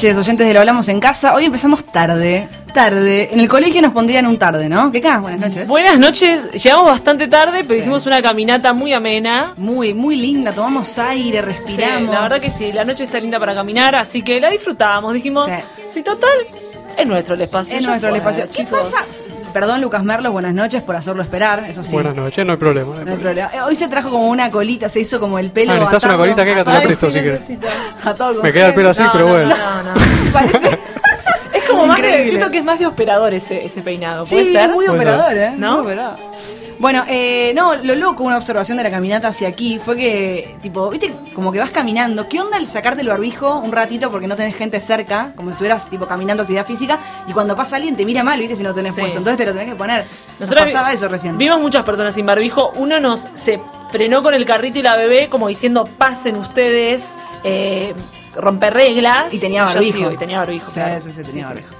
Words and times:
noches, 0.00 0.16
oyentes 0.16 0.46
de 0.46 0.54
Lo 0.54 0.60
Hablamos 0.60 0.88
en 0.88 0.98
Casa. 0.98 1.34
Hoy 1.34 1.44
empezamos 1.44 1.84
tarde, 1.84 2.48
tarde. 2.72 3.28
En 3.32 3.38
el 3.40 3.48
colegio 3.48 3.82
nos 3.82 3.92
pondrían 3.92 4.26
un 4.26 4.38
tarde, 4.38 4.66
¿no? 4.66 4.90
¿Qué 4.90 4.98
acá? 4.98 5.18
Buenas 5.18 5.40
noches. 5.40 5.68
Buenas 5.68 5.98
noches, 5.98 6.50
llegamos 6.52 6.86
bastante 6.86 7.28
tarde, 7.28 7.64
pero 7.64 7.78
hicimos 7.78 8.06
una 8.06 8.22
caminata 8.22 8.72
muy 8.72 8.94
amena. 8.94 9.52
Muy, 9.58 9.92
muy 9.92 10.16
linda, 10.16 10.52
tomamos 10.52 10.98
aire, 10.98 11.40
Sí, 11.40 11.44
respiramos. 11.44 12.14
la 12.14 12.22
verdad 12.22 12.40
que 12.40 12.50
sí, 12.50 12.72
la 12.72 12.84
noche 12.86 13.04
está 13.04 13.20
linda 13.20 13.38
para 13.38 13.54
caminar, 13.54 13.94
así 13.94 14.22
que 14.22 14.40
la 14.40 14.48
disfrutábamos. 14.48 15.12
Dijimos, 15.12 15.46
Sí. 15.46 15.64
sí, 15.92 16.02
total, 16.02 16.30
es 16.96 17.06
nuestro 17.06 17.34
el 17.34 17.42
espacio. 17.42 17.76
Es 17.76 17.84
nuestro 17.84 18.08
el 18.08 18.16
espacio. 18.16 18.44
¿Qué 18.46 18.64
chicos. 18.64 18.80
pasa? 18.80 19.04
Perdón, 19.52 19.80
Lucas 19.80 20.02
Merlos, 20.04 20.32
buenas 20.32 20.54
noches 20.54 20.82
por 20.82 20.96
hacerlo 20.96 21.22
esperar, 21.22 21.64
eso 21.68 21.82
sí. 21.82 21.92
Buenas 21.92 22.14
noches, 22.14 22.44
no 22.46 22.52
hay 22.52 22.58
problema. 22.58 22.92
no 22.94 22.98
hay 23.00 23.04
No 23.04 23.10
hay 23.12 23.18
problema. 23.18 23.48
problema. 23.48 23.64
Eh, 23.66 23.68
Hoy 23.68 23.76
se 23.76 23.88
trajo 23.88 24.10
como 24.10 24.28
una 24.28 24.50
colita, 24.50 24.88
se 24.88 25.00
hizo 25.00 25.18
como 25.18 25.38
el 25.38 25.50
pelo. 25.50 25.72
Ah, 25.72 25.76
¿necesitas 25.76 26.04
una 26.04 26.16
colita? 26.16 26.44
Que 26.44 26.54
te 26.54 26.64
la 26.64 26.82
presto 26.82 27.10
sí, 27.10 27.20
si 27.20 27.56
con 27.56 28.42
Me 28.42 28.52
queda 28.52 28.68
el 28.68 28.74
pelo 28.74 28.90
así, 28.90 29.02
No, 29.02 29.12
pero 29.12 29.24
no, 29.26 29.30
bueno. 29.32 29.48
No, 29.56 29.82
no. 29.82 30.00
Parece. 30.32 30.78
Es 31.52 31.64
como 31.68 31.86
más 31.86 32.00
siento 32.00 32.50
que 32.50 32.58
es 32.58 32.64
más 32.64 32.78
de 32.78 32.86
operador 32.86 33.34
ese, 33.34 33.64
ese 33.64 33.82
peinado, 33.82 34.24
¿puede 34.24 34.44
Sí, 34.44 34.52
ser? 34.52 34.70
muy 34.70 34.86
Puede 34.86 34.98
operador. 34.98 35.36
¿eh? 35.36 35.52
¿No? 35.56 35.72
Muy 35.78 35.86
operador. 35.92 36.16
Bueno, 36.80 37.04
eh, 37.08 37.52
no, 37.54 37.74
lo 37.74 37.94
loco, 37.94 38.24
una 38.24 38.38
observación 38.38 38.78
de 38.78 38.84
la 38.84 38.90
caminata 38.90 39.28
hacia 39.28 39.48
aquí 39.48 39.78
fue 39.78 39.96
que, 39.98 40.56
tipo, 40.62 40.88
viste, 40.88 41.12
como 41.34 41.52
que 41.52 41.58
vas 41.58 41.70
caminando. 41.70 42.26
¿Qué 42.26 42.40
onda 42.40 42.56
el 42.56 42.66
sacarte 42.68 43.02
el 43.02 43.08
barbijo 43.08 43.58
un 43.58 43.70
ratito 43.70 44.10
porque 44.10 44.26
no 44.26 44.34
tenés 44.34 44.56
gente 44.56 44.80
cerca, 44.80 45.32
como 45.36 45.50
si 45.50 45.52
estuvieras, 45.52 45.90
tipo, 45.90 46.06
caminando 46.06 46.42
actividad 46.44 46.64
física, 46.66 46.98
y 47.26 47.32
cuando 47.34 47.54
pasa 47.54 47.76
alguien 47.76 47.96
te 47.96 48.06
mira 48.06 48.24
mal, 48.24 48.40
viste, 48.40 48.56
si 48.56 48.62
no 48.62 48.70
lo 48.70 48.74
tenés 48.74 48.94
Sí. 48.94 49.00
puesto. 49.02 49.18
Entonces 49.18 49.36
te 49.36 49.44
lo 49.44 49.52
tenés 49.52 49.68
que 49.68 49.76
poner. 49.76 50.06
Nos 50.38 50.40
Nosotros 50.48 50.66
vi- 50.68 50.72
pasaba 50.72 50.92
eso 50.94 51.06
recién. 51.08 51.36
Vimos 51.36 51.60
muchas 51.60 51.84
personas 51.84 52.14
sin 52.14 52.24
barbijo. 52.24 52.72
Uno 52.76 52.98
nos 52.98 53.28
se 53.34 53.60
frenó 53.92 54.22
con 54.22 54.32
el 54.32 54.46
carrito 54.46 54.78
y 54.78 54.82
la 54.82 54.96
bebé 54.96 55.28
como 55.28 55.48
diciendo, 55.48 55.84
pasen 55.84 56.36
ustedes, 56.36 57.14
eh, 57.44 57.92
romper 58.34 58.72
reglas. 58.72 59.34
Y 59.34 59.38
tenía 59.38 59.66
yo 59.68 59.74
barbijo. 59.74 59.96
sigo, 59.98 60.10
y 60.12 60.16
tenía 60.16 60.38
barbijo. 60.38 60.68
Sí, 60.70 60.80
claro. 60.80 60.98
sí, 61.02 61.10
sí, 61.10 61.16
tenía 61.16 61.26
Sí, 61.26 61.32
sí. 61.40 61.42
barbijo. 61.42 61.74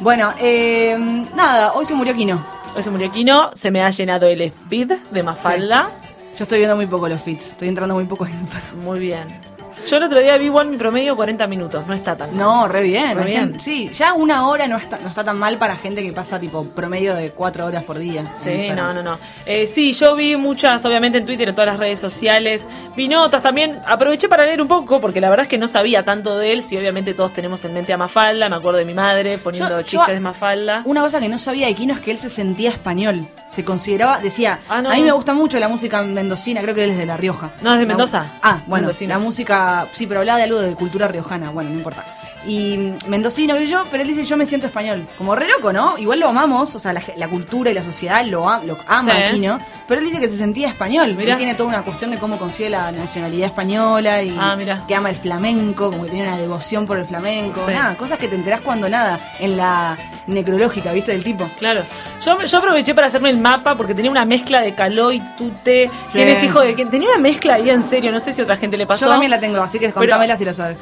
Bueno, 0.00 0.32
eh, 0.38 0.96
nada, 1.34 1.72
hoy 1.72 1.84
se 1.84 1.92
murió 1.94 2.14
Kino. 2.14 2.56
Hoy 2.74 2.82
se 2.82 2.90
murió 2.90 3.10
Kino, 3.10 3.50
se 3.54 3.70
me 3.70 3.82
ha 3.82 3.90
llenado 3.90 4.26
el 4.26 4.40
speed 4.40 4.92
de 5.10 5.22
Mafalda. 5.22 5.90
Yo 6.36 6.44
estoy 6.44 6.58
viendo 6.58 6.76
muy 6.76 6.86
poco 6.86 7.08
los 7.08 7.20
fits, 7.20 7.48
estoy 7.48 7.68
entrando 7.68 7.94
muy 7.94 8.04
poco 8.04 8.26
en 8.26 8.32
Instagram. 8.32 8.78
Muy 8.84 9.00
bien. 9.00 9.40
Yo 9.88 9.96
el 9.96 10.02
otro 10.02 10.20
día 10.20 10.36
vi 10.36 10.46
igual 10.46 10.68
mi 10.68 10.76
promedio 10.76 11.16
40 11.16 11.46
minutos, 11.46 11.86
no 11.86 11.94
está 11.94 12.16
tan 12.16 12.30
mal. 12.30 12.38
No, 12.38 12.68
re 12.68 12.82
bien. 12.82 13.16
Re 13.16 13.24
bien. 13.24 13.60
sí, 13.60 13.90
ya 13.94 14.12
una 14.14 14.46
hora 14.48 14.66
no 14.68 14.76
está, 14.76 14.98
no 14.98 15.08
está 15.08 15.24
tan 15.24 15.38
mal 15.38 15.56
para 15.58 15.76
gente 15.76 16.02
que 16.02 16.12
pasa 16.12 16.38
tipo 16.38 16.64
promedio 16.64 17.14
de 17.14 17.30
cuatro 17.30 17.64
horas 17.66 17.84
por 17.84 17.98
día. 17.98 18.24
Sí, 18.36 18.68
no, 18.74 18.92
no, 18.92 19.02
no. 19.02 19.18
Eh, 19.46 19.66
sí, 19.66 19.92
yo 19.94 20.14
vi 20.14 20.36
muchas, 20.36 20.84
obviamente 20.84 21.18
en 21.18 21.26
Twitter, 21.26 21.48
en 21.48 21.54
todas 21.54 21.68
las 21.70 21.78
redes 21.78 21.98
sociales. 22.00 22.66
Vi 22.96 23.08
notas 23.08 23.42
también. 23.42 23.80
Aproveché 23.86 24.28
para 24.28 24.44
leer 24.44 24.60
un 24.60 24.68
poco, 24.68 25.00
porque 25.00 25.20
la 25.20 25.30
verdad 25.30 25.44
es 25.44 25.48
que 25.48 25.58
no 25.58 25.68
sabía 25.68 26.04
tanto 26.04 26.36
de 26.36 26.52
él. 26.52 26.62
Si 26.62 26.76
obviamente 26.76 27.14
todos 27.14 27.32
tenemos 27.32 27.64
en 27.64 27.72
mente 27.74 27.92
a 27.92 27.96
Mafalda, 27.96 28.48
me 28.48 28.56
acuerdo 28.56 28.78
de 28.78 28.84
mi 28.84 28.94
madre 28.94 29.38
poniendo 29.38 29.70
Yo- 29.70 29.76
yo- 29.80 29.82
chistes 29.86 30.14
de 30.14 30.20
Mafalda. 30.20 30.82
Una 30.84 31.00
cosa 31.00 31.20
que 31.20 31.28
no 31.28 31.38
sabía 31.38 31.66
de 31.66 31.74
Kino 31.74 31.94
es 31.94 32.00
que 32.00 32.10
él 32.10 32.18
se 32.18 32.28
sentía 32.30 32.70
español. 32.70 33.28
Se 33.50 33.64
consideraba, 33.64 34.18
decía, 34.18 34.58
Ah, 34.68 34.82
no. 34.82 34.90
a 34.90 34.94
mí 34.94 35.02
me 35.02 35.12
gusta 35.12 35.32
mucho 35.34 35.58
la 35.58 35.68
música 35.68 36.02
mendocina, 36.02 36.60
creo 36.60 36.74
que 36.74 36.84
él 36.84 36.90
es 36.90 36.98
de 36.98 37.06
La 37.06 37.16
Rioja. 37.16 37.52
No, 37.62 37.72
es 37.72 37.78
de 37.78 37.84
La- 37.86 37.88
Mendoza. 37.88 38.32
ah, 38.42 38.58
bueno, 38.66 38.86
Mendocina. 38.86 39.14
la 39.14 39.18
música, 39.20 39.77
sí, 39.92 40.06
pero 40.06 40.20
hablaba 40.20 40.38
de 40.38 40.44
algo 40.44 40.58
de 40.60 40.74
cultura 40.74 41.08
riojana, 41.08 41.50
bueno, 41.50 41.70
no 41.70 41.76
importa. 41.76 42.04
Y 42.46 42.92
mendocino 43.08 43.54
que 43.56 43.66
yo, 43.66 43.84
pero 43.90 44.02
él 44.02 44.08
dice, 44.08 44.24
yo 44.24 44.36
me 44.36 44.46
siento 44.46 44.66
español. 44.68 45.06
Como 45.18 45.34
re 45.34 45.48
loco, 45.48 45.72
¿no? 45.72 45.98
Igual 45.98 46.20
lo 46.20 46.28
amamos, 46.28 46.74
o 46.74 46.78
sea, 46.78 46.92
la, 46.92 47.02
la 47.16 47.28
cultura 47.28 47.70
y 47.70 47.74
la 47.74 47.82
sociedad 47.82 48.24
lo, 48.24 48.48
am- 48.48 48.64
lo 48.66 48.78
ama 48.86 49.12
Sí. 49.16 49.22
a 49.22 49.30
Kino, 49.32 49.58
pero 49.86 50.00
él 50.00 50.06
dice 50.06 50.20
que 50.20 50.28
se 50.28 50.38
sentía 50.38 50.68
español. 50.68 51.14
Mirá. 51.16 51.32
Él 51.32 51.38
tiene 51.38 51.54
toda 51.54 51.68
una 51.70 51.82
cuestión 51.82 52.10
de 52.10 52.18
cómo 52.18 52.38
consigue 52.38 52.70
la 52.70 52.92
nacionalidad 52.92 53.48
española 53.48 54.22
y 54.22 54.36
Ah, 54.38 54.56
que 54.86 54.94
ama 54.94 55.10
el 55.10 55.16
flamenco, 55.16 55.90
como 55.90 56.04
que 56.04 56.10
tiene 56.10 56.28
una 56.28 56.38
devoción 56.38 56.86
por 56.86 56.98
el 56.98 57.06
flamenco, 57.06 57.60
Sí. 57.66 57.72
nada, 57.72 57.96
cosas 57.96 58.18
que 58.18 58.28
te 58.28 58.36
enterás 58.36 58.60
cuando 58.60 58.88
nada, 58.88 59.18
en 59.40 59.56
la 59.56 59.98
necrológica, 60.26 60.92
¿viste? 60.92 61.12
Del 61.12 61.24
tipo. 61.24 61.48
Claro. 61.58 61.82
Yo, 62.24 62.40
yo 62.42 62.58
aproveché 62.58 62.94
para 62.94 63.08
hacerme 63.08 63.30
el 63.30 63.38
mapa 63.38 63.76
porque 63.76 63.94
tenía 63.94 64.10
una 64.10 64.24
mezcla 64.24 64.60
de 64.60 64.74
Caloi, 64.74 65.20
Tute, 65.36 65.88
Sí. 66.04 66.12
quién 66.12 66.28
es 66.28 66.42
hijo 66.44 66.60
de 66.60 66.74
quién. 66.74 66.88
Tenía 66.90 67.08
una 67.10 67.18
mezcla 67.18 67.54
ahí 67.54 67.70
en 67.70 67.82
serio, 67.82 68.12
no 68.12 68.20
sé 68.20 68.32
si 68.32 68.40
a 68.40 68.44
otra 68.44 68.56
gente 68.56 68.76
le 68.76 68.86
pasó. 68.86 69.06
Yo 69.06 69.10
también 69.10 69.30
la 69.30 69.40
tengo, 69.40 69.60
así 69.60 69.78
que 69.78 69.92
contámela 69.92 70.36
si 70.36 70.44
la 70.44 70.54
sabes. 70.54 70.78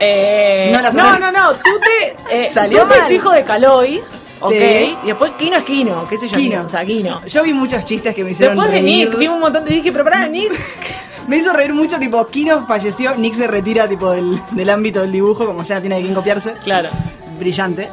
Eh, 0.00 0.70
No 0.72 0.80
la 0.82 0.90
no, 0.92 1.18
no, 1.18 1.32
no, 1.32 1.50
Tute, 1.54 2.16
eh, 2.30 2.48
Salió 2.52 2.82
Tute 2.84 2.94
es 3.06 3.10
hijo 3.12 3.30
de 3.32 3.42
Caloi, 3.42 4.00
ok, 4.40 4.52
Sí. 4.52 4.96
y 5.02 5.06
después 5.06 5.32
Kino 5.38 5.56
es 5.56 5.64
Kino, 5.64 6.06
qué 6.08 6.16
sé 6.18 6.28
yo, 6.28 6.36
Kino. 6.36 6.62
o 6.64 6.68
sea, 6.68 6.84
Kino. 6.84 7.24
Yo 7.26 7.42
vi 7.42 7.52
muchos 7.52 7.84
chistes 7.84 8.14
que 8.14 8.22
me 8.24 8.30
hicieron 8.30 8.56
Después 8.56 8.72
de 8.72 8.80
reír. 8.80 9.08
Nick, 9.08 9.18
vimos 9.18 9.34
un 9.36 9.40
montón 9.42 9.64
de 9.64 9.74
dije, 9.74 9.90
pero 9.92 10.04
pará, 10.04 10.26
Nick, 10.28 10.52
Me 11.28 11.36
hizo 11.36 11.52
reír 11.52 11.74
mucho, 11.74 11.98
tipo, 11.98 12.26
Kino 12.28 12.66
falleció, 12.66 13.14
Nick 13.16 13.34
se 13.34 13.46
retira 13.46 13.86
tipo 13.86 14.10
del, 14.12 14.40
del 14.52 14.70
ámbito 14.70 15.02
del 15.02 15.12
dibujo, 15.12 15.44
como 15.44 15.62
ya 15.64 15.78
tiene 15.80 15.96
de 15.96 16.02
quién 16.02 16.14
copiarse. 16.14 16.54
claro. 16.64 16.88
Brillante. 17.38 17.88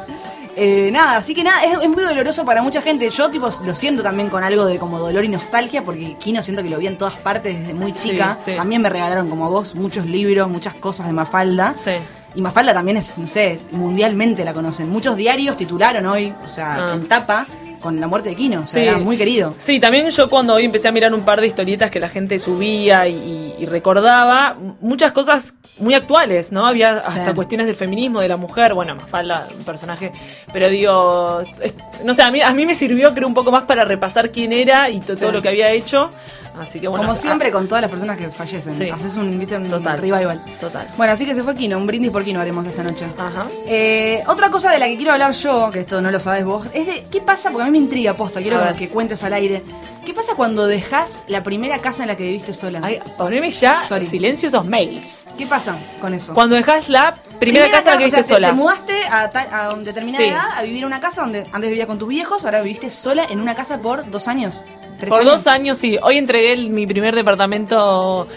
Eh, 0.58 0.88
nada, 0.90 1.18
así 1.18 1.34
que 1.34 1.44
nada, 1.44 1.62
es, 1.64 1.78
es 1.82 1.88
muy 1.88 2.02
doloroso 2.02 2.44
para 2.46 2.62
mucha 2.62 2.80
gente. 2.80 3.10
Yo, 3.10 3.30
tipo, 3.30 3.50
lo 3.64 3.74
siento 3.74 4.02
también 4.02 4.30
con 4.30 4.42
algo 4.42 4.64
de 4.64 4.78
como 4.78 4.98
dolor 4.98 5.22
y 5.22 5.28
nostalgia, 5.28 5.84
porque 5.84 6.16
Kino 6.18 6.42
siento 6.42 6.62
que 6.62 6.70
lo 6.70 6.78
vi 6.78 6.86
en 6.86 6.96
todas 6.96 7.14
partes 7.16 7.58
desde 7.58 7.74
muy 7.74 7.92
Sí, 7.92 8.10
chica. 8.10 8.36
sí. 8.42 8.52
También 8.56 8.80
me 8.80 8.88
regalaron, 8.88 9.28
como 9.28 9.50
vos, 9.50 9.74
muchos 9.74 10.06
libros, 10.06 10.48
muchas 10.48 10.74
cosas 10.74 11.06
de 11.08 11.12
Mafalda. 11.12 11.74
Sí. 11.74 11.92
Y 12.34 12.40
Mafalda 12.40 12.72
también 12.72 12.96
es, 12.96 13.18
no 13.18 13.26
sé, 13.26 13.60
mundialmente 13.72 14.44
la 14.46 14.54
conocen. 14.54 14.88
Muchos 14.88 15.16
diarios 15.16 15.56
titularon 15.58 16.06
hoy, 16.06 16.34
o 16.44 16.48
sea, 16.48 16.86
Ah. 16.86 16.94
en 16.94 17.06
tapa, 17.06 17.46
con 17.80 18.00
la 18.00 18.06
muerte 18.06 18.30
de 18.30 18.36
Kino. 18.36 18.60
O 18.62 18.66
sea, 18.66 18.82
Sí. 18.82 18.88
era 18.88 18.98
muy 18.98 19.16
querido. 19.16 19.54
Sí, 19.58 19.78
también 19.80 20.10
yo 20.10 20.28
cuando 20.30 20.54
hoy 20.54 20.64
empecé 20.64 20.88
a 20.88 20.92
mirar 20.92 21.12
un 21.14 21.22
par 21.22 21.40
de 21.40 21.46
historietas 21.46 21.90
que 21.90 22.00
la 22.00 22.08
gente 22.08 22.38
subía 22.38 23.06
y, 23.08 23.64
recordaba, 23.66 24.56
muchas 24.80 25.12
cosas 25.12 25.54
muy 25.78 25.94
actuales, 25.94 26.52
¿no? 26.52 26.66
Había 26.66 26.98
hasta 26.98 27.28
Sí. 27.28 27.34
cuestiones 27.34 27.66
del 27.66 27.76
feminismo, 27.76 28.20
de 28.20 28.28
la 28.28 28.36
mujer, 28.36 28.74
bueno, 28.74 28.94
Mafalda, 28.94 29.48
un 29.56 29.64
personaje, 29.64 30.12
pero 30.52 30.68
digo, 30.68 31.40
es- 31.62 31.74
no 32.04 32.14
sé, 32.14 32.22
a 32.22 32.30
mí, 32.30 32.40
a 32.42 32.52
mí 32.52 32.66
me 32.66 32.74
sirvió 32.74 33.12
creo 33.14 33.28
un 33.28 33.34
poco 33.34 33.50
más 33.52 33.64
para 33.64 33.84
repasar 33.84 34.30
quién 34.30 34.52
era 34.52 34.88
y 34.90 35.00
to- 35.00 35.16
todo 35.16 35.28
Sí. 35.28 35.34
lo 35.34 35.42
que 35.42 35.48
había 35.48 35.70
hecho, 35.70 36.10
así 36.60 36.80
que 36.80 36.88
bueno. 36.88 37.04
Como 37.04 37.14
ah, 37.14 37.20
siempre 37.20 37.50
con 37.50 37.68
todas 37.68 37.82
las 37.82 37.90
personas 37.90 38.16
que 38.16 38.28
fallecen. 38.28 38.72
Sí. 38.72 38.88
Haces 38.90 39.16
un, 39.16 39.38
¿viste? 39.38 39.56
un 39.56 39.68
Total. 39.68 39.98
revival. 39.98 40.42
Total. 40.60 40.88
Bueno, 40.96 41.12
así 41.12 41.26
que 41.26 41.34
se 41.34 41.42
fue 41.42 41.54
Kino, 41.54 41.76
un 41.78 41.86
brindis 41.86 42.10
por 42.10 42.24
Kino 42.24 42.40
haremos 42.40 42.66
esta 42.66 42.82
noche. 42.82 43.06
Ajá. 43.18 43.46
Eh, 43.66 44.22
otra 44.26 44.50
cosa 44.50 44.70
de 44.70 44.78
la 44.78 44.86
que 44.86 44.96
quiero 44.96 45.12
hablar 45.12 45.32
yo, 45.32 45.70
que 45.70 45.80
esto 45.80 46.00
no 46.00 46.10
lo 46.10 46.20
sabes 46.20 46.44
vos, 46.44 46.66
es 46.72 46.86
de 46.86 47.04
qué 47.10 47.20
pasa, 47.20 47.50
porque 47.50 47.64
mí 47.66 47.72
me 47.72 47.78
intriga, 47.78 48.14
posta, 48.14 48.40
quiero 48.40 48.58
que 48.76 48.88
cuentes 48.88 49.22
al 49.22 49.32
aire. 49.34 49.62
¿Qué 50.04 50.14
pasa 50.14 50.34
cuando 50.36 50.66
dejas 50.66 51.24
la 51.26 51.42
primera 51.42 51.78
casa 51.80 52.04
en 52.04 52.08
la 52.08 52.16
que 52.16 52.22
viviste 52.24 52.54
sola? 52.54 52.80
Ay, 52.82 53.00
poneme 53.18 53.50
ya 53.50 53.84
Sorry. 53.86 54.06
silencio 54.06 54.48
esos 54.48 54.64
mails. 54.64 55.24
¿Qué 55.36 55.46
pasa 55.46 55.76
con 56.00 56.14
eso? 56.14 56.32
Cuando 56.32 56.54
dejas 56.56 56.88
la 56.88 57.16
primera, 57.40 57.68
casa 57.70 57.94
en 57.94 57.94
la 57.94 57.98
que 57.98 58.04
o 58.04 58.08
sea, 58.10 58.18
viviste 58.18 58.22
te- 58.22 58.34
sola. 58.34 58.48
Te 58.48 58.54
mudaste 58.54 58.92
a, 59.10 59.30
ta- 59.30 59.48
a 59.68 59.74
un 59.74 59.84
determinada 59.84 60.24
Sí. 60.24 60.30
edad 60.30 60.46
a 60.56 60.62
vivir 60.62 60.78
en 60.80 60.84
una 60.86 61.00
casa 61.00 61.22
donde 61.22 61.40
antes 61.52 61.68
vivías 61.68 61.86
con 61.88 61.98
tus 61.98 62.08
viejos, 62.08 62.44
ahora 62.44 62.62
viviste 62.62 62.90
sola 62.90 63.24
en 63.28 63.40
una 63.40 63.54
casa 63.56 63.80
por 63.80 64.08
dos 64.10 64.28
años. 64.28 64.62
¿Tres 64.98 65.10
Por 65.10 65.20
años? 65.20 65.32
dos 65.32 65.46
años, 65.48 65.76
sí. 65.78 65.98
Hoy 66.02 66.16
entregué 66.18 66.52
el- 66.52 66.70
mi 66.70 66.86
primer 66.86 67.14
departamento 67.14 68.28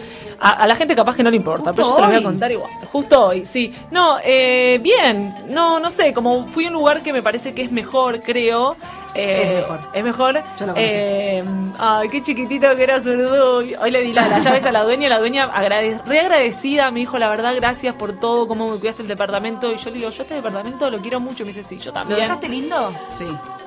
A, 0.41 0.49
a 0.51 0.67
la 0.67 0.75
gente 0.75 0.95
capaz 0.95 1.15
que 1.15 1.23
no 1.23 1.29
le 1.29 1.35
importa, 1.37 1.71
Justo 1.71 1.75
pero 1.75 1.87
yo 1.89 1.95
se 1.95 2.01
lo 2.01 2.07
voy 2.07 2.15
a 2.17 2.23
contar 2.23 2.51
igual. 2.51 2.71
Justo 2.91 3.25
hoy, 3.27 3.45
sí. 3.45 3.73
No, 3.91 4.17
eh, 4.23 4.79
bien. 4.81 5.35
No, 5.49 5.79
no 5.79 5.89
sé, 5.89 6.13
como 6.13 6.47
fui 6.47 6.65
a 6.65 6.67
un 6.67 6.73
lugar 6.73 7.01
que 7.01 7.11
me 7.11 7.21
parece 7.21 7.53
que 7.53 7.61
es 7.63 7.71
mejor, 7.71 8.21
creo. 8.21 8.75
Eh, 9.15 9.41
Es 9.43 9.53
mejor. 9.55 9.79
Es 9.93 10.03
mejor. 10.03 10.43
Yo 10.59 10.65
lo. 10.67 10.73
Eh, 10.77 11.43
ay, 11.79 12.09
qué 12.09 12.21
chiquitito 12.23 12.67
que 12.75 12.83
era 12.83 13.01
zurdo. 13.01 13.57
Hoy 13.57 13.91
le 13.91 14.01
di 14.01 14.13
la- 14.13 14.27
las 14.27 14.43
llaves 14.43 14.63
a 14.65 14.71
la 14.71 14.83
dueña, 14.83 15.09
la 15.09 15.17
dueña 15.19 15.51
agrade- 15.51 15.99
re 16.05 16.19
agradecida, 16.19 16.91
me 16.91 16.99
dijo, 16.99 17.17
la 17.17 17.27
verdad, 17.27 17.53
gracias 17.55 17.95
por 17.95 18.13
todo, 18.13 18.47
cómo 18.47 18.67
me 18.67 18.77
cuidaste 18.77 19.01
el 19.01 19.07
departamento. 19.07 19.71
Y 19.71 19.77
yo 19.77 19.89
le 19.89 19.97
digo, 19.97 20.09
yo 20.11 20.21
este 20.21 20.35
departamento 20.35 20.89
lo 20.91 20.99
quiero 20.99 21.19
mucho. 21.19 21.41
Y 21.43 21.47
me 21.47 21.53
dice, 21.53 21.63
sí, 21.67 21.79
yo 21.79 21.85
¿Lo 21.87 21.93
también. 21.93 22.19
dejaste 22.21 22.47
lindo? 22.49 22.93
Sí. 23.17 23.25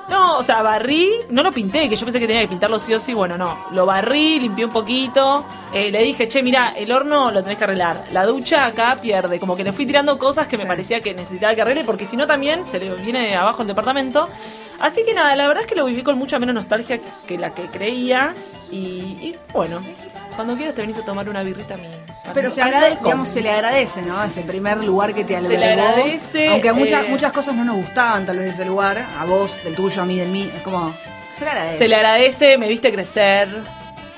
No, 0.08 0.36
o 0.38 0.42
sea, 0.42 0.62
barrí, 0.62 1.10
no 1.30 1.42
lo 1.42 1.50
pinté, 1.52 1.88
que 1.88 1.96
yo 1.96 2.04
pensé 2.04 2.18
que 2.20 2.26
tenía 2.26 2.42
que 2.42 2.48
pintarlo 2.48 2.78
sí 2.78 2.92
o 2.92 3.00
sí, 3.00 3.14
bueno, 3.14 3.36
no. 3.38 3.66
Lo 3.70 3.86
barrí, 3.86 4.38
limpié 4.40 4.64
un 4.64 4.72
poquito, 4.72 5.44
eh, 5.72 5.90
le 5.90 6.02
dije, 6.02 6.28
che, 6.28 6.42
mira, 6.42 6.61
el 6.70 6.90
horno 6.92 7.30
lo 7.30 7.42
tenés 7.42 7.58
que 7.58 7.64
arreglar. 7.64 8.04
La 8.12 8.24
ducha 8.26 8.66
acá 8.66 8.98
pierde, 9.00 9.38
como 9.40 9.54
que 9.56 9.64
le 9.64 9.72
fui 9.72 9.86
tirando 9.86 10.18
cosas 10.18 10.46
que 10.48 10.56
me 10.56 10.66
parecía 10.66 11.00
que 11.00 11.14
necesitaba 11.14 11.54
que 11.54 11.62
arregle, 11.62 11.84
porque 11.84 12.06
si 12.06 12.16
no 12.16 12.26
también 12.26 12.64
se 12.64 12.78
le 12.78 12.94
viene 12.94 13.34
abajo 13.36 13.62
el 13.62 13.68
departamento. 13.68 14.28
Así 14.80 15.04
que 15.04 15.14
nada, 15.14 15.36
la 15.36 15.46
verdad 15.46 15.62
es 15.62 15.68
que 15.68 15.76
lo 15.76 15.84
viví 15.84 16.02
con 16.02 16.18
mucha 16.18 16.38
menos 16.40 16.54
nostalgia 16.54 16.98
que 17.26 17.38
la 17.38 17.50
que 17.54 17.68
creía. 17.68 18.34
Y, 18.70 18.76
y, 19.20 19.36
bueno, 19.52 19.84
cuando 20.34 20.56
quieras 20.56 20.74
te 20.74 20.80
venís 20.80 20.96
a 20.98 21.04
tomar 21.04 21.28
una 21.28 21.42
birrita 21.42 21.74
a 21.74 21.76
mí. 21.76 21.88
Pero 22.34 22.50
se, 22.50 22.62
agrade- 22.62 22.98
digamos, 23.00 23.28
se 23.28 23.42
le 23.42 23.50
agradece, 23.50 24.02
¿no? 24.02 24.22
Ese 24.24 24.42
primer 24.42 24.78
lugar 24.78 25.14
que 25.14 25.24
te 25.24 25.36
albergó. 25.36 25.58
le 25.60 25.72
agradece, 25.72 26.48
Aunque 26.48 26.70
a 26.70 26.72
muchas, 26.72 27.04
eh, 27.04 27.08
muchas 27.10 27.32
cosas 27.32 27.54
no 27.54 27.64
nos 27.64 27.76
gustaban, 27.76 28.24
tal 28.26 28.38
vez, 28.38 28.46
de 28.46 28.52
ese 28.52 28.64
lugar. 28.64 29.06
A 29.18 29.24
vos, 29.26 29.62
del 29.62 29.74
tuyo, 29.76 30.02
a 30.02 30.04
mí, 30.04 30.16
del 30.18 30.30
mío. 30.30 30.50
Es 30.52 30.62
como. 30.62 30.92
Se 31.38 31.44
le 31.44 31.50
agradece. 31.50 31.78
Se 31.78 31.88
le 31.88 31.94
agradece, 31.96 32.58
me 32.58 32.68
viste 32.68 32.92
crecer. 32.92 33.48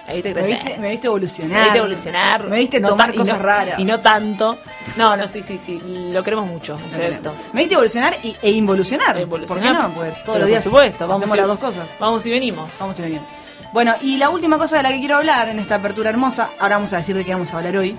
Me 0.07 0.15
viste 0.15 0.29
me, 0.35 0.35
crecer. 0.43 0.65
viste, 0.65 0.79
me 0.79 0.91
viste 0.91 1.07
evolucionar. 1.07 1.57
Me 1.59 1.63
viste 1.65 1.79
evolucionar. 1.79 2.49
Me 2.49 2.59
viste 2.59 2.81
No 2.81 2.89
tomar 2.89 3.15
cosas 3.15 3.39
no- 3.39 3.45
raras. 3.45 3.79
Y 3.79 3.85
no 3.85 3.99
tanto. 4.01 4.59
No, 4.97 5.17
no, 5.17 5.27
sí, 5.29 5.43
sí, 5.43 5.59
sí. 5.59 5.81
Lo 6.11 6.23
queremos 6.23 6.47
mucho, 6.47 6.79
ese 6.87 7.07
evento. 7.07 7.33
Me 7.53 7.61
viste 7.63 7.75
evolucionar 7.75 8.19
y- 8.23 8.37
e 8.43 8.51
involucionar. 8.51 9.17
Evolucionar. 9.17 9.47
¿Por 9.49 9.61
qué 9.63 9.83
no? 9.89 9.95
Porque 9.95 10.11
todos 10.11 10.23
Pero 10.27 10.39
los 10.41 10.49
días 10.49 10.63
por 10.63 10.73
supuesto, 10.73 11.07
vamos 11.07 11.23
hacemos 11.23 11.37
y- 11.37 11.39
las 11.39 11.47
dos 11.49 11.59
cosas. 11.59 11.87
Vamos 11.99 12.27
y 12.27 12.31
venimos. 12.31 12.71
Vamos 12.79 12.99
y 12.99 13.03
venimos. 13.03 13.27
Bueno, 13.73 13.95
y 14.03 14.19
la 14.19 14.31
última 14.31 14.57
cosa 14.59 14.77
de 14.77 14.83
la 14.85 14.91
que 14.91 15.01
quiero 15.01 15.17
hablar 15.17 15.49
en 15.49 15.59
esta 15.59 15.77
apertura 15.77 16.11
hermosa, 16.11 16.51
ahora 16.61 16.77
vamos 16.77 16.93
a 16.93 16.99
decir 16.99 17.17
de 17.17 17.25
qué 17.25 17.33
vamos 17.33 17.53
a 17.55 17.57
hablar 17.59 17.77
hoy. 17.77 17.97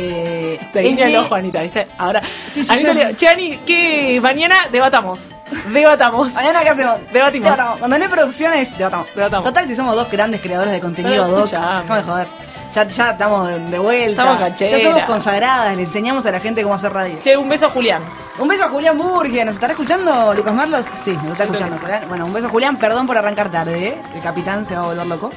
Eh, 0.00 0.60
Te 0.72 0.88
es 0.88 0.96
de- 0.96 1.18
ojo, 1.18 1.34
Anita, 1.34 1.60
¿viste? 1.62 1.88
Ahora. 1.98 2.22
Sí, 2.50 2.64
sí, 2.64 2.70
Anita 2.72 2.88
yo- 2.88 2.94
le 2.94 3.04
digo, 3.06 3.16
che, 3.18 3.28
Ani, 3.28 3.56
¿qué? 3.66 4.20
Mañana 4.22 4.54
debatamos. 4.70 5.30
Debatamos. 5.72 6.32
Mañana, 6.34 6.60
¿qué 6.62 6.68
hacemos? 6.68 6.96
Debatimos. 7.12 7.50
Cuando 7.78 7.98
no 7.98 8.04
hay 8.04 8.10
producciones, 8.10 8.78
debatamos. 8.78 9.08
Debatamos. 9.14 9.44
Total, 9.44 9.66
si 9.66 9.74
somos 9.74 9.96
dos 9.96 10.08
grandes 10.10 10.40
creadores 10.40 10.72
de 10.72 10.80
contenido, 10.80 11.26
Doc, 11.26 11.50
ya, 11.50 11.80
déjame 11.82 12.02
joder. 12.02 12.28
Ya, 12.74 12.86
ya 12.86 13.10
estamos 13.10 13.48
de, 13.48 13.78
vuelta. 13.78 14.10
Estamos 14.22 14.38
ya 14.38 14.46
cancheras. 14.48 14.82
somos 14.82 15.02
consagradas, 15.04 15.74
le 15.74 15.82
enseñamos 15.82 16.26
a 16.26 16.30
la 16.30 16.38
gente 16.38 16.62
cómo 16.62 16.74
hacer 16.74 16.92
radio. 16.92 17.18
Che, 17.22 17.36
un 17.36 17.48
beso 17.48 17.66
a 17.66 17.70
Julián. 17.70 18.02
Un 18.38 18.46
beso 18.46 18.64
a 18.64 18.68
Julián 18.68 18.96
Burgia, 18.96 19.44
¿nos 19.44 19.54
estará 19.56 19.72
escuchando 19.72 20.32
Lucas 20.34 20.54
Marlos? 20.54 20.86
Sí, 21.02 21.12
nos 21.12 21.32
está 21.32 21.44
escuchando. 21.44 21.76
que. 21.80 22.06
Bueno, 22.08 22.26
un 22.26 22.32
beso 22.32 22.46
a 22.46 22.50
Julián, 22.50 22.76
perdón 22.76 23.06
por 23.06 23.16
arrancar 23.18 23.50
tarde, 23.50 23.88
¿eh? 23.88 24.02
El 24.14 24.20
capitán 24.20 24.64
se 24.64 24.76
va 24.76 24.82
a 24.82 24.86
volver 24.86 25.06
loco. 25.06 25.30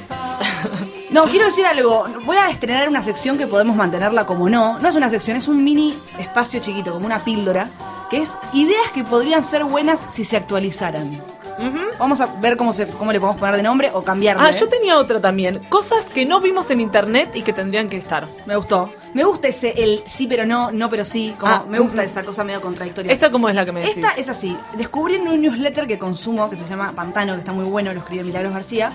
No, 1.12 1.24
quiero 1.26 1.46
decir 1.46 1.66
algo. 1.66 2.06
Voy 2.24 2.36
a 2.36 2.48
estrenar 2.50 2.88
una 2.88 3.02
sección 3.02 3.36
que 3.36 3.46
podemos 3.46 3.76
mantenerla 3.76 4.24
como 4.24 4.48
no. 4.48 4.78
No 4.78 4.88
es 4.88 4.96
una 4.96 5.10
sección, 5.10 5.36
es 5.36 5.46
un 5.46 5.62
mini 5.62 5.94
espacio 6.18 6.60
chiquito, 6.60 6.92
como 6.92 7.04
una 7.06 7.18
píldora, 7.22 7.68
que 8.10 8.22
es 8.22 8.36
ideas 8.54 8.90
que 8.94 9.04
podrían 9.04 9.42
ser 9.42 9.64
buenas 9.64 10.00
si 10.08 10.24
se 10.24 10.36
actualizaran. 10.38 11.22
Ujú. 11.58 11.78
Vamos 11.98 12.20
a 12.22 12.26
ver 12.40 12.56
cómo, 12.56 12.72
se, 12.72 12.86
cómo 12.86 13.12
le 13.12 13.20
podemos 13.20 13.38
poner 13.38 13.56
de 13.56 13.62
nombre 13.62 13.90
o 13.92 14.02
cambiarle. 14.02 14.42
Ah, 14.42 14.50
¿eh? 14.50 14.56
yo 14.58 14.68
tenía 14.70 14.96
otra 14.96 15.20
también. 15.20 15.58
Cosas 15.68 16.06
que 16.06 16.24
no 16.24 16.40
vimos 16.40 16.70
en 16.70 16.80
internet 16.80 17.32
y 17.34 17.42
que 17.42 17.52
tendrían 17.52 17.90
que 17.90 17.98
estar. 17.98 18.28
Me 18.46 18.56
gustó. 18.56 18.90
Me 19.12 19.22
gusta 19.24 19.48
ese 19.48 19.74
el 19.76 20.02
sí 20.08 20.26
pero 20.26 20.46
no, 20.46 20.72
no 20.72 20.88
pero 20.88 21.04
sí. 21.04 21.34
Como 21.38 21.52
Ah, 21.52 21.64
me 21.68 21.78
gusta 21.78 22.02
mm, 22.02 22.06
esa 22.06 22.24
cosa 22.24 22.42
medio 22.42 22.62
contradictoria. 22.62 23.12
¿Esta 23.12 23.30
cómo 23.30 23.50
es 23.50 23.54
la 23.54 23.66
que 23.66 23.72
me 23.72 23.80
decís? 23.80 23.96
Esta 23.98 24.12
es 24.18 24.30
así. 24.30 24.56
Descubrí 24.78 25.16
en 25.16 25.28
un 25.28 25.42
newsletter 25.42 25.86
que 25.86 25.98
consumo, 25.98 26.48
que 26.48 26.56
se 26.56 26.66
llama 26.66 26.92
Pantano, 26.96 27.34
que 27.34 27.40
está 27.40 27.52
muy 27.52 27.66
bueno, 27.66 27.92
lo 27.92 28.00
escribe 28.00 28.24
Milagros 28.24 28.54
García. 28.54 28.90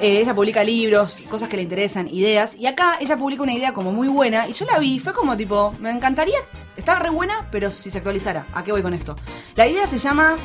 Eh, 0.00 0.20
ella 0.20 0.34
publica 0.34 0.64
libros, 0.64 1.22
cosas 1.28 1.48
que 1.50 1.56
le 1.56 1.62
interesan, 1.62 2.08
ideas. 2.08 2.54
Y 2.54 2.66
acá 2.66 2.96
ella 3.00 3.16
publica 3.18 3.42
una 3.42 3.52
idea 3.52 3.74
como 3.74 3.92
muy 3.92 4.08
buena. 4.08 4.48
Y 4.48 4.54
yo 4.54 4.64
la 4.64 4.78
vi, 4.78 4.98
fue 4.98 5.12
como 5.12 5.36
tipo, 5.36 5.74
me 5.78 5.90
encantaría, 5.90 6.38
estaba 6.76 7.00
re 7.00 7.10
buena, 7.10 7.46
pero 7.52 7.70
si 7.70 7.90
se 7.90 7.98
actualizara. 7.98 8.46
¿A 8.54 8.64
qué 8.64 8.72
voy 8.72 8.80
con 8.82 8.94
esto? 8.94 9.14
La 9.56 9.68
idea 9.68 9.86
se 9.86 9.98
llama, 9.98 10.36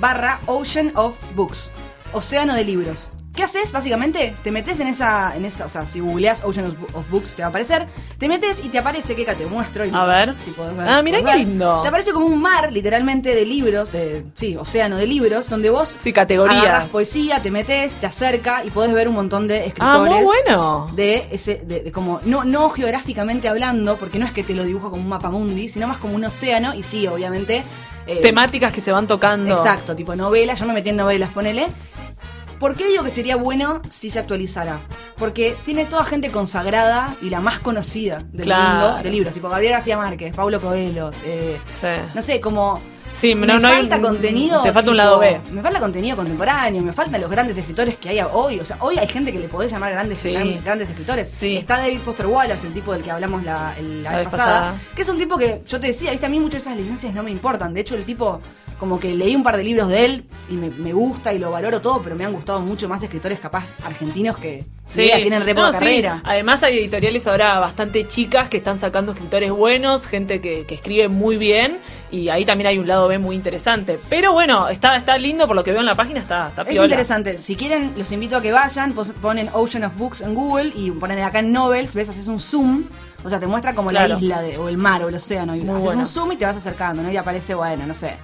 barra 0.00 0.40
Ocean 0.46 0.92
of 0.94 1.16
Books, 1.34 1.70
océano 2.16 2.54
de 2.54 2.64
libros. 2.64 3.10
¿Qué 3.34 3.42
haces? 3.42 3.70
Básicamente, 3.70 4.34
te 4.42 4.50
metes 4.50 4.80
en 4.80 4.86
esa, 4.86 5.36
en 5.36 5.44
esa, 5.44 5.66
o 5.66 5.68
sea, 5.68 5.84
si 5.84 6.00
googleas 6.00 6.42
Ocean 6.42 6.74
of, 6.94 7.10
Books 7.10 7.34
te 7.34 7.42
va 7.42 7.48
a 7.48 7.50
aparecer, 7.50 7.86
te 8.18 8.28
metes 8.28 8.64
y 8.64 8.70
te 8.70 8.78
aparece, 8.78 9.14
que 9.14 9.26
te 9.26 9.44
muestro 9.44 9.84
y 9.84 9.90
A 9.92 10.04
ver. 10.06 10.34
si 10.42 10.52
podés 10.52 10.74
ver. 10.74 10.88
Ah, 10.88 11.02
mirá 11.02 11.18
qué 11.22 11.36
lindo. 11.40 11.82
Te 11.82 11.88
aparece 11.88 12.12
como 12.14 12.24
un 12.24 12.40
mar, 12.40 12.72
literalmente, 12.72 13.34
de 13.34 13.44
libros, 13.44 13.92
de, 13.92 14.24
sí, 14.36 14.56
océano 14.56 14.96
de 14.96 15.06
libros, 15.06 15.50
donde 15.50 15.68
vos 15.68 15.94
Sí, 15.98 16.14
categorías. 16.14 16.88
poesía, 16.88 17.42
te 17.42 17.50
metes, 17.50 17.92
te 17.96 18.06
acerca 18.06 18.64
y 18.64 18.70
podés 18.70 18.94
ver 18.94 19.06
un 19.06 19.14
montón 19.16 19.46
de 19.48 19.58
Ah, 19.60 19.64
escritores. 19.66 20.14
muy 20.14 20.22
bueno. 20.24 20.90
De 20.94 21.26
ese, 21.30 21.56
de, 21.62 21.82
de 21.82 21.92
como, 21.92 22.20
no, 22.24 22.42
no 22.44 22.70
geográficamente 22.70 23.48
hablando, 23.50 23.98
porque 23.98 24.18
no 24.18 24.24
es 24.24 24.32
que 24.32 24.44
te 24.44 24.54
lo 24.54 24.64
dibujo 24.64 24.88
como 24.90 25.02
un 25.02 25.10
mapa 25.10 25.28
mundi, 25.28 25.68
sino 25.68 25.86
más 25.86 25.98
como 25.98 26.14
un 26.14 26.24
océano, 26.24 26.74
y 26.74 26.82
sí, 26.82 27.06
obviamente. 27.06 27.62
eh, 28.06 28.20
Temáticas 28.22 28.72
que 28.72 28.80
se 28.80 28.92
van 28.92 29.06
tocando. 29.06 29.54
Exacto, 29.54 29.94
tipo 29.94 30.16
novelas, 30.16 30.58
yo 30.58 30.64
me 30.64 30.72
metí 30.72 30.88
en 30.88 30.96
novelas, 30.96 31.28
ponele. 31.32 31.66
¿Por 32.58 32.74
qué 32.74 32.86
digo 32.88 33.04
que 33.04 33.10
sería 33.10 33.36
bueno 33.36 33.82
si 33.90 34.10
se 34.10 34.18
actualizara? 34.18 34.80
Porque 35.16 35.56
tiene 35.64 35.84
toda 35.84 36.04
gente 36.04 36.30
consagrada 36.30 37.16
y 37.20 37.30
la 37.30 37.40
más 37.40 37.60
conocida 37.60 38.24
del 38.32 38.46
Claro. 38.46 38.86
mundo 38.88 39.02
de 39.02 39.10
libros, 39.10 39.34
tipo 39.34 39.48
Gabriel 39.48 39.72
García 39.74 39.96
Márquez, 39.96 40.34
Paulo 40.34 40.60
Coelho, 40.60 41.10
eh, 41.24 41.58
Sí. 41.68 41.86
no 42.14 42.22
sé, 42.22 42.40
como 42.40 42.80
Sí, 43.14 43.34
me 43.34 43.46
no, 43.46 43.58
no 43.58 43.68
hay 43.68 43.86
falta 43.88 44.00
contenido. 44.02 44.62
Te 44.62 44.72
falta 44.72 44.90
un 44.90 44.96
lado 44.98 45.18
B. 45.18 45.40
Me 45.50 45.62
falta 45.62 45.80
contenido 45.80 46.16
contemporáneo, 46.16 46.82
me 46.82 46.92
faltan 46.92 47.18
los 47.18 47.30
grandes 47.30 47.56
escritores 47.56 47.96
que 47.96 48.10
hay 48.10 48.20
hoy. 48.30 48.60
O 48.60 48.64
sea, 48.64 48.76
hoy 48.80 48.98
hay 48.98 49.08
gente 49.08 49.32
que 49.32 49.38
le 49.38 49.48
podés 49.48 49.72
llamar 49.72 49.92
grandes, 49.92 50.20
Sí. 50.20 50.32
gran- 50.32 50.62
grandes 50.62 50.90
escritores. 50.90 51.30
Sí. 51.30 51.56
Está 51.56 51.78
David 51.78 52.00
Foster 52.04 52.26
Wallace, 52.26 52.66
el 52.66 52.74
tipo 52.74 52.92
del 52.92 53.02
que 53.02 53.10
hablamos 53.10 53.42
la, 53.42 53.74
el- 53.78 54.02
la 54.02 54.10
La 54.12 54.16
vez 54.18 54.26
vez 54.26 54.30
pasada, 54.32 54.58
pasada. 54.72 54.80
Que 54.94 55.00
es 55.02 55.08
un 55.08 55.16
tipo 55.16 55.38
que, 55.38 55.62
yo 55.66 55.80
te 55.80 55.86
decía, 55.86 56.10
viste, 56.10 56.26
a 56.26 56.28
mí 56.28 56.38
muchas 56.38 56.64
de 56.64 56.70
esas 56.70 56.76
licencias 56.80 57.14
no 57.14 57.22
me 57.22 57.30
importan. 57.30 57.72
De 57.72 57.80
hecho, 57.80 57.94
el 57.94 58.04
tipo, 58.04 58.38
como 58.78 59.00
que 59.00 59.14
leí 59.14 59.34
un 59.34 59.42
par 59.42 59.56
de 59.56 59.64
libros 59.64 59.88
de 59.88 60.04
él 60.04 60.24
y 60.50 60.54
me, 60.54 60.70
me 60.70 60.92
gusta 60.92 61.32
y 61.32 61.38
lo 61.38 61.50
valoro 61.50 61.80
todo, 61.80 62.02
pero 62.02 62.14
me 62.14 62.24
han 62.24 62.32
gustado 62.32 62.60
mucho 62.60 62.88
más 62.88 63.02
escritores 63.02 63.38
capaz 63.40 63.64
argentinos 63.84 64.36
que 64.38 64.64
idea, 64.94 65.16
tienen 65.16 65.44
re 65.44 65.54
No, 65.54 65.72
sí. 65.72 65.78
carrera. 65.78 66.20
Además 66.24 66.62
hay 66.62 66.78
editoriales 66.78 67.26
ahora 67.26 67.58
bastante 67.58 68.06
chicas 68.06 68.48
que 68.48 68.58
están 68.58 68.78
sacando 68.78 69.12
escritores 69.12 69.50
buenos, 69.50 70.06
gente 70.06 70.40
que, 70.40 70.66
que 70.66 70.74
escribe 70.74 71.08
muy 71.08 71.36
bien 71.38 71.78
y 72.12 72.28
ahí 72.28 72.44
también 72.44 72.68
hay 72.68 72.78
un 72.78 72.86
lado 72.86 73.08
B 73.08 73.18
muy 73.18 73.34
interesante. 73.34 73.98
Pero 74.08 74.32
bueno, 74.32 74.68
está, 74.68 74.96
está 74.96 75.16
lindo 75.18 75.46
por 75.46 75.56
lo 75.56 75.64
que 75.64 75.72
veo 75.72 75.80
en 75.80 75.86
la 75.86 75.96
página, 75.96 76.20
está, 76.20 76.48
está 76.48 76.62
Es 76.62 76.76
interesante. 76.76 77.38
Si 77.38 77.56
quieren, 77.56 77.94
los 77.96 78.12
invito 78.12 78.36
a 78.36 78.42
que 78.42 78.52
vayan, 78.52 78.92
ponen 79.20 79.48
Ocean 79.52 79.84
of 79.84 79.96
Books 79.96 80.20
en 80.20 80.34
Google 80.34 80.72
y 80.76 80.90
ponen 80.90 81.18
acá 81.20 81.38
en 81.40 81.50
Novels, 81.52 81.94
ves, 81.94 82.08
haces 82.10 82.28
un 82.28 82.40
zoom. 82.40 82.84
O 83.24 83.28
sea, 83.28 83.40
te 83.40 83.46
muestra 83.48 83.74
como 83.74 83.90
Claro. 83.90 84.14
la 84.14 84.20
isla 84.20 84.40
de- 84.42 84.56
o 84.58 84.68
el 84.68 84.76
mar 84.76 85.02
o 85.02 85.08
el 85.08 85.14
océano. 85.16 85.56
Y 85.56 85.60
haces 85.62 85.82
bueno. 85.82 86.00
un 86.02 86.06
zoom 86.06 86.32
y 86.32 86.36
te 86.36 86.44
vas 86.44 86.56
acercando, 86.56 87.02
¿no? 87.02 87.10
Y 87.10 87.16
aparece, 87.16 87.54
bueno, 87.54 87.84
no 87.86 87.94
sé. 87.94 88.14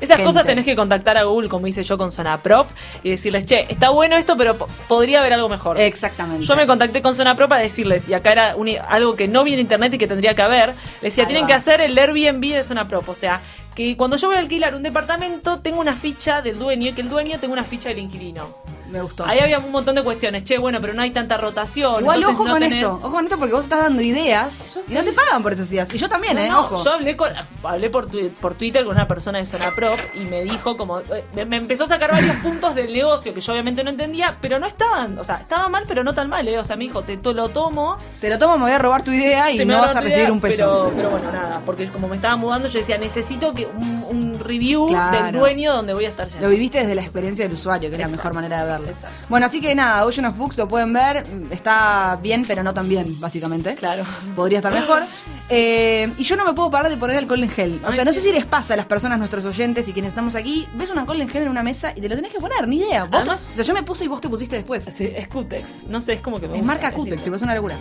Esas 0.00 0.16
gente. 0.16 0.24
cosas 0.24 0.44
tenés 0.46 0.64
que 0.64 0.76
contactar 0.76 1.16
a 1.16 1.22
Google, 1.24 1.48
como 1.48 1.66
hice 1.66 1.82
yo 1.82 1.96
con 1.96 2.10
Sonaprop, 2.10 2.68
y 3.02 3.10
decirles, 3.10 3.46
che, 3.46 3.66
está 3.68 3.90
bueno 3.90 4.16
esto, 4.16 4.36
pero 4.36 4.56
po- 4.58 4.66
podría 4.88 5.20
haber 5.20 5.32
algo 5.32 5.48
mejor. 5.48 5.80
Exactamente. 5.80 6.44
Yo 6.44 6.56
me 6.56 6.66
contacté 6.66 7.00
con 7.02 7.14
Sonaprop 7.16 7.48
para 7.48 7.62
decirles, 7.62 8.08
y 8.08 8.14
acá 8.14 8.32
era 8.32 8.56
un- 8.56 8.68
algo 8.88 9.16
que 9.16 9.28
no 9.28 9.44
vi 9.44 9.54
en 9.54 9.60
internet 9.60 9.94
y 9.94 9.98
que 9.98 10.06
tendría 10.06 10.34
que 10.34 10.42
haber, 10.42 10.70
les 11.00 11.12
decía, 11.14 11.24
Ahí 11.24 11.28
tienen 11.28 11.44
va. 11.44 11.48
que 11.48 11.54
hacer 11.54 11.80
el 11.80 11.96
Airbnb 11.96 12.40
de 12.54 12.64
Sonaprop, 12.64 13.08
o 13.08 13.14
sea, 13.14 13.40
que 13.74 13.96
cuando 13.96 14.16
yo 14.16 14.28
voy 14.28 14.36
a 14.36 14.40
alquilar 14.40 14.74
un 14.74 14.82
departamento, 14.82 15.58
tengo 15.60 15.80
una 15.80 15.94
ficha 15.94 16.42
del 16.42 16.58
dueño 16.58 16.90
y 16.90 16.92
que 16.92 17.00
el 17.00 17.08
dueño 17.08 17.40
tenga 17.40 17.52
una 17.54 17.64
ficha 17.64 17.88
del 17.88 17.98
inquilino. 17.98 18.48
Me 18.94 19.02
gustó. 19.02 19.26
Ahí 19.26 19.40
había 19.40 19.58
un 19.58 19.72
montón 19.72 19.96
de 19.96 20.02
cuestiones, 20.04 20.44
che, 20.44 20.56
bueno, 20.56 20.80
pero 20.80 20.94
no 20.94 21.02
hay 21.02 21.10
tanta 21.10 21.36
rotación. 21.36 22.00
Igual 22.00 22.24
ojo 22.24 22.44
no 22.44 22.52
con 22.52 22.62
tenés- 22.62 22.76
esto, 22.76 22.92
ojo 22.92 23.10
con 23.10 23.24
esto 23.24 23.36
porque 23.38 23.52
vos 23.54 23.64
estás 23.64 23.80
dando 23.80 24.00
ideas 24.02 24.70
Yo 24.74 24.80
y 24.88 24.94
no 24.94 25.02
te 25.02 25.10
estoy- 25.10 25.24
pagan 25.26 25.42
por 25.42 25.52
esas 25.52 25.70
ideas. 25.72 25.92
Y 25.92 25.98
yo 25.98 26.08
también, 26.08 26.36
No, 26.36 26.42
¿eh? 26.42 26.48
no, 26.48 26.60
Ojo. 26.60 26.84
Yo 26.84 26.92
hablé 26.92 27.16
con 27.16 27.32
hablé 27.64 27.90
por, 27.90 28.08
por 28.40 28.54
Twitter 28.54 28.84
con 28.84 28.94
una 28.94 29.08
persona 29.08 29.38
de 29.40 29.46
Zona 29.46 29.70
Prop 29.74 29.98
y 30.14 30.20
me 30.20 30.44
dijo 30.44 30.76
como 30.76 31.00
eh, 31.00 31.24
me, 31.34 31.44
me 31.44 31.56
empezó 31.56 31.84
a 31.84 31.88
sacar 31.88 32.12
varios 32.12 32.36
puntos 32.36 32.74
del 32.76 32.92
negocio 32.92 33.34
que 33.34 33.40
yo 33.40 33.52
obviamente 33.52 33.82
no 33.82 33.90
entendía, 33.90 34.36
pero 34.40 34.58
no 34.60 34.66
estaban, 34.66 35.18
o 35.18 35.24
sea, 35.24 35.36
estaba 35.36 35.68
mal, 35.68 35.84
pero 35.88 36.04
no 36.04 36.14
tan 36.14 36.28
mal, 36.28 36.46
¿eh? 36.46 36.56
o 36.58 36.64
sea, 36.64 36.76
me 36.76 36.84
dijo, 36.84 37.02
te 37.02 37.16
to- 37.16 37.32
lo 37.34 37.48
tomo, 37.48 37.98
Te 38.20 38.30
lo 38.30 38.38
tomo, 38.38 38.56
me 38.58 38.64
voy 38.64 38.72
a 38.72 38.78
robar 38.78 39.02
tu 39.02 39.10
idea 39.10 39.50
y 39.50 39.64
no 39.64 39.74
va 39.74 39.80
vas 39.86 39.96
a 39.96 40.00
recibir 40.02 40.18
idea, 40.24 40.32
un 40.32 40.40
peso. 40.40 40.54
Pero, 40.56 40.92
pero 40.96 41.10
bueno, 41.10 41.32
nada, 41.32 41.60
porque 41.66 41.88
como 41.88 42.06
me 42.06 42.14
estaba 42.16 42.36
mudando, 42.36 42.68
yo 42.68 42.78
decía, 42.78 42.96
necesito 42.96 43.52
que 43.54 43.66
un, 43.66 44.04
un 44.08 44.38
review 44.38 44.86
Claro. 44.88 45.24
del 45.24 45.32
dueño 45.34 45.72
donde 45.72 45.94
voy 45.94 46.04
a 46.04 46.08
estar 46.08 46.26
Lo 46.26 46.32
yendo. 46.32 46.48
viviste 46.50 46.78
desde 46.78 46.94
la 46.94 47.02
experiencia 47.02 47.44
del 47.44 47.54
usuario, 47.54 47.88
que 47.90 47.96
es 47.96 47.98
la 48.00 48.06
Exacto. 48.06 48.16
mejor 48.28 48.34
manera 48.34 48.64
de 48.64 48.70
verlo. 48.70 48.83
Verlo. 48.84 48.96
Exacto. 48.96 49.26
Bueno, 49.28 49.46
así 49.46 49.60
que 49.60 49.74
nada, 49.74 50.04
Ocean 50.06 50.26
of 50.26 50.36
Books 50.36 50.56
lo 50.58 50.68
pueden 50.68 50.92
ver. 50.92 51.24
Está 51.50 52.18
bien, 52.22 52.44
pero 52.46 52.62
no 52.62 52.72
tan 52.74 52.88
bien, 52.88 53.18
básicamente. 53.20 53.74
Claro. 53.74 54.04
Podría 54.36 54.58
estar 54.58 54.72
mejor. 54.72 55.02
Eh, 55.50 56.10
y 56.16 56.24
yo 56.24 56.36
no 56.36 56.46
me 56.46 56.54
puedo 56.54 56.70
parar 56.70 56.90
de 56.90 56.96
poner 56.96 57.18
alcohol 57.18 57.42
en 57.42 57.50
gel. 57.50 57.78
O 57.86 57.92
sea, 57.92 58.02
no 58.06 58.14
sé 58.14 58.22
si 58.22 58.32
les 58.32 58.46
pasa 58.46 58.72
a 58.72 58.76
las 58.78 58.86
personas, 58.86 59.18
nuestros 59.18 59.44
oyentes 59.44 59.86
y 59.86 59.92
quienes 59.92 60.08
estamos 60.08 60.34
aquí. 60.36 60.66
Ves 60.74 60.88
un 60.90 60.98
alcohol 60.98 61.20
en 61.20 61.28
gel 61.28 61.42
en 61.42 61.50
una 61.50 61.62
mesa 61.62 61.92
y 61.94 62.00
te 62.00 62.08
lo 62.08 62.16
tenés 62.16 62.32
que 62.32 62.38
poner, 62.40 62.66
ni 62.66 62.78
idea. 62.78 63.04
Vos- 63.04 63.10
Además- 63.12 63.42
o 63.52 63.56
sea, 63.56 63.62
yo 63.62 63.74
me 63.74 63.82
puse 63.82 64.06
y 64.06 64.08
vos 64.08 64.22
te 64.22 64.30
pusiste 64.30 64.56
después. 64.56 64.84
Sí, 64.96 65.12
es 65.14 65.28
Cutex. 65.28 65.84
No 65.86 66.00
sé, 66.00 66.14
es 66.14 66.22
como 66.22 66.40
que 66.40 66.48
me 66.48 66.58
Es 66.58 66.64
marca 66.64 66.92
Cutex, 66.92 67.22
tipo, 67.22 67.36
es 67.36 67.42
una 67.42 67.54
locura. 67.54 67.76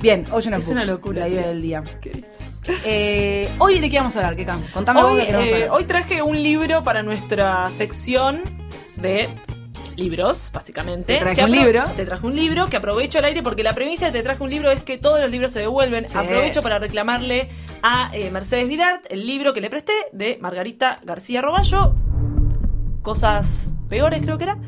Bien, 0.00 0.24
Ocean 0.32 0.54
of 0.54 0.60
Es 0.60 0.66
Books. 0.68 0.70
una 0.70 0.84
locura, 0.86 1.20
La 1.20 1.28
idea 1.28 1.42
tío. 1.42 1.48
del 1.50 1.62
día. 1.62 1.84
¿Qué 2.00 2.10
dice? 2.12 2.78
Eh, 2.86 3.50
hoy 3.58 3.78
de 3.78 3.90
qué 3.90 3.98
vamos 3.98 4.16
a 4.16 4.20
hablar, 4.20 4.34
Keka. 4.36 4.56
Contame 4.72 5.02
vos 5.02 5.18
de 5.18 5.26
qué 5.26 5.32
vamos 5.34 5.46
a 5.48 5.50
eh, 5.50 5.54
hablar. 5.64 5.70
hoy 5.72 5.84
traje 5.84 6.22
un 6.22 6.42
libro 6.42 6.82
para 6.82 7.02
nuestra 7.02 7.68
sección 7.70 8.40
de 8.96 9.28
libros, 9.96 10.50
básicamente. 10.52 11.14
Te 11.14 11.20
traje 11.20 11.44
un 11.44 11.50
libro. 11.50 11.84
Te 11.96 12.04
traje 12.06 12.26
un 12.26 12.36
libro 12.36 12.66
que 12.66 12.76
aprovecho 12.76 13.18
al 13.18 13.24
aire 13.24 13.42
porque 13.42 13.62
la 13.62 13.74
premisa 13.74 14.06
de 14.06 14.12
te 14.12 14.22
traje 14.22 14.42
un 14.42 14.50
libro 14.50 14.70
es 14.70 14.82
que 14.82 14.98
todos 14.98 15.20
los 15.20 15.30
libros 15.30 15.52
se 15.52 15.60
devuelven. 15.60 16.08
Sí. 16.08 16.18
Aprovecho 16.18 16.62
para 16.62 16.78
reclamarle 16.78 17.50
a 17.82 18.10
eh, 18.12 18.30
Mercedes 18.30 18.68
Vidart 18.68 19.04
el 19.10 19.26
libro 19.26 19.52
que 19.54 19.60
le 19.60 19.70
presté 19.70 19.92
de 20.12 20.38
Margarita 20.40 21.00
García 21.04 21.42
Roballo. 21.42 21.94
Cosas 23.02 23.70
peores, 23.88 24.20
creo 24.22 24.38
que 24.38 24.44
era. 24.44 24.58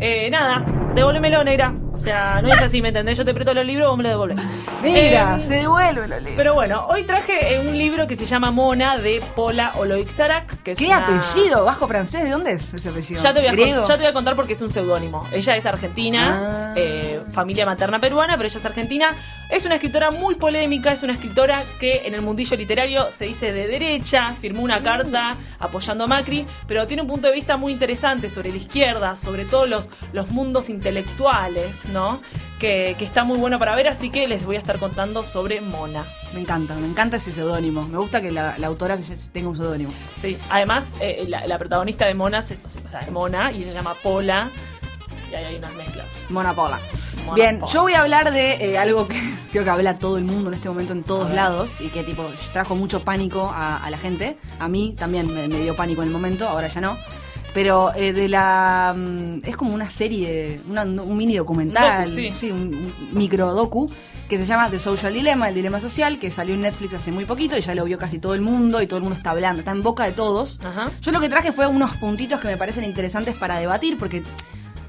Eh, 0.00 0.28
nada, 0.30 0.64
devuélvemelo, 0.94 1.44
negra. 1.44 1.74
O 1.92 1.96
sea, 1.96 2.40
no 2.42 2.48
es 2.52 2.60
así, 2.60 2.82
¿me 2.82 2.88
entendés? 2.88 3.16
Yo 3.16 3.24
te 3.24 3.32
presto 3.32 3.54
los 3.54 3.64
libros, 3.64 3.86
vos 3.88 3.96
me 3.96 4.02
los 4.02 4.10
devolvés. 4.12 4.38
Mira, 4.82 5.36
Eh, 5.36 5.40
se 5.40 5.54
devuelve 5.54 6.08
los 6.08 6.18
libros. 6.18 6.34
pero 6.36 6.54
bueno, 6.54 6.86
hoy 6.88 7.04
traje 7.04 7.54
eh, 7.54 7.60
un 7.60 7.78
libro 7.78 8.08
que 8.08 8.16
se 8.16 8.26
llama 8.26 8.50
Mona 8.50 8.98
de 8.98 9.22
Pola 9.36 9.72
Oloixarak. 9.76 10.62
Que 10.64 10.72
es 10.72 10.78
¿Qué 10.78 10.86
una- 10.88 11.04
apellido? 11.06 11.64
¿Vasco 11.64 11.86
francés? 11.86 12.24
¿De 12.24 12.30
dónde 12.30 12.52
es 12.54 12.74
ese 12.74 12.88
apellido? 12.88 13.22
Ya 13.22 13.32
te, 13.32 13.38
voy 13.38 13.46
a 13.46 13.50
con- 13.52 13.60
¿Griego? 13.60 13.82
ya 13.86 13.94
te 13.94 14.00
voy 14.02 14.10
a 14.10 14.12
contar 14.12 14.34
porque 14.34 14.54
es 14.54 14.60
un 14.62 14.70
seudónimo. 14.70 15.22
Ella 15.32 15.56
es 15.56 15.64
argentina, 15.66 16.32
Ah. 16.34 16.74
eh, 16.76 17.20
familia 17.32 17.64
materna 17.64 18.00
peruana, 18.00 18.36
pero 18.36 18.48
ella 18.48 18.58
es 18.58 18.64
argentina. 18.66 19.14
Es 19.50 19.64
una 19.64 19.76
escritora 19.76 20.10
muy 20.10 20.34
polémica, 20.34 20.90
es 20.92 21.02
una 21.04 21.12
escritora 21.12 21.62
que 21.78 22.02
en 22.06 22.14
el 22.14 22.22
mundillo 22.22 22.56
literario 22.56 23.06
se 23.12 23.26
dice 23.26 23.52
de 23.52 23.68
derecha, 23.68 24.34
firmó 24.40 24.62
una 24.62 24.82
carta 24.82 25.36
apoyando 25.60 26.04
a 26.04 26.06
Macri, 26.08 26.44
pero 26.66 26.86
tiene 26.88 27.02
un 27.02 27.08
punto 27.08 27.28
de 27.28 27.34
vista 27.34 27.56
muy 27.56 27.72
interesante 27.72 28.28
sobre 28.28 28.50
la 28.50 28.56
izquierda, 28.56 29.16
sobre 29.16 29.44
todos 29.44 29.68
los, 29.68 29.83
los 30.12 30.30
mundos 30.30 30.68
intelectuales, 30.70 31.86
¿no? 31.90 32.20
Que, 32.58 32.94
que 32.98 33.04
está 33.04 33.24
muy 33.24 33.38
bueno 33.38 33.58
para 33.58 33.74
ver, 33.74 33.88
así 33.88 34.10
que 34.10 34.26
les 34.26 34.44
voy 34.44 34.56
a 34.56 34.58
estar 34.58 34.78
contando 34.78 35.24
sobre 35.24 35.60
Mona. 35.60 36.06
Me 36.32 36.40
encanta, 36.40 36.74
me 36.74 36.86
encanta 36.86 37.16
ese 37.16 37.32
seudónimo. 37.32 37.82
Me 37.88 37.98
gusta 37.98 38.20
que 38.22 38.30
la, 38.32 38.58
la 38.58 38.66
autora 38.66 38.98
tenga 39.32 39.48
un 39.48 39.56
seudónimo. 39.56 39.92
Sí, 40.20 40.38
además 40.50 40.92
eh, 41.00 41.24
la, 41.28 41.46
la 41.46 41.58
protagonista 41.58 42.06
de 42.06 42.14
Mona, 42.14 42.42
se, 42.42 42.54
o 42.54 42.90
sea, 42.90 43.00
es 43.00 43.10
Mona 43.10 43.52
y 43.52 43.58
ella 43.58 43.68
se 43.68 43.74
llama 43.74 43.94
Pola. 44.02 44.50
Y 45.30 45.34
ahí 45.34 45.44
hay 45.44 45.56
unas 45.56 45.74
mezclas. 45.74 46.12
Mona 46.28 46.54
Paula. 46.54 46.78
Mona 47.24 47.34
Bien, 47.34 47.60
yo 47.72 47.82
voy 47.82 47.94
a 47.94 48.02
hablar 48.02 48.32
de 48.32 48.52
eh, 48.72 48.78
algo 48.78 49.08
que 49.08 49.20
creo 49.52 49.64
que 49.64 49.70
habla 49.70 49.98
todo 49.98 50.16
el 50.18 50.24
mundo 50.24 50.48
en 50.48 50.54
este 50.54 50.68
momento 50.68 50.92
en 50.92 51.02
todos 51.02 51.30
lados 51.32 51.80
y 51.80 51.88
que 51.88 52.04
tipo 52.04 52.24
trajo 52.52 52.76
mucho 52.76 53.02
pánico 53.02 53.50
a, 53.52 53.78
a 53.78 53.90
la 53.90 53.98
gente. 53.98 54.36
A 54.60 54.68
mí 54.68 54.94
también 54.98 55.32
me, 55.32 55.48
me 55.48 55.58
dio 55.58 55.74
pánico 55.74 56.02
en 56.02 56.08
el 56.08 56.12
momento, 56.14 56.48
ahora 56.48 56.68
ya 56.68 56.80
no. 56.80 56.96
Pero 57.54 57.92
eh, 57.94 58.12
de 58.12 58.28
la. 58.28 58.94
mm, 58.96 59.40
Es 59.44 59.56
como 59.56 59.72
una 59.72 59.88
serie, 59.88 60.60
una- 60.68 60.82
un 60.82 61.16
mini 61.16 61.36
documental, 61.36 62.10
docu, 62.10 62.36
sí. 62.36 62.50
un, 62.50 62.60
un 62.60 62.92
micro 63.12 63.54
docu 63.54 63.88
que 64.28 64.38
se 64.38 64.46
llama 64.46 64.70
The 64.70 64.78
Social 64.80 65.12
Dilemma, 65.12 65.48
el 65.50 65.54
dilema 65.54 65.80
social, 65.80 66.18
que 66.18 66.30
salió 66.30 66.54
en 66.54 66.62
Netflix 66.62 66.94
hace 66.94 67.12
muy 67.12 67.26
poquito 67.26 67.56
y 67.56 67.60
ya 67.60 67.74
lo 67.74 67.84
vio 67.84 67.98
casi 67.98 68.18
todo 68.18 68.34
el 68.34 68.40
mundo 68.40 68.80
y 68.82 68.86
todo 68.86 68.96
el 68.96 69.02
mundo 69.02 69.16
está 69.16 69.30
hablando, 69.30 69.60
está 69.60 69.70
en 69.72 69.82
boca 69.82 70.04
de 70.04 70.12
todos. 70.12 70.60
Ajá. 70.64 70.90
Yo 71.00 71.12
lo 71.12 71.20
que 71.20 71.28
traje 71.28 71.52
fue 71.52 71.66
unos 71.66 71.94
puntitos 71.98 72.40
que 72.40 72.48
me 72.48 72.56
parecen 72.56 72.84
interesantes 72.84 73.36
para 73.36 73.58
debatir, 73.60 73.98
porque 73.98 74.22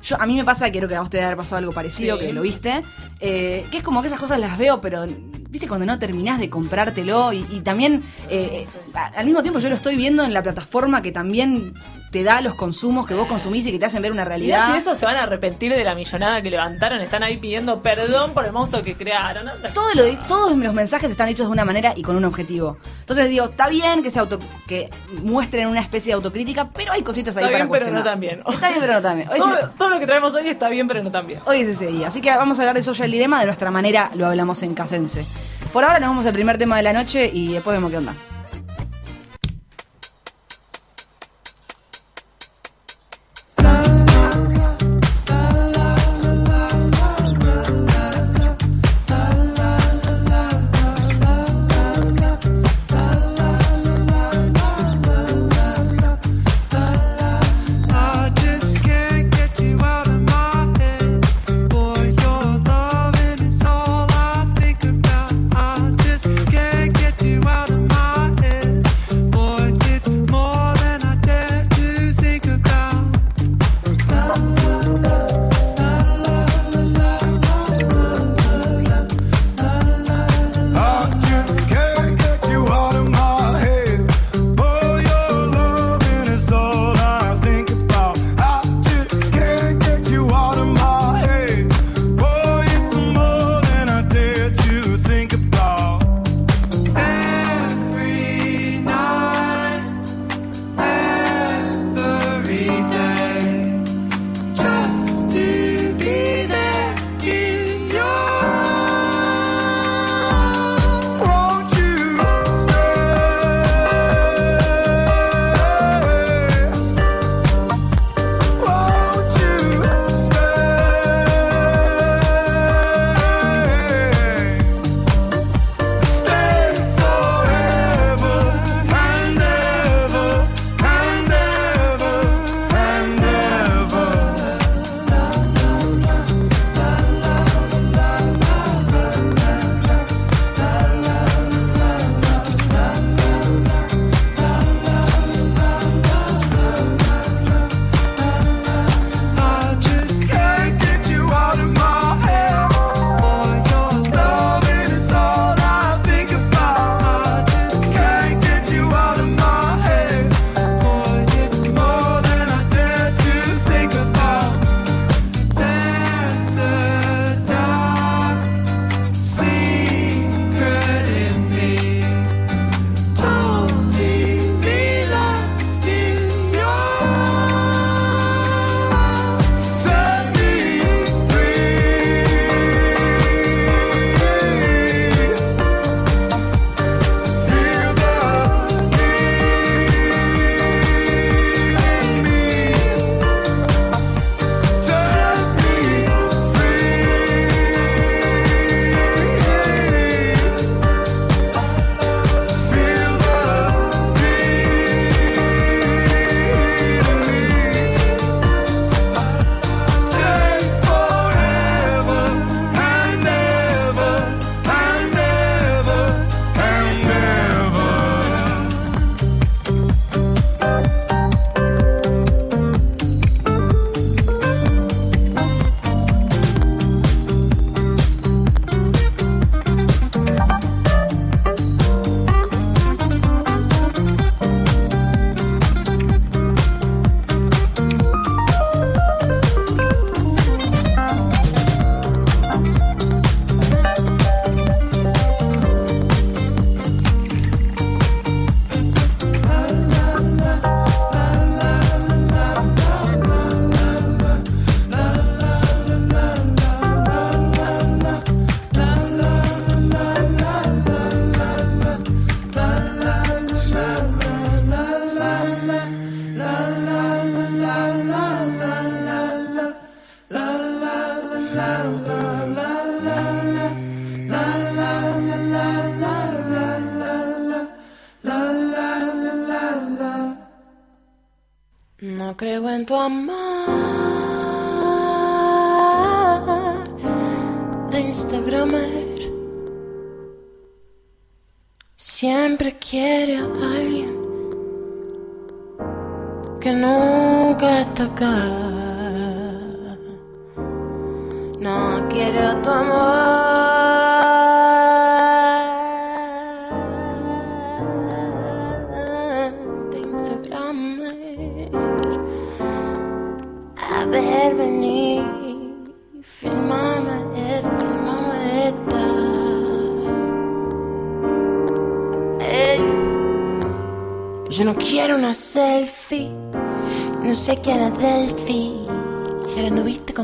yo, 0.01 0.19
a 0.21 0.25
mí 0.25 0.35
me 0.35 0.45
pasa, 0.45 0.71
creo 0.71 0.87
que 0.87 0.95
a 0.95 1.01
vos 1.01 1.09
te 1.09 1.17
debe 1.17 1.25
haber 1.27 1.37
pasado 1.37 1.57
algo 1.57 1.73
parecido, 1.73 2.17
Sí. 2.17 2.25
que 2.27 2.33
lo 2.33 2.41
viste, 2.43 2.81
eh, 3.19 3.65
que 3.71 3.77
es 3.77 3.83
como 3.83 4.01
que 4.01 4.07
esas 4.07 4.19
cosas 4.19 4.39
las 4.39 4.57
veo, 4.57 4.79
pero 4.79 5.05
viste 5.55 5.67
cuando 5.69 5.85
no 5.85 5.97
terminás 5.97 6.39
de 6.39 6.49
comprártelo 6.49 7.31
y, 7.31 7.45
y 7.49 7.61
también 7.61 8.03
eh, 8.29 8.67
al 9.15 9.25
mismo 9.25 9.41
tiempo 9.41 9.59
yo 9.59 9.69
lo 9.69 9.75
estoy 9.75 9.95
viendo 9.95 10.23
en 10.23 10.33
la 10.33 10.43
plataforma 10.43 11.01
que 11.01 11.11
también 11.13 11.73
te 12.11 12.23
da 12.23 12.39
los 12.41 12.55
consumos 12.55 13.05
que 13.07 13.13
vos 13.13 13.27
consumís 13.27 13.65
y 13.65 13.71
que 13.71 13.79
te 13.79 13.85
hacen 13.85 14.01
ver 14.01 14.11
una 14.11 14.21
Y 14.21 14.25
realidad. 14.25 14.71
si 14.71 14.77
eso 14.77 14.95
se 14.95 15.05
van 15.05 15.17
a 15.17 15.23
arrepentir 15.23 15.73
de 15.73 15.83
la 15.83 15.95
millonada 15.95 16.41
que 16.41 16.49
levantaron, 16.49 17.01
están 17.01 17.23
ahí 17.23 17.35
pidiendo 17.37 17.81
perdón 17.81 18.33
por 18.33 18.45
el 18.45 18.53
monstruo 18.53 18.83
que 18.83 18.95
crearon. 18.95 19.49
Anda. 19.49 19.73
Todo 19.73 19.93
lo 19.95 20.03
de- 20.03 20.17
todos 20.27 20.57
los 20.57 20.73
mensajes 20.73 21.09
están 21.11 21.27
dichos 21.27 21.45
de 21.47 21.51
una 21.51 21.65
manera 21.65 21.93
y 21.95 22.03
con 22.03 22.15
un 22.15 22.23
objetivo. 22.23 22.77
Entonces 23.01 23.29
digo, 23.29 23.45
está 23.45 23.67
bien 23.67 24.01
que 24.01 24.11
se 24.11 24.19
auto, 24.19 24.39
que 24.67 24.89
muestren 25.23 25.67
una 25.67 25.81
especie 25.81 26.11
de 26.11 26.13
autocrítica, 26.15 26.69
pero 26.73 26.93
hay 26.93 27.01
cositas 27.01 27.35
ahí 27.35 27.43
Está 27.43 27.51
para 27.53 27.65
bien, 27.65 27.71
pero 27.71 27.85
no 27.91 28.03
bien. 28.19 28.41
Está 28.47 28.69
bien, 28.69 28.79
pero 28.81 28.93
no 28.93 29.01
se- 29.35 29.67
Todo, 29.77 29.89
lo 29.89 29.99
que 29.99 30.07
traemos 30.07 30.33
hoy 30.35 30.47
está 30.47 30.69
bien, 30.69 30.87
pero 30.87 31.03
no 31.03 31.11
tan 31.11 31.27
bien. 31.27 31.39
Hoy 31.45 31.59
es 31.61 31.67
ese 31.67 31.87
día. 31.87 32.07
Así 32.07 32.21
que 32.21 32.29
vamos 32.29 32.57
a 32.59 32.61
hablar 32.61 32.75
de 32.77 32.83
Social 32.83 33.11
Dilema 33.11 33.39
de 33.41 33.45
nuestra 33.47 33.71
manera, 33.71 34.09
lo 34.15 34.25
hablamos 34.25 34.63
en 34.63 34.73
Casense. 34.73 35.25
Por 35.75 35.83
ahora 35.83 35.99
nos 35.99 36.07
vamos 36.07 36.25
al 36.25 36.31
primer 36.31 36.57
tema 36.57 36.77
de 36.77 36.83
la 36.83 36.93
noche 36.93 37.29
y 37.33 37.51
después 37.51 37.75
vemos 37.75 37.91
qué 37.91 37.97
onda. 37.97 38.15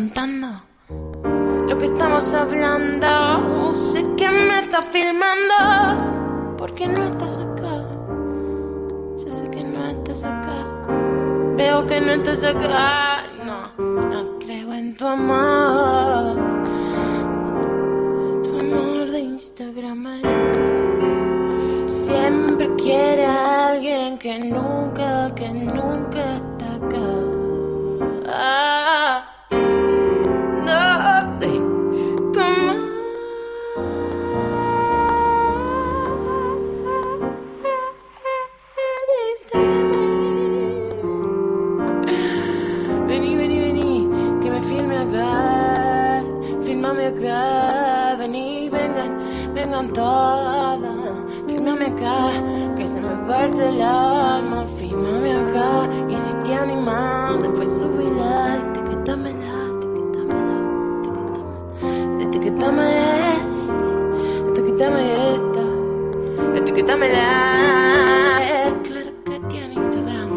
Lo 0.01 1.77
que 1.77 1.85
estamos 1.85 2.33
hablando, 2.33 3.71
sé 3.71 4.03
que 4.17 4.27
me 4.29 4.61
estás 4.61 4.85
filmando. 4.87 6.57
¿Por 6.57 6.73
qué 6.73 6.87
no 6.87 7.03
estás 7.03 7.37
acá? 7.37 7.85
Yo 9.23 9.31
sé 9.31 9.47
que 9.51 9.63
no 9.63 9.85
estás 9.85 10.23
acá. 10.23 10.65
Veo 11.55 11.85
que 11.85 12.01
no 12.01 12.13
estás 12.13 12.43
acá. 12.43 13.25
No, 13.45 13.71
no 13.77 14.39
creo 14.39 14.73
en 14.73 14.97
tu 14.97 15.05
amor. 15.05 16.35
Tu 18.43 18.59
amor 18.59 19.11
de 19.11 19.19
Instagram. 19.19 20.21
Siempre 21.85 22.75
quiere 22.75 23.27
a 23.27 23.67
alguien 23.67 24.17
que 24.17 24.39
nunca, 24.39 24.90
etiquetámela, 62.61 63.33
etiquetámela, 64.49 65.25
etiquetame 65.25 65.33
esta, 65.33 65.63
etiquetámela. 66.59 67.27
Claro 68.83 69.11
que 69.25 69.39
tiene 69.49 69.73
Instagram, 69.73 70.31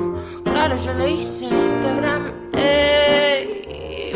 claro, 0.45 0.77
yo 0.77 0.95
le 0.95 1.11
hice 1.11 1.47
en 1.47 1.55
Instagram. 1.55 2.23
Ey. 2.55 4.13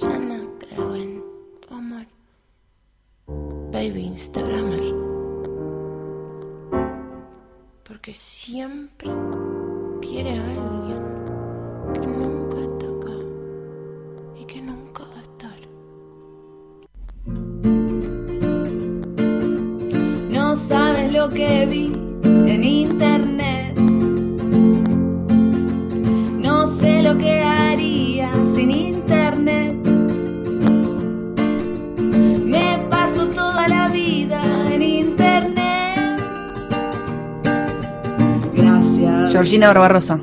Ya 0.00 0.18
no 0.18 0.58
creo 0.58 0.94
en 0.94 1.22
tu 1.60 1.74
amor, 1.74 2.06
baby 3.70 4.04
Instagramer. 4.06 4.94
Porque 7.84 8.14
siempre 8.14 9.10
quiere 10.00 10.38
a 10.38 10.83
lo 21.24 21.30
que 21.30 21.66
vi 21.66 21.90
en 22.22 22.62
internet. 22.62 23.78
No 26.46 26.66
sé 26.66 27.02
lo 27.02 27.16
que 27.16 27.40
haría 27.40 28.30
sin 28.54 28.70
internet. 28.70 29.74
Me 32.44 32.78
paso 32.90 33.26
toda 33.28 33.66
la 33.68 33.88
vida 33.88 34.42
en 34.70 34.82
internet. 34.82 36.20
Gracias 38.54 39.32
Georgina 39.32 39.68
Barbarosa. 39.68 40.20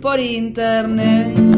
por 0.00 0.20
internet. 0.20 1.55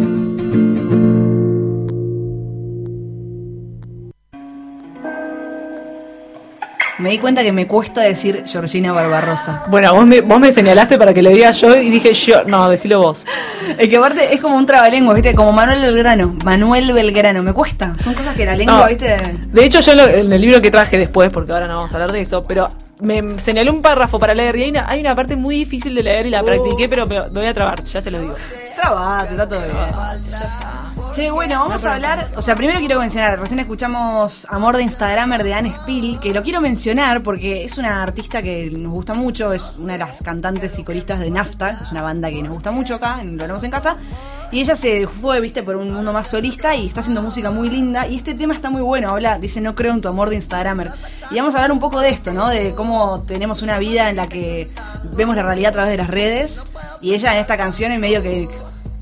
Me 6.99 7.11
di 7.11 7.19
cuenta 7.19 7.45
que 7.45 7.53
me 7.53 7.69
cuesta 7.69 8.01
decir 8.01 8.43
Georgina 8.47 8.91
Barbarosa. 8.93 9.63
Bueno, 9.69 9.95
vos 9.95 10.05
me, 10.05 10.21
vos 10.21 10.41
me 10.41 10.51
señalaste 10.51 10.99
para 10.99 11.15
que 11.15 11.23
lo 11.23 11.31
diga 11.31 11.53
yo 11.53 11.77
y 11.77 11.91
dije 11.91 12.13
yo, 12.13 12.43
no, 12.45 12.69
decilo 12.69 13.01
vos. 13.01 13.25
Es 13.79 13.89
que 13.89 13.97
aparte 13.99 14.35
es 14.35 14.41
como 14.41 14.57
un 14.57 14.67
trabalengua, 14.67 15.15
¿viste? 15.15 15.33
Como 15.33 15.53
Manuel 15.53 15.81
Belgrano. 15.81 16.35
Manuel 16.45 16.93
Belgrano. 16.93 17.45
Me 17.45 17.53
cuesta. 17.53 17.95
Son 18.03 18.15
cosas 18.15 18.35
que 18.35 18.45
la 18.45 18.57
lengua, 18.57 18.81
No. 18.81 18.87
¿viste? 18.89 19.17
De 19.49 19.65
hecho, 19.65 19.79
yo 19.81 19.95
lo- 19.95 20.09
en 20.09 20.33
el 20.33 20.41
libro 20.41 20.61
que 20.61 20.73
traje 20.73 20.99
después, 20.99 21.31
porque 21.31 21.53
ahora 21.53 21.69
no 21.69 21.75
vamos 21.77 21.93
a 21.93 21.95
hablar 21.97 22.11
de 22.11 22.21
eso, 22.21 22.43
pero 22.43 22.69
me 23.01 23.39
señalé 23.39 23.71
un 23.71 23.81
párrafo 23.81 24.19
para 24.19 24.35
leer 24.35 24.57
y 24.59 24.65
hay 24.65 24.71
una, 24.71 24.89
hay 24.89 25.01
una 25.01 25.15
parte 25.15 25.37
muy 25.37 25.55
difícil 25.55 25.95
de 25.95 26.03
leer 26.03 26.27
y 26.27 26.31
la 26.31 26.43
practiqué, 26.43 26.89
pero 26.89 27.07
me, 27.07 27.21
me 27.31 27.41
voy 27.41 27.47
a 27.47 27.55
trabar, 27.55 27.81
ya 27.85 28.01
se 28.01 28.11
lo 28.11 28.19
digo. 28.19 28.35
Trabate, 28.75 29.31
está 29.35 29.49
todo 29.49 29.61
bien. 29.61 30.98
Che, 31.19 31.33
bueno, 31.33 31.59
vamos 31.59 31.85
a 31.85 31.95
hablar. 31.95 32.31
O 32.37 32.43
sea, 32.43 32.55
primero 32.55 32.79
quiero 32.79 33.01
mencionar, 33.01 33.41
recién 33.41 33.59
escuchamos 33.59 34.47
Amor 34.51 34.77
de 34.77 34.85
Instagramer 34.85 35.43
de 35.43 35.53
Anne 35.53 35.75
Spill, 35.77 36.21
que 36.21 36.33
lo 36.33 36.45
quiero 36.45 36.61
mencionar 36.61 37.25
porque 37.25 37.65
es 37.65 37.77
una 37.77 38.05
artista 38.05 38.41
que 38.41 38.71
nos 38.71 38.93
gusta 38.93 39.15
mucho, 39.15 39.53
es 39.53 39.79
una 39.81 39.95
de 39.95 39.99
las 39.99 40.23
cantantes 40.23 40.79
y 40.79 40.85
coristas 40.85 41.19
de 41.19 41.33
Nafta, 41.33 41.81
es 41.83 41.91
una 41.91 42.03
banda 42.03 42.31
que 42.31 42.41
nos 42.41 42.55
gusta 42.55 42.71
mucho 42.71 42.95
acá, 42.95 43.21
lo 43.25 43.43
hablamos 43.43 43.65
en 43.65 43.73
casa. 43.73 43.97
Y 44.53 44.61
ella 44.61 44.77
se 44.77 45.09
fue, 45.09 45.41
viste, 45.41 45.65
por 45.65 45.75
un 45.75 45.93
mundo 45.93 46.13
más 46.13 46.29
solista 46.29 46.77
y 46.77 46.87
está 46.87 47.01
haciendo 47.01 47.21
música 47.21 47.51
muy 47.51 47.69
linda. 47.69 48.07
Y 48.07 48.17
este 48.17 48.35
tema 48.35 48.55
está 48.55 48.71
muy 48.71 48.83
bueno, 48.83 49.09
habla, 49.09 49.41
dice, 49.41 49.61
no 49.61 49.75
creo 49.75 49.95
en 49.95 50.01
tu 50.01 50.07
amor 50.07 50.31
de 50.31 50.37
Instagramer. 50.37 50.93
Y 51.33 51.39
vamos 51.39 51.53
a 51.57 51.59
hablar 51.59 51.73
un 51.73 51.81
poco 51.81 51.99
de 51.99 52.11
esto, 52.11 52.33
¿no? 52.33 52.49
De 52.49 52.77
cómo 52.77 53.25
tenemos 53.25 53.63
una 53.63 53.81
vida 53.81 54.09
en 54.09 54.15
la 54.15 54.29
que 54.29 54.71
vemos 55.17 55.35
la 55.35 55.43
realidad 55.43 55.71
a 55.71 55.73
través 55.73 55.91
de 55.91 55.97
las 55.97 56.11
redes. 56.11 56.63
Y 57.01 57.15
ella 57.15 57.35
en 57.35 57.41
esta 57.41 57.57
canción 57.57 57.91
en 57.91 58.01
medio 58.01 58.23
que 58.23 58.49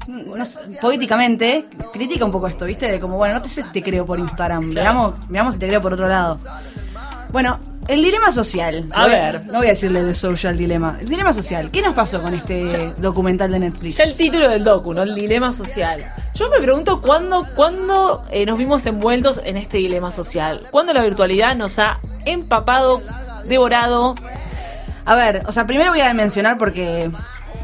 no 0.07 0.47
sé, 0.47 0.61
poéticamente 0.81 1.67
critica 1.93 2.25
un 2.25 2.33
poco 2.33 2.47
esto, 2.47 2.65
¿viste? 2.65 2.91
De 2.91 3.01
como, 3.01 3.17
bueno, 3.17 3.35
no 3.35 3.43
te 3.43 3.49
sé 3.49 3.63
si 3.63 3.71
te 3.71 3.83
creo 3.83 4.07
por 4.07 4.19
Instagram, 4.19 4.73
veamos, 4.73 5.15
veamos 5.29 5.55
si 5.55 5.61
te 5.61 5.69
creo 5.69 5.83
por 5.83 5.93
otro 5.93 6.09
lado. 6.09 6.39
Bueno, 7.33 7.59
el 7.89 8.03
dilema 8.03 8.33
social. 8.33 8.89
A 8.93 9.03
No 9.03 9.09
voy 9.09 9.17
ver. 9.17 9.47
No 9.47 9.59
voy 9.59 9.67
a 9.67 9.71
decirle 9.71 10.03
de 10.03 10.15
social 10.15 10.57
dilema. 10.57 10.97
El 11.01 11.09
dilema 11.09 11.33
social. 11.33 11.71
¿Qué 11.71 11.83
nos 11.83 11.95
pasó 11.95 12.23
con 12.23 12.35
este 12.35 12.93
documental 12.99 13.51
de 13.51 13.61
Netflix? 13.61 13.99
Ya 13.99 14.05
el 14.05 14.17
título 14.17 14.49
del 14.49 14.65
docu, 14.65 14.93
¿no? 14.93 15.03
El 15.03 15.15
dilema 15.15 15.53
social. 15.53 16.13
Yo 16.35 16.49
me 16.51 16.59
pregunto 16.59 17.01
cuándo, 17.01 17.47
cuándo 17.55 18.25
eh, 18.31 18.47
nos 18.47 18.59
vimos 18.59 18.87
envueltos 18.87 19.41
en 19.45 19.57
este 19.57 19.79
dilema 19.79 20.11
social. 20.11 20.67
¿Cuándo 20.71 20.93
la 20.93 21.03
virtualidad 21.03 21.55
nos 21.57 21.79
ha 21.79 22.01
empapado, 22.25 23.01
devorado? 23.47 24.15
A 25.05 25.15
ver, 25.15 25.43
o 25.47 25.53
sea, 25.53 25.67
primero 25.67 25.93
voy 25.93 26.01
a 26.01 26.13
mencionar 26.15 26.59
porque 26.59 27.11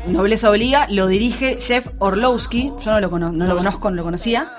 Nobleza 0.07 0.51
Obliga 0.51 0.87
lo 0.91 1.07
dirige 1.07 1.59
Jeff 1.61 1.87
Orlowski. 1.99 2.73
Yo 2.85 2.91
no 2.91 3.01
lo, 3.01 3.09
cono- 3.11 3.33
no 3.33 3.47
lo 3.47 3.57
conozco, 3.57 3.91
no 3.91 3.97
lo 3.97 4.05
conocía. 4.05 4.51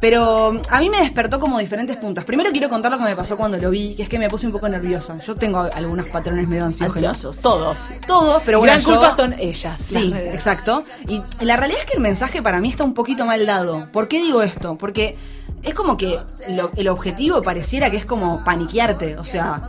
Pero 0.00 0.58
a 0.70 0.80
mí 0.80 0.88
me 0.88 1.00
despertó 1.02 1.38
como 1.40 1.58
diferentes 1.58 1.98
puntos. 1.98 2.24
Primero 2.24 2.50
quiero 2.52 2.70
contar 2.70 2.90
lo 2.90 2.96
que 2.96 3.04
me 3.04 3.14
pasó 3.14 3.36
cuando 3.36 3.58
lo 3.58 3.68
vi, 3.68 3.94
que 3.94 4.04
es 4.04 4.08
que 4.08 4.18
me 4.18 4.30
puse 4.30 4.46
un 4.46 4.52
poco 4.52 4.66
nerviosa. 4.66 5.14
Yo 5.18 5.34
tengo 5.34 5.60
algunos 5.74 6.10
patrones 6.10 6.48
medio 6.48 6.64
ansiógenos. 6.64 7.10
Ansiosos, 7.10 7.38
todos. 7.40 7.76
Todos, 8.06 8.42
pero 8.46 8.60
bueno, 8.60 8.72
Gran 8.72 8.84
yo- 8.84 8.98
culpa 8.98 9.14
son 9.14 9.34
ellas. 9.38 9.78
Sí, 9.78 10.10
exacto. 10.16 10.84
Y 11.06 11.20
la 11.44 11.58
realidad 11.58 11.80
es 11.80 11.86
que 11.86 11.94
el 11.96 12.00
mensaje 12.00 12.40
para 12.40 12.60
mí 12.62 12.70
está 12.70 12.82
un 12.82 12.94
poquito 12.94 13.26
mal 13.26 13.44
dado. 13.44 13.88
¿Por 13.92 14.08
qué 14.08 14.20
digo 14.22 14.40
esto? 14.42 14.78
Porque 14.78 15.14
es 15.62 15.74
como 15.74 15.98
que 15.98 16.18
lo- 16.48 16.70
el 16.76 16.88
objetivo 16.88 17.42
pareciera 17.42 17.90
que 17.90 17.98
es 17.98 18.06
como 18.06 18.42
paniquearte. 18.42 19.18
O 19.18 19.22
sea, 19.22 19.60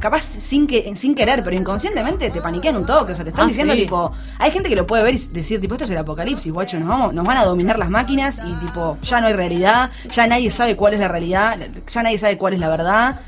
capaz 0.00 0.22
sin 0.22 0.66
que 0.66 0.92
sin 0.96 1.14
querer, 1.14 1.44
pero 1.44 1.54
inconscientemente 1.54 2.30
te 2.30 2.40
paniquean 2.40 2.76
un 2.76 2.86
toque. 2.86 3.12
O 3.12 3.14
sea, 3.16 3.24
te 3.24 3.30
están 3.30 3.44
Ah, 3.44 3.48
diciendo, 3.48 3.74
sí. 3.74 3.80
tipo, 3.82 4.10
hay 4.38 4.50
gente 4.50 4.68
que 4.68 4.76
lo 4.76 4.86
puede 4.86 5.02
ver 5.04 5.14
y 5.14 5.18
decir, 5.18 5.60
tipo, 5.60 5.74
esto 5.74 5.84
es 5.84 5.90
el 5.90 5.98
apocalipsis, 5.98 6.52
guacho, 6.52 6.78
nos, 6.80 6.88
vamos, 6.88 7.12
nos 7.12 7.24
van 7.24 7.36
a 7.36 7.44
dominar 7.44 7.78
las 7.78 7.90
máquinas 7.90 8.40
y, 8.44 8.52
tipo, 8.54 8.98
ya 9.02 9.20
no 9.20 9.28
hay 9.28 9.34
realidad, 9.34 9.90
ya 10.10 10.26
nadie 10.26 10.50
sabe 10.50 10.74
cuál 10.76 10.94
es 10.94 11.00
la 11.00 11.08
realidad, 11.08 11.58
ya 11.92 12.02
nadie 12.02 12.18
sabe 12.18 12.36
cuál 12.38 12.54
es 12.54 12.60
la 12.60 12.68
verdad, 12.68 13.20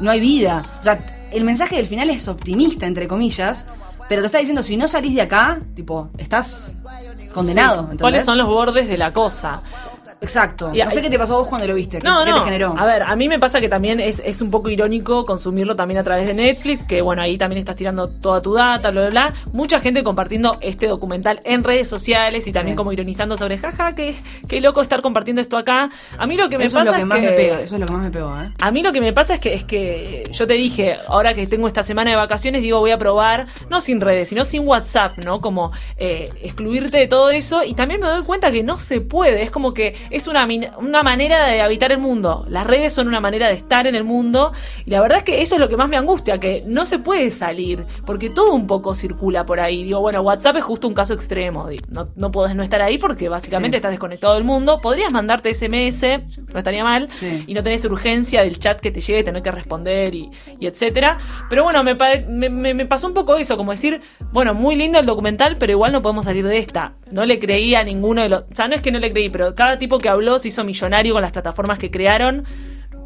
no 0.00 0.10
hay 0.10 0.20
vida. 0.20 0.62
O 0.78 0.82
sea, 0.82 0.98
el 1.32 1.44
mensaje 1.44 1.76
del 1.76 1.86
final 1.86 2.10
es 2.10 2.28
optimista, 2.28 2.86
entre 2.86 3.08
comillas, 3.08 3.64
pero 4.08 4.22
te 4.22 4.26
está 4.26 4.38
diciendo, 4.38 4.62
si 4.62 4.76
no 4.76 4.86
salís 4.88 5.14
de 5.14 5.22
acá, 5.22 5.58
tipo, 5.74 6.10
estás 6.18 6.74
condenado. 7.32 7.90
¿Cuáles 8.00 8.24
son 8.24 8.38
los 8.38 8.48
bordes 8.48 8.88
de 8.88 8.96
la 8.96 9.12
cosa? 9.12 9.58
Exacto. 10.20 10.70
Y- 10.74 10.82
no 10.82 10.90
sé 10.90 11.00
qué 11.02 11.10
te 11.10 11.18
pasó 11.18 11.34
a 11.34 11.38
vos 11.38 11.48
cuando 11.48 11.66
lo 11.68 11.74
viste. 11.74 11.98
¿Qué, 11.98 12.04
No, 12.06 12.24
qué 12.24 12.30
no. 12.30 12.38
te 12.40 12.44
generó? 12.46 12.74
A 12.76 12.84
ver, 12.86 13.02
a 13.02 13.14
mí 13.16 13.28
me 13.28 13.38
pasa 13.38 13.60
que 13.60 13.68
también 13.68 14.00
es, 14.00 14.20
es 14.24 14.40
un 14.40 14.50
poco 14.50 14.68
irónico 14.70 15.24
consumirlo 15.24 15.74
también 15.74 15.98
a 15.98 16.02
través 16.04 16.26
de 16.26 16.34
Netflix, 16.34 16.84
que 16.84 17.02
bueno, 17.02 17.22
ahí 17.22 17.38
también 17.38 17.58
estás 17.60 17.76
tirando 17.76 18.08
toda 18.08 18.40
tu 18.40 18.54
data, 18.54 18.90
bla, 18.90 19.02
bla, 19.02 19.10
bla. 19.10 19.34
Mucha 19.52 19.80
gente 19.80 20.02
compartiendo 20.02 20.58
este 20.60 20.88
documental 20.88 21.40
en 21.44 21.62
redes 21.62 21.88
sociales 21.88 22.46
y 22.46 22.52
también 22.52 22.74
Sí. 22.74 22.76
como 22.76 22.92
ironizando 22.92 23.36
sobre, 23.38 23.56
jaja, 23.58 23.92
qué, 23.94 24.16
qué 24.48 24.60
loco 24.60 24.82
estar 24.82 25.02
compartiendo 25.02 25.40
esto 25.40 25.56
acá. 25.56 25.90
A 26.18 26.26
mí 26.26 26.36
lo 26.36 26.48
que 26.48 26.58
me 26.58 26.64
eso 26.64 26.78
es 26.78 26.84
pasa 26.84 26.96
lo 26.96 26.98
que 26.98 27.04
más 27.06 27.20
me 27.20 27.32
pega, 27.32 27.60
eso 27.60 27.74
es 27.76 27.80
lo 27.80 27.86
que 27.86 27.92
más 27.92 28.02
me 28.02 28.10
pegó, 28.10 28.40
¿eh? 28.40 28.50
A 28.60 28.70
mí 28.70 28.82
lo 28.82 28.92
que 28.92 29.00
me 29.00 29.12
pasa 29.12 29.34
es 29.34 29.40
que 29.40 29.54
es 29.54 29.64
que 29.64 30.24
yo 30.32 30.46
te 30.46 30.54
dije, 30.54 30.96
ahora 31.08 31.34
que 31.34 31.46
tengo 31.46 31.66
esta 31.68 31.82
semana 31.82 32.10
de 32.10 32.16
vacaciones, 32.16 32.62
digo, 32.62 32.80
voy 32.80 32.90
a 32.90 32.98
probar, 32.98 33.46
no 33.70 33.80
sin 33.80 34.00
redes, 34.00 34.28
sino 34.28 34.44
sin 34.44 34.66
WhatsApp, 34.66 35.18
¿no? 35.24 35.40
Como 35.40 35.70
eh, 35.96 36.30
excluirte 36.42 36.98
de 36.98 37.06
todo 37.06 37.30
eso. 37.30 37.62
Y 37.64 37.74
también 37.74 38.00
me 38.00 38.08
doy 38.08 38.22
cuenta 38.24 38.50
que 38.50 38.62
no 38.64 38.78
se 38.80 39.00
puede. 39.00 39.42
Es 39.42 39.50
como 39.50 39.72
que 39.74 39.94
es 40.10 40.26
una, 40.26 40.46
una 40.78 41.02
manera 41.02 41.46
de 41.46 41.60
habitar 41.60 41.92
el 41.92 41.98
mundo. 41.98 42.44
Las 42.48 42.66
redes 42.66 42.92
son 42.92 43.08
una 43.08 43.20
manera 43.20 43.48
de 43.48 43.54
estar 43.54 43.86
en 43.86 43.94
el 43.94 44.04
mundo. 44.04 44.52
Y 44.86 44.90
la 44.90 45.00
verdad 45.00 45.18
es 45.18 45.24
que 45.24 45.42
eso 45.42 45.54
es 45.56 45.60
lo 45.60 45.68
que 45.68 45.76
más 45.76 45.88
me 45.88 45.96
angustia, 45.96 46.38
que 46.38 46.62
no 46.66 46.86
se 46.86 46.98
puede 46.98 47.30
salir. 47.30 47.84
Porque 48.06 48.30
todo 48.30 48.52
un 48.54 48.66
poco 48.66 48.94
circula 48.94 49.44
por 49.46 49.60
ahí. 49.60 49.84
Digo, 49.84 50.00
bueno, 50.00 50.20
WhatsApp 50.22 50.56
es 50.56 50.64
justo 50.64 50.88
un 50.88 50.94
caso 50.94 51.14
extremo. 51.14 51.68
No, 51.90 52.08
no 52.16 52.30
podés 52.32 52.54
no 52.56 52.62
estar 52.62 52.82
ahí 52.82 52.98
porque 52.98 53.28
básicamente 53.28 53.76
Sí. 53.76 53.78
estás 53.78 53.90
desconectado 53.90 54.34
del 54.34 54.44
mundo. 54.44 54.80
Podrías 54.80 55.12
mandarte 55.12 55.52
SMS, 55.54 56.02
no 56.52 56.58
estaría 56.58 56.84
mal. 56.84 57.08
Sí. 57.10 57.44
Y 57.46 57.54
no 57.54 57.62
tenés 57.62 57.84
urgencia 57.84 58.42
del 58.42 58.58
chat 58.58 58.80
que 58.80 58.90
te 58.90 59.00
llegue 59.00 59.24
tener 59.24 59.42
que 59.42 59.50
responder 59.50 60.14
y, 60.14 60.30
y 60.60 60.66
etcétera. 60.66 61.18
Pero 61.50 61.64
bueno, 61.64 61.82
me, 61.84 61.94
me, 62.28 62.48
me- 62.50 62.74
me 62.74 62.86
pasó 62.86 63.06
un 63.08 63.14
poco 63.14 63.36
eso, 63.36 63.56
como 63.56 63.72
decir, 63.72 64.00
bueno, 64.32 64.54
muy 64.54 64.76
lindo 64.76 64.98
el 64.98 65.06
documental, 65.06 65.56
pero 65.58 65.72
igual 65.72 65.92
no 65.92 66.02
podemos 66.02 66.24
salir 66.24 66.46
de 66.46 66.58
esta. 66.58 66.94
No 67.10 67.24
le 67.26 67.38
creí 67.38 67.74
a 67.74 67.82
ninguno 67.84 68.22
de 68.22 68.28
los... 68.28 68.38
O 68.40 68.54
sea, 68.54 68.68
no 68.68 68.74
es 68.74 68.82
que 68.82 68.92
no 68.92 68.98
le 68.98 69.10
creí, 69.12 69.28
pero 69.28 69.54
cada 69.54 69.78
tipo 69.78 69.97
que 69.98 70.08
habló 70.08 70.38
se 70.38 70.48
hizo 70.48 70.64
millonario 70.64 71.12
con 71.14 71.22
las 71.22 71.32
plataformas 71.32 71.78
que 71.78 71.90
crearon. 71.90 72.44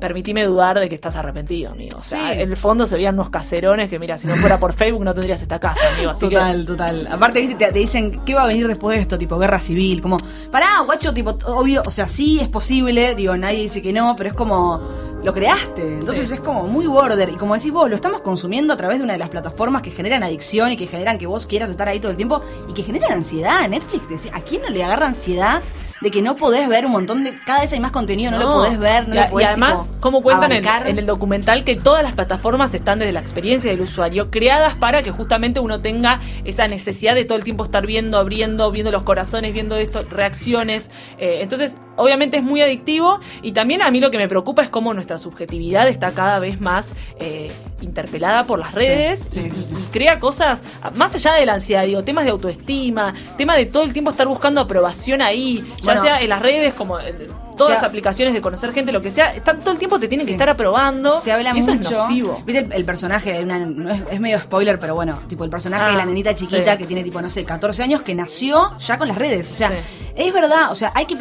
Permitime 0.01 0.45
dudar 0.45 0.81
de 0.81 0.89
que 0.89 0.97
estás 0.97 1.15
arrepentido, 1.15 1.71
amigo. 1.71 1.99
O 1.99 2.03
sea, 2.03 2.33
Sí. 2.35 2.41
en 2.41 2.51
el 2.51 2.57
fondo 2.57 2.87
se 2.89 2.97
veían 2.97 3.15
unos 3.15 3.31
caserones 3.31 3.89
que, 3.89 4.01
mira, 4.01 4.19
si 4.19 4.27
no 4.27 4.35
fuera 4.35 4.59
por 4.59 4.73
Facebook 4.73 5.05
no 5.05 5.15
tendrías 5.15 5.41
esta 5.43 5.61
casa, 5.61 5.81
amigo. 5.95 6.11
Así 6.11 6.29
que- 6.29 6.35
Total, 6.35 6.67
total. 6.67 7.09
Aparte, 7.09 7.39
viste, 7.41 7.55
te, 7.55 7.71
te 7.73 7.79
dicen, 7.79 8.21
¿qué 8.25 8.35
va 8.35 8.43
a 8.43 8.47
venir 8.49 8.67
después 8.67 8.97
de 8.97 9.03
esto? 9.03 9.17
Tipo, 9.17 9.39
guerra 9.39 9.61
civil. 9.61 10.03
Como, 10.03 10.19
pará, 10.51 10.81
guacho, 10.85 11.15
tipo, 11.15 11.39
obvio, 11.47 11.85
o 11.87 11.91
sea, 11.91 12.09
sí 12.09 12.41
es 12.41 12.49
posible, 12.49 13.15
digo, 13.15 13.37
nadie 13.37 13.63
dice 13.63 13.81
que 13.81 13.93
no, 13.93 14.17
pero 14.17 14.31
es 14.31 14.35
como, 14.35 14.81
lo 15.23 15.33
creaste. 15.33 15.83
Entonces 15.83 16.29
es 16.33 16.41
como 16.41 16.65
muy 16.67 16.89
border. 16.89 17.29
Y 17.29 17.37
como 17.37 17.55
decís 17.55 17.71
vos, 17.73 17.89
lo 17.89 17.95
estamos 17.95 18.23
consumiendo 18.23 18.75
a 18.75 18.77
través 18.77 18.99
de 18.99 19.05
una 19.05 19.13
de 19.13 19.21
las 19.21 19.29
plataformas 19.29 19.83
que 19.83 19.93
generan 19.93 20.25
adicción 20.25 20.73
y 20.73 20.77
que 20.77 20.89
generan 20.89 21.17
que 21.17 21.29
vos 21.29 21.47
quieras 21.47 21.71
estar 21.71 21.87
ahí 21.89 22.01
todo 22.01 22.11
el 22.11 22.17
tiempo 22.17 22.43
y 22.69 22.73
que 22.73 22.83
generan 22.83 23.13
ansiedad. 23.13 23.69
Netflix, 23.69 24.27
¿a 24.33 24.41
quién 24.41 24.63
no 24.63 24.69
le 24.69 24.83
agarra 24.83 25.07
ansiedad? 25.07 25.63
De 26.03 26.11
que 26.11 26.21
no 26.23 26.37
podés 26.37 26.69
ver 26.69 26.87
un 26.87 26.93
montón 26.93 27.25
de. 27.25 27.39
Cada 27.39 27.61
vez 27.61 27.73
hay 27.73 27.81
más 27.81 27.93
contenido, 27.93 28.31
no, 28.31 28.39
lo 28.39 28.53
podés 28.53 28.79
ver, 28.79 29.09
no 29.09 29.15
y, 29.15 29.19
lo 29.19 29.29
podés 29.29 29.47
y 29.47 29.49
además, 29.49 29.89
tipo, 29.89 30.01
como 30.01 30.23
cuentan 30.23 30.53
en, 30.53 30.99
el 30.99 31.07
documental, 31.07 31.65
que 31.65 31.77
todas 31.77 32.03
las 32.03 32.13
plataformas 32.13 32.75
están 32.75 32.99
desde 32.99 33.13
la 33.13 33.21
experiencia 33.21 33.71
del 33.71 33.81
usuario, 33.81 34.31
creadas 34.31 34.75
para 34.75 35.03
que 35.03 35.11
justamente 35.11 35.61
uno 35.61 35.81
tenga 35.81 36.21
esa 36.45 36.67
necesidad 36.69 37.15
de 37.15 37.25
todo 37.25 37.39
el 37.39 37.45
tiempo 37.45 37.65
estar 37.65 37.87
viendo, 37.87 38.19
abriendo, 38.19 38.71
viendo 38.71 38.91
los 38.91 39.03
corazones, 39.05 39.53
viendo 39.53 39.77
esto, 39.77 40.01
reacciones. 40.11 40.91
Eh, 41.19 41.39
entonces, 41.41 41.79
obviamente 41.97 42.39
es 42.39 42.43
muy 42.43 42.61
adictivo 42.63 43.21
y 43.43 43.53
también 43.53 43.83
a 43.83 43.91
mí 43.91 44.01
lo 44.01 44.11
que 44.11 44.19
me 44.19 44.29
preocupa 44.29 44.63
es 44.63 44.69
cómo 44.69 44.95
nuestra 44.95 45.19
subjetividad 45.19 45.89
está 45.89 46.13
cada 46.13 46.39
vez 46.39 46.61
más 46.61 46.95
eh, 47.19 47.51
interpelada 47.81 48.47
por 48.47 48.59
las 48.59 48.73
redes 48.73 49.29
sí, 49.31 49.41
y, 49.41 49.51
sí, 49.51 49.65
sí. 49.65 49.75
y 49.79 49.83
crea 49.93 50.19
cosas, 50.19 50.63
más 50.95 51.15
allá 51.15 51.35
de 51.35 51.47
la 51.47 51.55
ansiedad, 51.55 51.85
digo, 51.85 52.03
temas 52.05 52.25
de 52.25 52.31
autoestima, 52.31 53.15
tema 53.37 53.57
de 53.57 53.67
todo 53.67 53.85
el 53.85 53.93
tiempo 53.93 54.11
estar 54.11 54.27
buscando 54.27 54.61
aprobación 54.61 55.23
ahí, 55.23 55.65
Bueno. 55.95 56.03
sea 56.03 56.21
en 56.23 56.29
las 56.29 56.43
redes 56.43 56.75
como 56.75 56.99
en 57.01 57.29
todas 57.57 57.75
las 57.75 57.83
aplicaciones 57.85 58.35
de 58.35 58.41
conocer 58.41 58.73
gente, 58.73 58.93
lo 58.93 59.01
que 59.01 59.11
sea, 59.11 59.35
están, 59.35 59.61
todo 59.61 59.73
el 59.73 59.79
tiempo 59.79 59.99
te 60.01 60.09
tienen 60.09 60.27
que 60.27 60.33
estar 60.33 60.49
aprobando. 60.49 61.21
Se 61.21 61.33
habla 61.33 61.53
y 61.55 61.59
eso 61.59 61.75
mucho. 61.75 61.91
es 61.91 61.99
nocivo. 61.99 62.43
¿Viste 62.47 62.65
el, 62.65 62.73
el 62.73 62.85
personaje 62.85 63.33
de 63.35 63.45
una. 63.45 63.59
no 63.59 63.91
es, 63.93 64.01
es 64.11 64.21
medio 64.21 64.41
spoiler, 64.41 64.79
pero 64.79 64.95
bueno, 64.95 65.21
tipo 65.29 65.45
el 65.45 65.51
personaje 65.51 65.91
de 65.93 65.97
la 65.97 66.03
Ah, 66.03 66.07
nenita 66.07 66.35
chiquita 66.35 66.73
sí. 66.73 66.79
que 66.79 66.87
tiene 66.87 67.05
tipo, 67.05 67.21
no 67.23 67.31
sé, 67.31 67.45
14 67.45 67.83
años, 67.83 68.03
que 68.03 68.15
nació 68.15 68.77
ya 68.79 68.99
con 68.99 69.09
las 69.09 69.17
redes. 69.19 69.51
O 69.51 69.55
sea, 69.55 69.69
Sí. 69.69 69.75
es 70.17 70.33
verdad, 70.33 70.71
o 70.71 70.75
sea, 70.75 70.93
hay 70.95 71.07
que. 71.07 71.17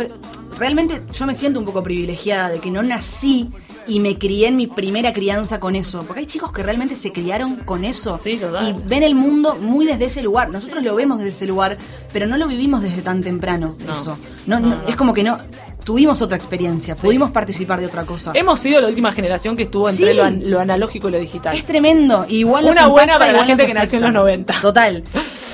Realmente 0.57 1.01
yo 1.13 1.25
me 1.25 1.33
siento 1.33 1.59
un 1.59 1.65
poco 1.65 1.81
privilegiada 1.83 2.49
de 2.49 2.59
que 2.59 2.69
no 2.71 2.81
nací 2.83 3.49
y 3.87 3.99
me 3.99 4.17
crié 4.17 4.47
en 4.47 4.57
mi 4.57 4.67
primera 4.67 5.13
crianza 5.13 5.59
con 5.59 5.75
eso. 5.75 6.03
Porque 6.03 6.21
hay 6.21 6.25
chicos 6.25 6.51
que 6.51 6.63
realmente 6.63 6.95
se 6.97 7.11
criaron 7.11 7.57
con 7.57 7.83
eso. 7.83 8.17
Sí. 8.17 8.39
Y 8.61 8.73
ven 8.87 9.03
el 9.03 9.15
mundo 9.15 9.55
muy 9.55 9.85
desde 9.85 10.05
ese 10.05 10.23
lugar. 10.23 10.49
Nosotros 10.49 10.83
lo 10.83 10.95
vemos 10.95 11.17
desde 11.17 11.31
ese 11.31 11.47
lugar, 11.47 11.77
pero 12.13 12.27
no 12.27 12.37
lo 12.37 12.47
vivimos 12.47 12.81
desde 12.81 13.01
tan 13.01 13.21
temprano. 13.21 13.75
No. 13.85 13.93
Eso. 13.93 14.17
No, 14.45 14.59
No, 14.59 14.69
no, 14.69 14.75
no. 14.83 14.87
Es 14.87 14.95
como 14.95 15.13
que 15.13 15.23
no. 15.23 15.39
Tuvimos 15.83 16.21
otra 16.21 16.37
experiencia, 16.37 16.95
pudimos 16.95 17.31
participar 17.31 17.79
de 17.79 17.87
otra 17.87 18.03
cosa. 18.05 18.31
Hemos 18.35 18.59
sido 18.59 18.79
la 18.81 18.87
última 18.87 19.11
generación 19.11 19.55
que 19.57 19.63
estuvo 19.63 19.89
entre 19.89 20.11
Sí. 20.11 20.17
lo, 20.17 20.23
an- 20.23 20.41
lo 20.49 20.59
analógico 20.59 21.09
y 21.09 21.11
lo 21.11 21.19
digital. 21.19 21.55
Es 21.55 21.65
tremendo. 21.65 22.25
Igual 22.29 22.65
Una 22.65 22.87
buena 22.87 23.17
para 23.17 23.33
la 23.33 23.45
gente 23.45 23.65
que 23.65 23.73
nació 23.73 23.97
en 23.97 24.03
los 24.03 24.13
90. 24.13 24.61
Total. 24.61 25.03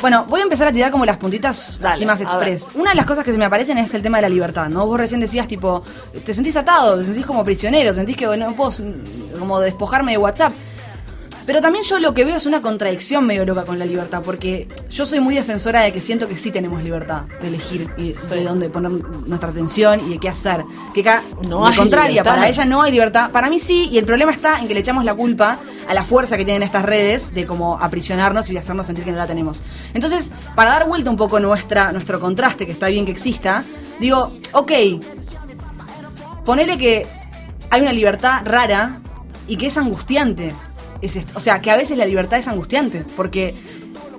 Bueno, 0.01 0.25
voy 0.29 0.41
a 0.41 0.43
empezar 0.43 0.67
a 0.67 0.71
tirar 0.71 0.91
como 0.91 1.05
las 1.05 1.17
puntitas 1.17 1.79
Dale, 1.81 1.95
así 1.95 2.05
más 2.05 2.21
express. 2.21 2.67
Una 2.75 2.91
de 2.91 2.95
las 2.97 3.05
cosas 3.07 3.23
que 3.23 3.31
se 3.31 3.37
me 3.37 3.45
aparecen 3.45 3.77
es 3.79 3.93
el 3.95 4.03
tema 4.03 4.17
de 4.17 4.23
la 4.23 4.29
libertad, 4.29 4.69
¿no? 4.69 4.85
Vos 4.85 4.99
recién 4.99 5.19
decías, 5.21 5.47
tipo, 5.47 5.81
te 6.23 6.33
sentís 6.35 6.55
atado, 6.55 6.99
te 6.99 7.05
sentís 7.05 7.25
como 7.25 7.43
prisionero, 7.43 7.91
te 7.91 7.95
sentís 7.95 8.15
que 8.17 8.27
no 8.37 8.53
puedo 8.53 8.69
mm, 8.69 9.39
como 9.39 9.59
despojarme 9.59 10.11
de 10.11 10.17
WhatsApp. 10.19 10.53
Pero 11.47 11.61
también 11.61 11.85
yo 11.85 11.97
lo 11.99 12.13
que 12.13 12.25
veo 12.25 12.35
es 12.35 12.45
una 12.45 12.61
contradicción 12.61 13.25
medio 13.25 13.45
loca 13.45 13.63
con 13.63 13.79
la 13.79 13.85
libertad, 13.85 14.21
porque 14.21 14.67
yo 14.91 15.05
soy 15.05 15.21
muy 15.21 15.33
defensora 15.33 15.79
de 15.79 15.93
que 15.93 16.01
siento 16.01 16.27
que 16.27 16.37
sí 16.37 16.51
tenemos 16.51 16.83
libertad 16.83 17.21
de 17.41 17.47
elegir 17.47 17.89
y 17.97 18.11
de 18.11 18.43
dónde 18.43 18.69
poner 18.69 18.91
nuestra 18.91 19.51
atención 19.51 20.01
y 20.05 20.09
de 20.09 20.19
qué 20.19 20.27
hacer. 20.27 20.65
Que 20.93 20.99
acá, 20.99 21.23
No 21.47 21.65
al 21.65 21.71
hay 21.71 21.77
contraria, 21.79 22.09
libertad. 22.09 22.35
para 22.35 22.49
ella 22.49 22.65
no 22.65 22.81
hay 22.81 22.91
libertad. 22.91 23.31
Para 23.31 23.49
mí 23.49 23.61
sí, 23.61 23.87
y 23.89 23.97
el 23.97 24.03
problema 24.03 24.33
está 24.33 24.59
en 24.59 24.67
que 24.67 24.73
le 24.73 24.81
echamos 24.81 25.05
la 25.05 25.15
culpa 25.15 25.57
a 25.87 25.93
la 25.93 26.03
fuerza 26.03 26.35
que 26.35 26.43
tienen 26.43 26.63
estas 26.63 26.83
redes 26.83 27.33
de 27.33 27.45
como 27.45 27.79
aprisionarnos 27.79 28.49
y 28.51 28.57
hacernos 28.57 28.85
sentir 28.85 29.05
que 29.05 29.11
no 29.11 29.17
la 29.17 29.25
tenemos. 29.27 29.63
Entonces, 29.93 30.33
para 30.53 30.71
dar 30.71 30.85
vuelta 30.85 31.09
un 31.09 31.15
poco 31.15 31.39
nuestra, 31.39 31.93
nuestro 31.93 32.19
contraste, 32.19 32.65
que 32.65 32.73
está 32.73 32.87
bien 32.87 33.05
que 33.05 33.11
exista, 33.13 33.63
digo, 34.01 34.33
ok, 34.51 34.71
ponele 36.43 36.77
que 36.77 37.07
hay 37.69 37.81
una 37.81 37.93
libertad 37.93 38.41
rara 38.43 38.99
y 39.47 39.55
que 39.55 39.67
es 39.67 39.77
angustiante. 39.77 40.53
Es 41.01 41.19
o 41.35 41.39
sea, 41.39 41.61
que 41.61 41.71
a 41.71 41.77
veces 41.77 41.97
la 41.97 42.05
libertad 42.05 42.39
es 42.39 42.47
angustiante, 42.47 43.05
porque 43.15 43.53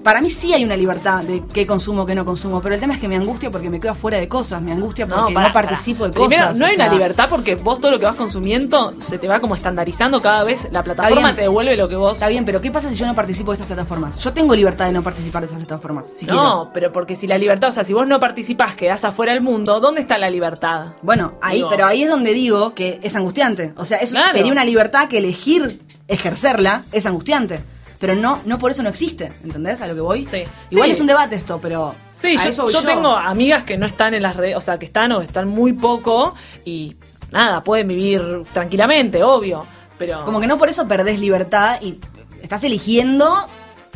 para 0.02 0.20
mí 0.22 0.30
sí 0.30 0.54
hay 0.54 0.64
una 0.64 0.76
libertad 0.76 1.22
de 1.24 1.42
qué 1.52 1.66
consumo, 1.66 2.06
qué 2.06 2.14
no 2.14 2.24
consumo, 2.24 2.62
pero 2.62 2.74
el 2.74 2.80
tema 2.80 2.94
es 2.94 3.00
que 3.00 3.08
me 3.08 3.16
angustia 3.16 3.50
porque 3.50 3.68
me 3.68 3.78
quedo 3.80 3.92
afuera 3.92 4.16
de 4.18 4.28
cosas, 4.28 4.62
me 4.62 4.72
angustia 4.72 5.06
porque 5.06 5.34
no, 5.34 5.52
participo 5.52 6.06
de 6.08 6.14
cosas. 6.14 6.28
Primero, 6.28 6.54
no 6.54 6.66
hay 6.66 6.76
sea, 6.76 6.84
una 6.86 6.94
libertad 6.94 7.26
porque 7.28 7.56
vos 7.56 7.80
todo 7.80 7.90
lo 7.90 7.98
que 7.98 8.06
vas 8.06 8.16
consumiendo 8.16 8.94
se 9.00 9.18
te 9.18 9.28
va 9.28 9.40
como 9.40 9.54
estandarizando 9.54 10.22
cada 10.22 10.44
vez. 10.44 10.68
La 10.70 10.82
plataforma 10.82 11.34
te 11.34 11.42
devuelve 11.42 11.76
lo 11.76 11.88
que 11.88 11.96
vos. 11.96 12.14
Está 12.14 12.28
bien, 12.28 12.44
pero 12.44 12.60
¿qué 12.60 12.70
pasa 12.70 12.88
si 12.88 12.94
yo 12.94 13.06
no 13.06 13.14
participo 13.14 13.50
de 13.50 13.56
esas 13.56 13.66
plataformas? 13.66 14.18
Yo 14.18 14.32
tengo 14.32 14.54
libertad 14.54 14.86
de 14.86 14.92
no 14.92 15.02
participar 15.02 15.42
de 15.42 15.46
esas 15.48 15.58
plataformas, 15.58 16.06
si 16.08 16.24
quiero. 16.26 16.42
no, 16.42 16.70
pero 16.72 16.92
porque 16.92 17.16
si 17.16 17.26
la 17.26 17.36
libertad, 17.36 17.68
o 17.68 17.72
sea, 17.72 17.84
si 17.84 17.92
vos 17.92 18.06
no 18.06 18.18
participás, 18.20 18.76
quedás 18.76 19.04
afuera 19.04 19.32
del 19.34 19.42
mundo, 19.42 19.80
¿dónde 19.80 20.00
está 20.00 20.16
la 20.16 20.30
libertad? 20.30 20.92
Bueno, 21.02 21.34
ahí, 21.42 21.56
Digo- 21.56 21.68
pero 21.68 21.84
ahí 21.86 22.04
es 22.04 22.08
donde 22.08 22.32
digo 22.32 22.72
que 22.72 22.98
es 23.02 23.14
angustiante. 23.16 23.74
O 23.76 23.84
sea, 23.84 23.98
Claro. 23.98 24.32
sería 24.32 24.52
una 24.52 24.64
libertad 24.64 25.08
que 25.08 25.18
elegir 25.18 25.80
ejercerla 26.08 26.84
es 26.92 27.06
angustiante. 27.06 27.60
Pero 28.00 28.14
no, 28.14 28.40
no 28.44 28.58
por 28.58 28.70
eso 28.70 28.82
no 28.82 28.88
existe, 28.88 29.32
¿entendés? 29.42 29.80
A 29.80 29.88
lo 29.88 29.94
que 29.94 30.00
voy. 30.00 30.24
Sí. 30.24 30.44
Igual 30.70 30.88
Sí. 30.88 30.92
es 30.92 31.00
un 31.00 31.08
debate 31.08 31.34
esto, 31.34 31.60
pero. 31.60 31.94
Sí, 32.12 32.36
yo, 32.56 32.82
tengo 32.82 33.08
amigas 33.10 33.64
que 33.64 33.76
no 33.76 33.86
están 33.86 34.14
en 34.14 34.22
las 34.22 34.36
redes, 34.36 34.56
o 34.56 34.60
sea, 34.60 34.78
que 34.78 34.86
están 34.86 35.10
o 35.12 35.20
están 35.20 35.48
muy 35.48 35.72
poco 35.72 36.34
y 36.64 36.94
nada, 37.32 37.62
pueden 37.64 37.88
vivir 37.88 38.22
tranquilamente, 38.52 39.22
obvio, 39.22 39.66
pero... 39.98 40.24
Como 40.24 40.40
que 40.40 40.46
no 40.46 40.58
por 40.58 40.68
eso 40.68 40.86
perdés 40.86 41.18
libertad 41.18 41.78
y 41.82 41.98
estás 42.40 42.62
eligiendo 42.64 43.48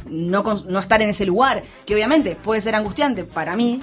no, 0.07 0.43
no 0.43 0.79
estar 0.81 1.01
en 1.01 1.11
ese 1.11 1.25
lugar. 1.25 1.63
Que 1.87 1.95
obviamente 1.95 2.37
puede 2.37 2.61
ser 2.61 2.75
angustiante 2.75 3.23
para 3.25 3.57
mí, 3.57 3.81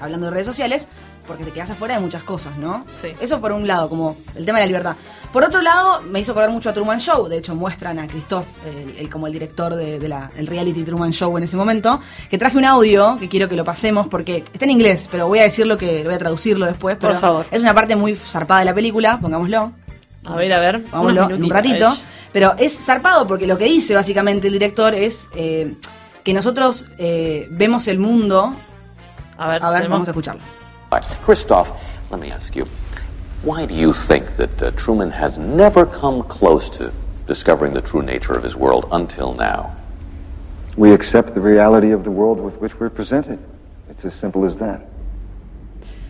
hablando 0.00 0.26
de 0.26 0.32
redes 0.32 0.46
sociales, 0.46 0.86
porque 1.26 1.44
te 1.44 1.50
quedas 1.52 1.70
afuera 1.70 1.94
de 1.94 2.00
muchas 2.00 2.22
cosas, 2.24 2.56
¿no? 2.58 2.84
Sí. 2.90 3.08
Eso 3.20 3.40
por 3.40 3.52
un 3.52 3.66
lado, 3.66 3.88
como 3.88 4.16
el 4.34 4.44
tema 4.44 4.58
de 4.58 4.64
la 4.64 4.66
libertad. 4.66 4.96
Por 5.32 5.44
otro 5.44 5.62
lado, 5.62 6.02
me 6.02 6.20
hizo 6.20 6.32
acordar 6.32 6.50
mucho 6.50 6.68
a 6.68 6.72
Truman 6.74 6.98
Show. 7.00 7.26
De 7.28 7.38
hecho, 7.38 7.54
muestran 7.54 7.98
a 7.98 8.06
Christoph, 8.06 8.44
el, 8.66 8.96
el- 8.98 9.10
como 9.10 9.26
el 9.26 9.32
director 9.32 9.74
del 9.74 10.00
de, 10.00 10.28
reality 10.46 10.82
Truman 10.84 11.12
Show 11.12 11.36
en 11.38 11.44
ese 11.44 11.56
momento, 11.56 12.00
que 12.28 12.36
traje 12.38 12.58
un 12.58 12.64
audio 12.64 13.16
que 13.18 13.28
quiero 13.28 13.48
que 13.48 13.56
lo 13.56 13.64
pasemos 13.64 14.08
porque 14.08 14.44
está 14.52 14.64
en 14.64 14.70
inglés, 14.72 15.08
pero 15.10 15.26
voy 15.28 15.38
a 15.38 15.44
decirlo 15.44 15.78
que 15.78 16.04
voy 16.04 16.14
a 16.14 16.18
traducirlo 16.18 16.66
después. 16.66 16.96
Por 16.96 17.10
Pero 17.10 17.20
favor. 17.20 17.46
Es 17.50 17.60
una 17.62 17.72
parte 17.74 17.96
muy 17.96 18.14
zarpada 18.16 18.60
de 18.60 18.66
la 18.66 18.74
película, 18.74 19.18
pongámoslo. 19.20 19.72
A 20.24 20.36
ver, 20.36 20.52
a 20.52 20.60
ver. 20.60 20.84
Vámonos 20.92 21.30
en 21.30 21.42
un 21.44 21.50
ratito. 21.50 21.92
Pero 22.32 22.54
es 22.58 22.76
zarpado 22.84 23.26
porque 23.26 23.46
lo 23.46 23.58
que 23.58 23.64
dice 23.64 23.94
básicamente 23.94 24.46
el 24.46 24.52
director 24.54 24.94
es 24.94 25.28
eh, 25.34 25.74
que 26.24 26.32
nosotros 26.32 26.86
eh, 26.98 27.46
vemos 27.50 27.88
el 27.88 27.98
mundo. 27.98 28.54
A 29.36 29.48
ver, 29.48 29.62
A 29.62 29.70
ver, 29.70 29.88
vamos 29.88 30.08
a 30.08 30.12
escucharlo. 30.12 30.40
Right. 30.92 31.02
Christoph, 31.24 31.70
let 32.10 32.20
me 32.20 32.30
ask 32.30 32.54
you, 32.54 32.66
why 33.42 33.64
do 33.64 33.72
you 33.72 33.94
think 33.94 34.36
that 34.36 34.62
uh, 34.62 34.72
Truman 34.72 35.10
has 35.10 35.38
never 35.38 35.86
come 35.86 36.22
close 36.22 36.68
to 36.76 36.92
discovering 37.26 37.72
the 37.72 37.80
true 37.80 38.02
nature 38.02 38.34
of 38.34 38.42
his 38.42 38.56
world 38.56 38.86
until 38.92 39.32
now? 39.32 39.74
We 40.76 40.92
accept 40.92 41.32
the 41.32 41.40
reality 41.40 41.92
of 41.92 42.04
the 42.04 42.10
world 42.10 42.38
with 42.38 42.60
which 42.60 42.78
we're 42.78 42.90
presented. 42.90 43.38
It's 43.88 44.04
as 44.04 44.12
simple 44.12 44.44
as 44.44 44.58
that. 44.58 44.82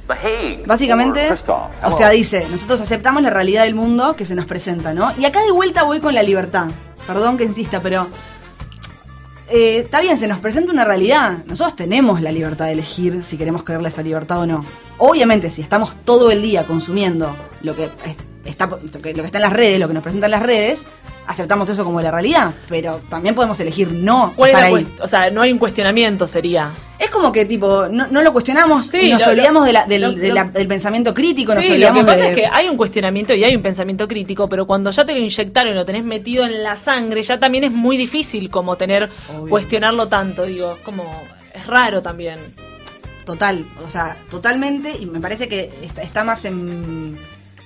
The 0.08 0.64
Básicamente, 0.66 1.28
Christoph. 1.28 1.70
o 1.84 1.92
sea, 1.92 2.10
dice, 2.10 2.48
nosotros 2.50 2.80
aceptamos 2.80 3.22
la 3.22 3.30
realidad 3.30 3.62
del 3.62 3.76
mundo 3.76 4.16
que 4.16 4.26
se 4.26 4.34
nos 4.34 4.46
presenta, 4.46 4.92
¿no? 4.92 5.12
Y 5.16 5.26
acá 5.26 5.42
de 5.44 5.52
vuelta 5.52 5.84
voy 5.84 6.00
con 6.00 6.12
la 6.12 6.24
libertad. 6.24 6.70
Perdón 7.06 7.36
que 7.36 7.44
insista, 7.44 7.80
pero 7.80 8.08
eh, 9.52 9.78
está 9.84 10.00
bien, 10.00 10.18
se 10.18 10.26
nos 10.26 10.38
presenta 10.38 10.72
una 10.72 10.84
realidad. 10.84 11.44
Nosotros 11.46 11.76
tenemos 11.76 12.22
la 12.22 12.32
libertad 12.32 12.66
de 12.66 12.72
elegir 12.72 13.22
si 13.24 13.36
queremos 13.36 13.64
creerle 13.64 13.90
esa 13.90 14.02
libertad 14.02 14.40
o 14.40 14.46
no. 14.46 14.64
Obviamente, 14.98 15.50
si 15.50 15.60
estamos 15.60 15.92
todo 16.04 16.30
el 16.30 16.40
día 16.40 16.64
consumiendo 16.64 17.36
lo 17.62 17.76
que 17.76 17.90
está, 18.44 18.66
lo 18.66 18.78
que 19.00 19.10
está 19.10 19.38
en 19.38 19.42
las 19.42 19.52
redes, 19.52 19.78
lo 19.78 19.88
que 19.88 19.94
nos 19.94 20.02
presentan 20.02 20.30
las 20.30 20.42
redes, 20.42 20.84
aceptamos 21.26 21.68
eso 21.68 21.84
como 21.84 22.00
la 22.02 22.10
realidad. 22.10 22.52
Pero 22.68 23.00
también 23.08 23.34
podemos 23.34 23.58
elegir 23.60 23.90
no 23.92 24.32
¿Cuál 24.36 24.50
es 24.50 24.56
estar 24.56 24.72
ahí. 24.74 24.86
O 25.00 25.06
sea, 25.08 25.30
no 25.30 25.42
hay 25.42 25.52
un 25.52 25.58
cuestionamiento, 25.58 26.26
sería. 26.26 26.70
Es 26.98 27.10
como 27.10 27.32
que, 27.32 27.44
tipo, 27.44 27.88
no, 27.88 28.06
no 28.08 28.22
lo 28.22 28.32
cuestionamos 28.32 28.86
Sí, 28.86 29.10
nos 29.10 29.20
lo- 29.22 29.26
lo- 29.26 29.32
olvidamos 29.32 29.64
de 29.66 29.72
la- 29.72 29.86
del, 29.86 30.02
lo- 30.02 30.12
de 30.12 30.28
lo- 30.28 30.34
la- 30.34 30.44
del 30.44 30.66
pensamiento 30.68 31.12
crítico, 31.14 31.54
nos 31.54 31.64
Sí, 31.64 31.70
lo 31.70 31.74
olvidamos 31.76 32.00
que 32.00 32.06
pasa 32.06 32.22
de... 32.24 32.28
es 32.30 32.34
que 32.36 32.46
hay 32.46 32.68
un 32.68 32.76
cuestionamiento 32.76 33.34
y 33.34 33.44
hay 33.44 33.54
un 33.56 33.62
pensamiento 33.62 34.06
crítico, 34.08 34.48
pero 34.48 34.66
cuando 34.66 34.90
ya 34.90 35.04
te 35.04 35.12
lo 35.14 35.20
inyectaron 35.20 35.72
y 35.72 35.76
lo 35.76 35.84
tenés 35.84 36.04
metido 36.04 36.44
en 36.44 36.62
la 36.62 36.76
sangre, 36.76 37.22
ya 37.22 37.38
también 37.40 37.64
es 37.64 37.72
muy 37.72 37.96
difícil 37.96 38.50
como 38.50 38.76
tener, 38.76 39.08
Obvio. 39.36 39.50
cuestionarlo 39.50 40.08
tanto, 40.08 40.44
digo, 40.44 40.74
es 40.76 40.80
como, 40.84 41.04
es 41.54 41.66
raro 41.66 42.02
también. 42.02 42.38
Total, 43.24 43.64
o 43.84 43.88
sea, 43.88 44.16
totalmente, 44.30 44.96
y 44.98 45.06
me 45.06 45.20
parece 45.20 45.48
que 45.48 45.70
está, 45.82 46.02
está 46.02 46.24
más 46.24 46.44
en... 46.44 47.16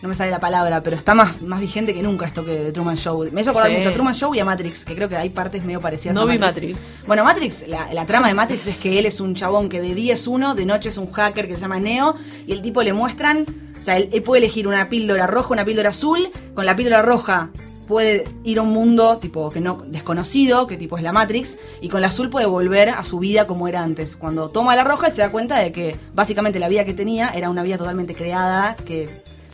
No 0.03 0.09
me 0.11 0.15
sale 0.15 0.31
la 0.31 0.39
palabra, 0.41 0.83
pero 0.83 0.95
está 0.97 1.15
más, 1.15 1.41
más 1.43 1.59
vigente 1.59 1.95
que 1.95 2.03
nunca 2.03 2.27
esto 2.27 2.45
que 2.45 2.53
de 2.53 2.73
Truman 2.73 2.97
Show. 2.97 3.27
Me 3.33 3.41
hizo 3.41 3.51
acordar 3.51 3.71
Sí. 3.71 3.79
mucho 3.79 3.89
a 3.89 3.93
Truman 3.93 4.15
Show 4.15 4.35
y 4.35 4.41
a 4.41 4.45
Matrix, 4.45 4.85
que 4.85 4.95
creo 4.95 5.09
que 5.09 5.17
hay 5.17 5.31
partes 5.31 5.65
medio 5.65 5.81
parecidas 5.81 6.15
No 6.15 6.23
a 6.23 6.27
vi 6.27 6.39
Matrix. 6.39 6.75
Matrix. 6.75 7.07
Bueno, 7.07 7.25
Matrix, 7.25 7.67
la, 7.67 7.93
la 7.93 8.05
trama 8.05 8.29
de 8.29 8.35
Matrix 8.35 8.67
es 8.67 8.77
que 8.77 8.99
él 8.99 9.07
es 9.07 9.21
un 9.21 9.35
chabón 9.35 9.69
que 9.69 9.81
de 9.81 9.95
día 9.95 10.15
es 10.15 10.27
uno, 10.27 10.55
de 10.55 10.67
noche 10.67 10.91
es 10.91 10.99
un 10.99 11.11
hacker 11.11 11.49
que 11.49 11.55
se 11.55 11.61
llama 11.63 11.81
Neo, 11.81 12.15
y 12.47 12.53
el 12.53 12.61
tipo 12.63 12.83
le 12.83 12.93
muestran, 12.93 13.47
o 13.81 13.83
sea, 13.83 13.97
él, 13.97 14.11
él 14.13 14.23
puede 14.23 14.41
elegir 14.45 14.69
una 14.69 14.89
píldora 14.91 15.27
roja, 15.27 15.55
una 15.55 15.65
píldora 15.65 15.91
azul, 15.91 16.29
con 16.55 16.67
la 16.67 16.77
píldora 16.77 17.01
roja 17.03 17.51
puede 17.89 18.27
ir 18.45 18.59
a 18.59 18.63
un 18.63 18.71
mundo 18.73 19.17
tipo 19.19 19.49
que 19.51 19.61
no 19.61 19.83
desconocido, 19.87 20.67
que 20.67 20.77
tipo 20.77 20.99
es 20.99 21.05
la 21.05 21.13
Matrix, 21.13 21.57
y 21.81 21.89
con 21.89 22.03
la 22.03 22.09
azul 22.09 22.29
puede 22.31 22.47
volver 22.47 22.91
a 22.91 23.03
su 23.05 23.19
vida 23.19 23.47
como 23.47 23.67
era 23.67 23.83
antes. 23.83 24.15
Cuando 24.17 24.51
toma 24.51 24.77
la 24.77 24.85
roja, 24.85 25.07
él 25.07 25.15
se 25.15 25.23
da 25.23 25.31
cuenta 25.31 25.59
de 25.59 25.73
que 25.73 25.97
básicamente 26.15 26.59
la 26.59 26.69
vida 26.69 26.85
que 26.85 26.95
tenía 26.95 27.31
era 27.31 27.49
una 27.49 27.63
vida 27.63 27.79
totalmente 27.79 28.15
creada, 28.15 28.77
que 28.85 29.09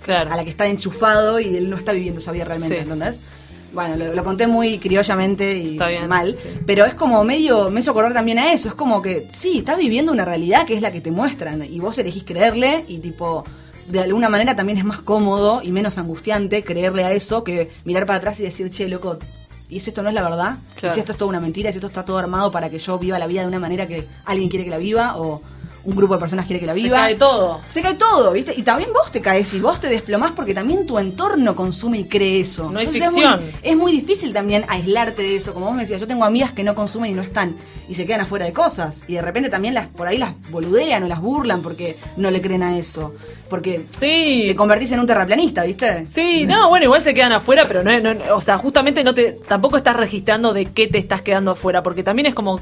Claro. 0.05 0.33
a 0.33 0.37
la 0.37 0.45
que 0.45 0.51
está 0.51 0.67
enchufado 0.67 1.38
y 1.41 1.57
él 1.57 1.71
no 1.71 1.77
está 1.77 1.93
viviendo 1.93 2.21
esa 2.21 2.33
vida 2.33 2.45
realmente, 2.45 2.77
Sí. 2.77 2.83
¿entendés? 2.83 3.21
Bueno, 3.73 3.97
lo, 3.97 4.15
lo 4.15 4.23
conté 4.25 4.47
muy 4.47 4.79
criollamente 4.79 5.57
y 5.57 5.79
bien, 5.79 6.07
mal, 6.07 6.37
sí. 6.37 6.47
pero 6.67 6.85
es 6.85 6.93
como 6.95 7.25
medio, 7.25 7.71
me 7.71 7.81
hizo 7.81 7.93
acordar 7.93 8.12
también 8.12 8.38
a 8.38 8.53
eso, 8.53 8.69
es 8.69 8.75
como 8.75 9.01
que, 9.01 9.27
sí, 9.33 9.59
estás 9.59 9.79
viviendo 9.79 10.12
una 10.12 10.25
realidad 10.27 10.67
que 10.67 10.75
es 10.75 10.83
la 10.83 10.93
que 10.93 11.01
te 11.01 11.11
muestran 11.11 11.62
y 11.65 11.79
vos 11.81 11.97
elegís 11.97 12.25
creerle 12.25 12.85
y 12.87 12.99
tipo, 12.99 13.45
de 13.88 14.01
alguna 14.01 14.29
manera 14.29 14.55
también 14.57 14.77
es 14.79 14.85
más 14.85 15.01
cómodo 15.01 15.62
y 15.62 15.73
menos 15.73 15.97
angustiante 15.97 16.62
creerle 16.62 17.05
a 17.05 17.12
eso 17.12 17.45
que 17.45 17.71
mirar 17.85 18.05
para 18.05 18.19
atrás 18.19 18.38
y 18.41 18.43
decir, 18.43 18.71
che, 18.71 18.88
loco, 18.88 19.19
¿y 19.71 19.81
si 19.81 19.88
esto 19.88 20.03
no 20.03 20.11
es 20.11 20.15
la 20.15 20.23
verdad? 20.23 20.57
¿Y 20.77 20.91
si 20.91 21.01
esto 21.01 21.12
es 21.12 21.19
toda 21.19 21.31
una 21.31 21.41
mentira? 21.41 21.71
¿Y 21.71 21.73
si 21.73 21.79
esto 21.79 21.87
está 21.87 22.05
todo 22.05 22.19
armado 22.19 22.53
para 22.53 22.69
que 22.69 22.79
yo 22.79 22.99
viva 22.99 23.19
la 23.19 23.27
vida 23.27 23.41
de 23.41 23.49
una 23.49 23.59
manera 23.59 23.87
que 23.88 24.07
alguien 24.27 24.51
quiere 24.51 24.65
que 24.67 24.71
la 24.71 24.77
viva 24.79 25.17
o 25.19 25.41
un 25.85 25.97
grupo 25.97 26.14
de 26.14 26.21
personas 26.21 26.47
quiere 26.47 26.61
que 26.61 26.66
la 26.66 26.75
Se 26.75 26.81
viva? 26.81 26.97
cae 26.99 27.16
todo. 27.16 27.61
Se 27.68 27.83
cae 27.83 27.95
todo, 27.95 28.33
¿viste? 28.33 28.55
Y 28.57 28.62
también 28.62 28.92
vos 28.92 29.11
te 29.11 29.21
caes 29.21 29.53
y 29.55 29.61
vos 29.61 29.81
te 29.81 29.88
desplomás 29.88 30.33
porque 30.33 30.55
también 30.55 30.87
tu 30.87 30.99
entorno 30.99 31.57
consume 31.57 31.99
y 31.99 32.09
cree 32.09 32.40
eso. 32.40 32.71
No 32.71 32.79
hay 32.79 32.87
es 32.87 32.92
ficción. 32.92 33.14
muy- 33.40 33.51
Es 33.62 33.77
muy, 33.77 33.92
difícil 33.92 34.33
también 34.33 34.64
aislarte 34.68 35.23
de 35.23 35.37
eso. 35.37 35.53
Como 35.53 35.66
vos 35.66 35.75
me 35.75 35.83
decías, 35.83 36.01
yo 36.01 36.07
tengo 36.07 36.25
amigas 36.25 36.53
que 36.53 36.62
no 36.62 36.75
consumen 36.75 37.11
y 37.11 37.14
no 37.14 37.23
están 37.23 37.57
y 37.88 37.95
se 37.97 38.07
quedan 38.07 38.21
afuera 38.23 38.47
de 38.47 38.53
cosas. 38.53 39.01
Y 39.09 39.14
de 39.14 39.23
repente 39.23 39.51
también 39.51 39.75
las 39.75 39.88
por 39.88 40.07
ahí 40.07 40.18
las 40.18 40.33
boludean 40.51 41.03
o 41.03 41.09
las 41.09 41.21
burlan 41.21 41.62
porque 41.62 41.97
no 42.16 42.31
le 42.31 42.40
creen 42.40 42.62
a 42.62 42.79
eso. 42.79 43.14
Porque 43.51 43.83
Sí. 43.88 44.45
te 44.49 44.55
convertís 44.57 44.92
en 44.92 45.01
un 45.01 45.07
terraplanista, 45.07 45.64
¿viste? 45.64 46.07
Sí, 46.07 46.47
no, 46.47 46.68
bueno, 46.68 46.85
igual 46.85 47.03
se 47.03 47.12
quedan 47.12 47.33
afuera, 47.33 47.64
pero 47.66 47.83
no, 47.83 47.99
no- 48.01 48.37
o 48.37 48.40
sea, 48.40 48.57
justamente 48.57 49.03
no 49.05 49.14
te, 49.14 49.33
tampoco 49.49 49.77
estás 49.77 49.97
registrando 49.97 50.53
de 50.53 50.66
qué 50.66 50.87
te 50.87 50.99
estás 50.99 51.23
quedando 51.23 51.51
afuera, 51.51 51.83
porque 51.83 52.03
también 52.03 52.27
es 52.27 52.35
como, 52.35 52.61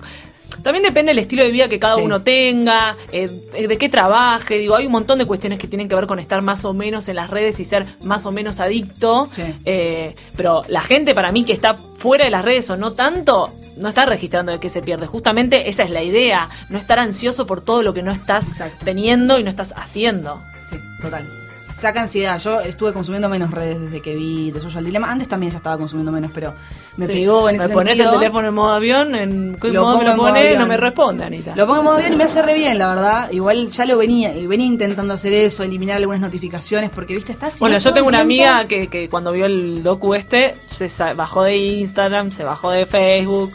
también 0.62 0.82
depende 0.84 1.10
del 1.10 1.18
estilo 1.20 1.42
de 1.42 1.50
vida 1.50 1.68
que 1.68 1.78
cada 1.78 1.94
Sí. 1.96 2.02
uno 2.02 2.22
tenga, 2.22 2.96
eh, 3.12 3.28
de 3.28 3.78
qué 3.78 3.88
trabaje, 3.88 4.58
digo, 4.58 4.76
hay 4.76 4.86
un 4.86 4.92
montón 4.92 5.18
de 5.18 5.26
cuestiones 5.26 5.58
que 5.58 5.66
tienen 5.68 5.88
que 5.88 5.94
ver 5.94 6.06
con 6.06 6.18
estar 6.18 6.42
más 6.42 6.64
o 6.64 6.74
menos 6.74 7.08
en 7.08 7.16
las 7.16 7.30
redes 7.30 7.58
y 7.60 7.64
ser 7.64 7.86
más 8.02 8.26
o 8.26 8.32
menos 8.32 8.60
adicto, 8.60 9.28
Sí. 9.34 9.42
eh, 9.64 10.14
pero 10.36 10.62
la 10.68 10.82
gente 10.82 11.14
para 11.14 11.32
mí 11.32 11.44
que 11.44 11.52
está 11.52 11.74
fuera 11.96 12.24
de 12.24 12.30
las 12.30 12.44
redes 12.44 12.68
o 12.70 12.76
no 12.76 12.92
tanto, 12.92 13.50
no 13.76 13.88
está 13.88 14.04
registrando 14.04 14.52
de 14.52 14.60
qué 14.60 14.68
se 14.68 14.82
pierde, 14.82 15.06
justamente 15.06 15.68
esa 15.70 15.82
es 15.84 15.90
la 15.90 16.02
idea, 16.02 16.48
no 16.68 16.78
estar 16.78 16.98
ansioso 16.98 17.46
por 17.46 17.62
todo 17.64 17.82
lo 17.82 17.94
que 17.94 18.02
no 18.02 18.12
estás 18.12 18.48
Exacto. 18.48 18.84
teniendo 18.84 19.38
y 19.38 19.42
no 19.44 19.50
estás 19.50 19.72
haciendo. 19.76 20.42
Sí, 20.68 20.76
total. 21.00 21.26
Saca 21.72 22.02
ansiedad. 22.02 22.38
Yo 22.38 22.60
estuve 22.60 22.92
consumiendo 22.92 23.28
menos 23.28 23.50
redes 23.50 23.80
desde 23.80 24.00
que 24.00 24.14
vi 24.14 24.50
The 24.52 24.60
Social 24.60 24.84
Dilemma. 24.84 25.10
Antes 25.10 25.28
también 25.28 25.52
ya 25.52 25.58
estaba 25.58 25.78
consumiendo 25.78 26.10
menos, 26.12 26.30
pero 26.34 26.54
me 26.96 27.06
Sí. 27.06 27.12
pegó 27.12 27.48
en 27.48 27.56
ese 27.56 27.68
Me 27.68 27.74
pones 27.74 27.96
sentido. 27.96 28.12
el 28.14 28.18
teléfono 28.20 28.48
en 28.48 28.54
modo 28.54 28.72
avión, 28.72 29.14
en 29.14 29.56
qué 29.60 29.68
Lo 29.68 29.82
modo 29.82 29.98
me 29.98 30.04
lo 30.04 30.26
avión. 30.26 30.58
no 30.58 30.66
me 30.66 30.76
responde, 30.76 31.24
Anita. 31.24 31.54
Lo 31.56 31.66
pongo 31.66 31.78
en 31.80 31.84
modo 31.84 31.96
bien 31.98 32.12
y 32.12 32.16
me 32.16 32.24
hace 32.24 32.42
re 32.42 32.54
bien, 32.54 32.76
la 32.78 32.88
verdad. 32.94 33.30
Igual 33.30 33.70
ya 33.70 33.84
lo 33.86 33.96
venía, 33.98 34.32
venía 34.46 34.66
intentando 34.66 35.14
hacer 35.14 35.32
eso, 35.32 35.62
eliminar 35.62 35.96
algunas 35.96 36.20
notificaciones, 36.20 36.90
porque 36.90 37.14
viste, 37.14 37.32
está. 37.32 37.48
Bueno, 37.60 37.78
yo 37.78 37.92
tengo 37.94 38.08
una 38.08 38.24
tiempo. 38.24 38.50
amiga 38.54 38.68
que, 38.68 38.88
que 38.88 39.08
cuando 39.08 39.32
vio 39.32 39.46
el 39.46 39.82
docu 39.82 40.14
este, 40.14 40.54
se 40.68 40.88
bajó 41.14 41.44
de 41.44 41.56
Instagram, 41.56 42.30
se 42.32 42.44
bajó 42.44 42.70
de 42.70 42.86
Facebook. 42.86 43.52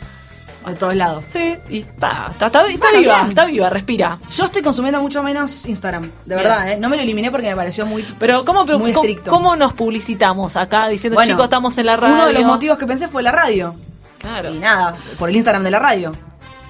De 0.65 0.75
todos 0.75 0.95
lados. 0.95 1.25
Sí, 1.31 1.55
y 1.69 1.79
está, 1.79 2.27
está, 2.31 2.47
está, 2.47 2.67
está 2.67 2.77
Bueno, 2.77 2.99
viva, 2.99 3.15
bien. 3.17 3.29
está 3.29 3.45
viva, 3.45 3.69
respira. 3.69 4.17
Yo 4.31 4.45
estoy 4.45 4.61
consumiendo 4.61 5.01
mucho 5.01 5.21
menos 5.23 5.65
Instagram, 5.65 6.09
de 6.25 6.35
verdad, 6.35 6.71
¿eh? 6.71 6.77
No 6.77 6.89
me 6.89 6.95
lo 6.97 7.03
eliminé 7.03 7.29
porque 7.31 7.47
me 7.49 7.55
pareció 7.55 7.85
muy. 7.85 8.03
Pero 8.19 8.43
¿cómo, 8.45 8.65
pero 8.65 8.79
Muy 8.79 8.91
cómo- 8.93 9.05
estricto. 9.05 9.29
cómo 9.31 9.55
nos 9.55 9.73
publicitamos 9.73 10.55
acá 10.55 10.87
diciendo, 10.87 11.15
Bueno, 11.15 11.33
chicos, 11.33 11.43
estamos 11.45 11.77
en 11.77 11.85
la 11.85 11.95
radio? 11.97 12.15
Uno 12.15 12.25
de 12.27 12.33
los 12.33 12.43
motivos 12.45 12.77
que 12.77 12.85
pensé 12.87 13.07
fue 13.07 13.21
la 13.23 13.31
radio. 13.31 13.75
Claro. 14.19 14.53
Y 14.53 14.57
nada, 14.57 14.95
por 15.19 15.29
el 15.29 15.35
Instagram 15.35 15.63
de 15.63 15.71
la 15.71 15.79
radio. 15.79 16.15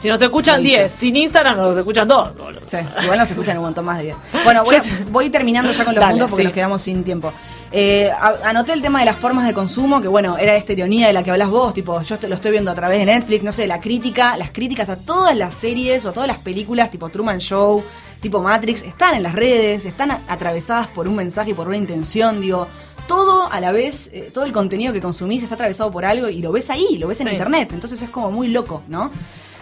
Si 0.01 0.09
nos 0.09 0.21
escuchan 0.21 0.61
Lo 0.61 0.67
hice. 0.67 0.79
10, 0.81 0.91
sin 0.91 1.15
Instagram 1.15 1.57
nos 1.57 1.77
escuchan 1.77 2.07
dos. 2.07 2.35
boludo. 2.37 2.61
Sí, 2.67 2.77
igual 3.01 3.17
nos 3.17 3.31
escuchan 3.31 3.57
un 3.57 3.63
montón 3.63 3.85
más 3.85 3.97
de 3.97 4.03
10. 4.03 4.17
Bueno, 4.43 4.63
voy, 4.65 4.75
a- 4.75 4.81
voy 5.09 5.29
terminando 5.29 5.71
ya 5.71 5.85
con 5.85 5.95
los 5.95 6.01
Dale, 6.01 6.11
puntos 6.11 6.29
porque 6.31 6.43
sí. 6.43 6.47
nos 6.47 6.53
quedamos 6.53 6.81
sin 6.81 7.03
tiempo. 7.03 7.31
Eh, 7.77 8.09
anoté 8.45 8.71
el 8.71 8.81
tema 8.81 8.99
de 8.99 9.05
las 9.05 9.17
formas 9.17 9.45
de 9.45 9.53
consumo, 9.53 9.99
que 9.99 10.07
bueno, 10.07 10.37
era 10.37 10.55
esta 10.55 10.71
ironía 10.71 11.07
de 11.07 11.13
la 11.13 11.23
que 11.23 11.31
hablas 11.31 11.49
vos, 11.49 11.73
tipo, 11.73 12.01
yo 12.03 12.17
te- 12.17 12.29
lo 12.29 12.35
estoy 12.35 12.51
viendo 12.51 12.71
a 12.71 12.75
través 12.75 12.99
de 12.99 13.05
Netflix, 13.05 13.43
no 13.43 13.51
sé, 13.51 13.67
la 13.67 13.81
crítica, 13.81 14.37
las 14.37 14.51
críticas 14.51 14.87
a 14.87 14.95
todas 14.95 15.35
las 15.35 15.53
series 15.55 16.05
o 16.05 16.09
a 16.09 16.13
todas 16.13 16.27
las 16.27 16.37
películas, 16.37 16.89
tipo 16.89 17.09
Truman 17.09 17.39
Show, 17.39 17.83
tipo 18.21 18.41
Matrix, 18.41 18.81
están 18.83 19.15
en 19.15 19.23
las 19.23 19.33
redes, 19.33 19.83
están 19.83 20.09
atravesadas 20.29 20.87
por 20.87 21.05
un 21.09 21.17
mensaje 21.17 21.49
y 21.49 21.53
por 21.53 21.67
una 21.67 21.75
intención, 21.75 22.39
digo, 22.39 22.65
todo 23.09 23.51
a 23.51 23.59
la 23.59 23.73
vez, 23.73 24.09
eh, 24.13 24.31
todo 24.33 24.45
el 24.45 24.53
contenido 24.53 24.93
que 24.93 25.01
consumís 25.01 25.43
está 25.43 25.55
atravesado 25.55 25.91
por 25.91 26.05
algo 26.05 26.29
y 26.29 26.41
lo 26.41 26.53
ves 26.53 26.69
ahí, 26.69 26.97
lo 26.97 27.09
ves 27.09 27.19
en 27.19 27.27
Sí. 27.27 27.33
internet, 27.33 27.71
entonces 27.73 28.01
es 28.01 28.09
como 28.09 28.31
muy 28.31 28.47
loco, 28.47 28.83
¿no? 28.87 29.11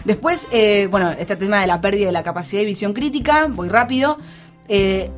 Después, 0.04 0.46
eh, 0.52 0.86
bueno, 0.88 1.10
este 1.18 1.34
tema 1.34 1.60
de 1.62 1.66
la 1.66 1.80
pérdida 1.80 2.06
de 2.06 2.12
la 2.12 2.22
capacidad 2.22 2.60
de 2.60 2.66
visión 2.66 2.92
crítica, 2.92 3.46
voy 3.48 3.68
rápido. 3.68 4.18
Eh, 4.68 5.10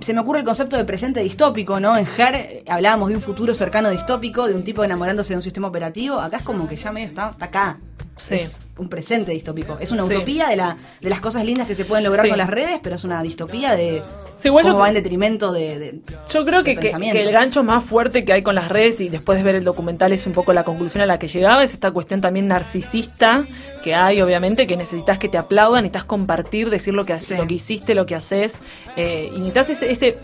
se 0.00 0.12
me 0.12 0.20
ocurre 0.20 0.40
el 0.40 0.44
concepto 0.44 0.76
de 0.76 0.84
presente 0.84 1.20
distópico, 1.20 1.80
¿no? 1.80 1.96
En 1.96 2.06
Her 2.06 2.62
hablábamos 2.68 3.08
de 3.10 3.16
un 3.16 3.22
futuro 3.22 3.54
cercano 3.54 3.90
distópico, 3.90 4.46
de 4.46 4.54
un 4.54 4.64
tipo 4.64 4.84
enamorándose 4.84 5.32
de 5.32 5.36
un 5.36 5.42
sistema 5.42 5.68
operativo. 5.68 6.18
Acá 6.18 6.38
es 6.38 6.42
como 6.42 6.68
que 6.68 6.76
ya 6.76 6.92
medio 6.92 7.08
está, 7.08 7.30
está 7.30 7.46
acá. 7.46 7.80
Sí. 8.16 8.34
Es 8.34 8.60
un 8.76 8.88
presente 8.88 9.32
distópico. 9.32 9.78
Es 9.80 9.90
una 9.92 10.04
Sí. 10.06 10.14
utopía 10.14 10.48
de, 10.48 10.56
la, 10.56 10.76
de 11.00 11.08
las 11.10 11.20
cosas 11.20 11.44
lindas 11.44 11.66
que 11.66 11.74
se 11.74 11.84
pueden 11.84 12.04
lograr 12.04 12.24
Sí. 12.24 12.28
con 12.30 12.38
las 12.38 12.50
redes, 12.50 12.80
pero 12.82 12.96
es 12.96 13.04
una 13.04 13.22
distopía 13.22 13.72
de 13.74 14.02
Sí, 14.36 14.48
igual 14.48 14.64
cómo 14.64 14.74
yo- 14.74 14.80
va 14.80 14.88
en 14.88 14.94
detrimento 14.94 15.52
de... 15.52 15.78
de- 15.78 16.00
Yo 16.28 16.44
creo 16.44 16.64
que, 16.64 16.74
de 16.74 16.80
que- 16.80 17.20
el 17.22 17.30
gancho 17.32 17.62
más 17.62 17.84
fuerte 17.84 18.24
que 18.24 18.32
hay 18.32 18.42
con 18.42 18.54
las 18.56 18.68
redes 18.68 19.00
y 19.00 19.08
después 19.08 19.38
de 19.38 19.44
ver 19.44 19.54
el 19.54 19.64
documental 19.64 20.12
es 20.12 20.26
un 20.26 20.32
poco 20.32 20.52
la 20.52 20.64
conclusión 20.64 21.02
a 21.02 21.06
la 21.06 21.18
que 21.18 21.28
llegaba, 21.28 21.62
es 21.62 21.72
esta 21.74 21.90
cuestión 21.92 22.20
también 22.20 22.48
narcisista 22.48 23.44
que 23.84 23.94
hay, 23.94 24.20
obviamente, 24.20 24.66
que 24.66 24.76
necesitas 24.76 25.18
que 25.18 25.28
te 25.28 25.38
aplaudan, 25.38 25.82
necesitas 25.82 26.04
compartir, 26.04 26.70
decir 26.70 26.94
lo 26.94 27.04
que, 27.04 27.12
haces, 27.12 27.28
Sí. 27.28 27.34
lo 27.36 27.46
que 27.46 27.54
hiciste, 27.54 27.94
lo 27.94 28.06
que 28.06 28.14
haces, 28.14 28.60
eh, 28.96 29.28
y 29.32 29.38
necesitas 29.38 29.70
ese, 29.70 29.90
ese, 29.90 30.18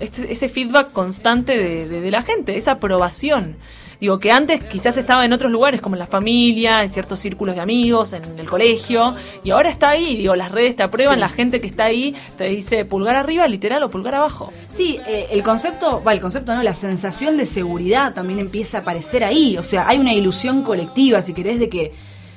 ese- 0.00 0.48
feedback 0.48 0.92
constante 0.92 1.56
de- 1.58 1.88
de 2.00 2.10
la 2.10 2.22
gente, 2.22 2.56
esa 2.56 2.72
aprobación. 2.72 3.56
Digo, 4.00 4.18
que 4.18 4.32
antes 4.32 4.64
quizás 4.64 4.96
estaba 4.96 5.26
en 5.26 5.32
otros 5.34 5.52
lugares, 5.52 5.80
como 5.82 5.94
en 5.94 5.98
la 5.98 6.06
familia, 6.06 6.82
en 6.82 6.90
ciertos 6.90 7.20
círculos 7.20 7.54
de 7.54 7.60
amigos, 7.60 8.14
en 8.14 8.38
el 8.38 8.48
colegio, 8.48 9.14
y 9.44 9.50
ahora 9.50 9.68
está 9.68 9.90
ahí, 9.90 10.16
digo, 10.16 10.34
las 10.36 10.50
redes 10.50 10.74
te 10.74 10.82
aprueban, 10.82 11.16
Sí. 11.16 11.20
la 11.20 11.28
gente 11.28 11.60
que 11.60 11.66
está 11.66 11.84
ahí 11.84 12.16
te 12.38 12.44
dice 12.44 12.86
pulgar 12.86 13.14
arriba, 13.16 13.46
literal, 13.46 13.82
o 13.82 13.90
pulgar 13.90 14.14
abajo. 14.14 14.52
Sí, 14.72 14.98
eh, 15.06 15.26
el 15.30 15.42
concepto, 15.42 16.02
va, 16.02 16.14
el 16.14 16.20
concepto 16.20 16.54
no, 16.54 16.62
la 16.62 16.74
sensación 16.74 17.36
de 17.36 17.44
seguridad 17.44 18.14
también 18.14 18.38
empieza 18.40 18.78
a 18.78 18.80
aparecer 18.80 19.22
ahí. 19.22 19.58
O 19.58 19.62
sea, 19.62 19.86
hay 19.86 19.98
una 19.98 20.14
ilusión 20.14 20.62
colectiva, 20.62 21.20
si 21.22 21.34
querés, 21.34 21.60
de 21.60 21.68
que, 21.68 21.92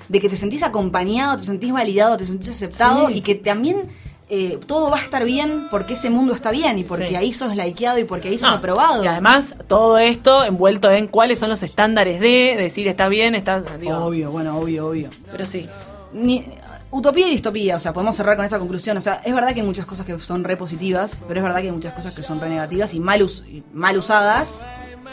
de 0.09 0.19
que 0.19 0.27
te 0.27 0.35
sentís 0.35 0.63
acompañado, 0.63 1.37
te 1.37 1.45
sentís 1.45 1.71
validado, 1.71 2.17
te 2.17 2.25
sentís 2.25 2.49
aceptado 2.49 3.07
Sí. 3.07 3.13
y 3.15 3.21
que 3.21 3.35
también 3.35 3.83
eh, 4.29 4.59
todo 4.65 4.89
va 4.89 4.97
a 4.97 5.01
estar 5.03 5.25
bien 5.25 5.67
porque 5.69 5.93
ese 5.93 6.09
mundo 6.09 6.33
está 6.33 6.51
bien 6.51 6.79
y 6.79 6.83
porque 6.83 7.09
Sí. 7.09 7.15
ahí 7.15 7.33
sos 7.33 7.55
likeado 7.55 7.99
y 7.99 8.03
porque 8.05 8.29
ahí 8.29 8.39
sos 8.39 8.49
No, 8.49 8.55
aprobado. 8.55 9.03
Y 9.03 9.07
además, 9.07 9.55
todo 9.67 9.97
esto 9.97 10.43
envuelto 10.43 10.89
en 10.91 11.07
cuáles 11.07 11.39
son 11.39 11.49
los 11.49 11.61
estándares 11.63 12.19
de 12.19 12.55
decir 12.57 12.87
está 12.87 13.07
bien, 13.09 13.35
está. 13.35 13.61
Digo, 13.61 13.97
Obvio, 13.97 14.31
bueno, 14.31 14.57
obvio, 14.57 14.87
obvio. 14.87 15.09
Pero 15.31 15.45
sí. 15.45 15.67
Ni- 16.13 16.45
utopía 16.91 17.27
y 17.27 17.31
distopía, 17.31 17.75
o 17.75 17.79
sea, 17.79 17.91
podemos 17.91 18.15
cerrar 18.15 18.35
con 18.35 18.45
esa 18.45 18.59
conclusión. 18.59 18.95
O 18.97 19.01
sea, 19.01 19.21
es 19.25 19.33
verdad 19.33 19.53
que 19.53 19.61
hay 19.61 19.65
muchas 19.65 19.85
cosas 19.87 20.05
que 20.05 20.17
son 20.19 20.43
re 20.43 20.55
positivas, 20.57 21.21
pero 21.27 21.39
es 21.39 21.43
verdad 21.43 21.59
que 21.61 21.65
hay 21.67 21.71
muchas 21.71 21.93
cosas 21.93 22.13
que 22.13 22.21
son 22.21 22.39
re 22.39 22.49
negativas 22.49 22.93
y 22.93 22.99
mal, 22.99 23.23
us- 23.23 23.43
y 23.51 23.63
mal 23.73 23.97
usadas. 23.97 24.67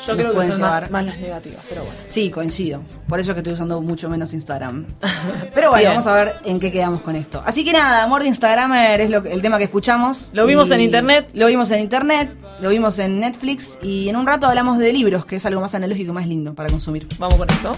Yo 0.07 0.17
creo 0.17 0.33
que 0.33 0.47
son 0.49 0.57
llevar- 0.59 0.83
más, 0.83 0.91
más 0.91 1.05
las 1.07 1.19
negativas, 1.19 1.65
pero 1.69 1.83
bueno. 1.85 1.99
Sí, 2.07 2.31
coincido. 2.31 2.83
Por 3.09 3.21
eso 3.21 3.31
es 3.31 3.35
que 3.35 3.41
estoy 3.41 3.53
usando 3.55 3.81
mucho 3.83 4.09
menos 4.09 4.33
Instagram. 4.33 4.87
Pero 5.55 5.71
bueno, 5.71 5.77
Bien. 5.79 5.91
vamos 5.93 6.07
a 6.07 6.15
ver 6.15 6.35
en 6.45 6.59
qué 6.61 6.71
quedamos 6.73 7.01
con 7.03 7.17
esto. 7.17 7.43
Así 7.45 7.65
que 7.65 7.73
nada, 7.73 8.03
amor 8.05 8.23
de 8.23 8.29
Instagramer 8.29 9.01
es 9.01 9.11
lo 9.11 9.19
el 9.19 9.43
tema 9.43 9.59
que 9.59 9.65
escuchamos. 9.65 10.31
Lo 10.33 10.47
vimos 10.47 10.71
en 10.71 10.81
internet. 10.81 11.29
Lo 11.35 11.47
vimos 11.49 11.71
en 11.71 11.81
internet, 11.81 12.33
lo 12.61 12.69
vimos 12.71 12.99
en 12.99 13.21
Netflix 13.21 13.79
y 13.83 14.09
en 14.09 14.17
un 14.17 14.27
rato 14.27 14.47
hablamos 14.47 14.79
de 14.79 14.93
libros, 14.93 15.27
que 15.27 15.37
es 15.37 15.47
algo 15.47 15.61
más 15.61 15.75
analógico 15.75 16.11
y 16.13 16.15
más 16.15 16.27
lindo 16.27 16.55
para 16.55 16.69
consumir. 16.71 17.07
Vamos 17.19 17.37
con 17.39 17.49
eso. 17.51 17.77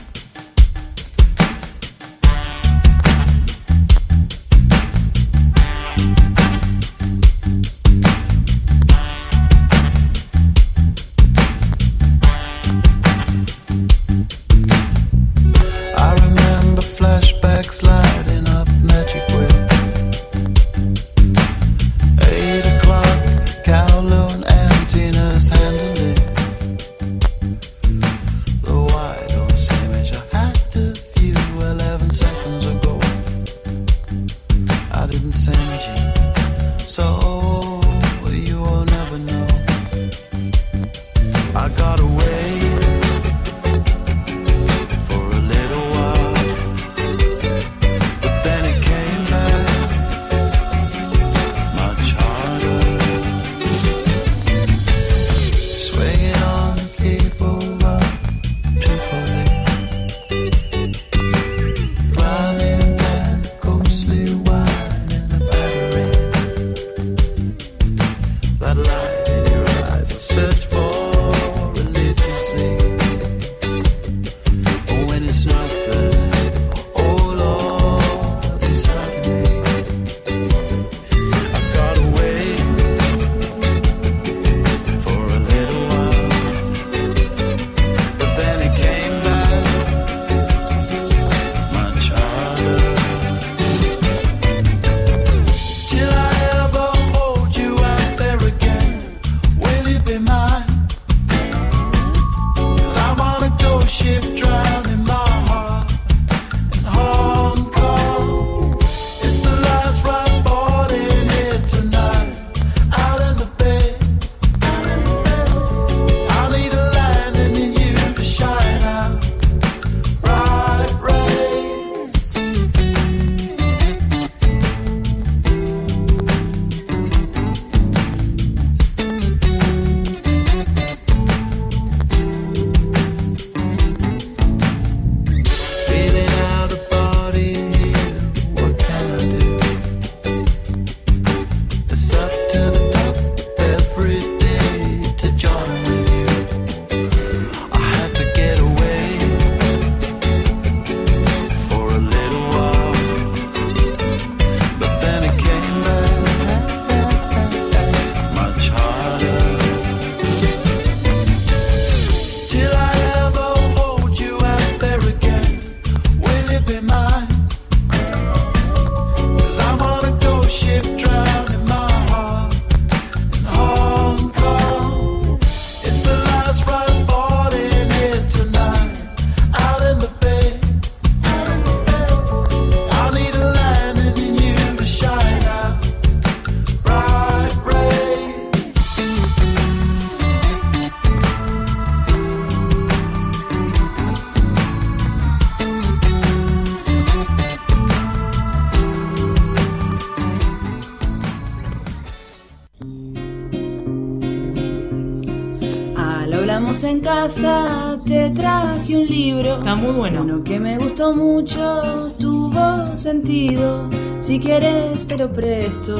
Traje 208.35 208.97
un 208.97 209.07
libro. 209.07 209.59
Está 209.59 209.75
muy 209.77 209.93
bueno. 209.93 210.23
Uno 210.23 210.43
que 210.45 210.59
me 210.59 210.79
gustó 210.79 211.15
mucho, 211.15 212.13
tuvo 212.19 212.97
sentido. 212.97 213.89
Si 214.19 214.39
quieres 214.39 215.07
te 215.07 215.17
lo 215.19 215.33
presto, 215.33 215.95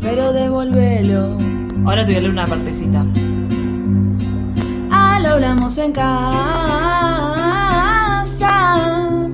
pero 0.00 0.32
devuélvelo. 0.32 1.36
Ahora 1.84 2.04
te 2.04 2.12
voy 2.12 2.16
a 2.16 2.20
leer 2.20 2.30
una 2.30 2.46
partecita. 2.46 3.04
Al 4.90 5.26
hablamos 5.26 5.76
en 5.78 5.92
casa, 5.92 6.58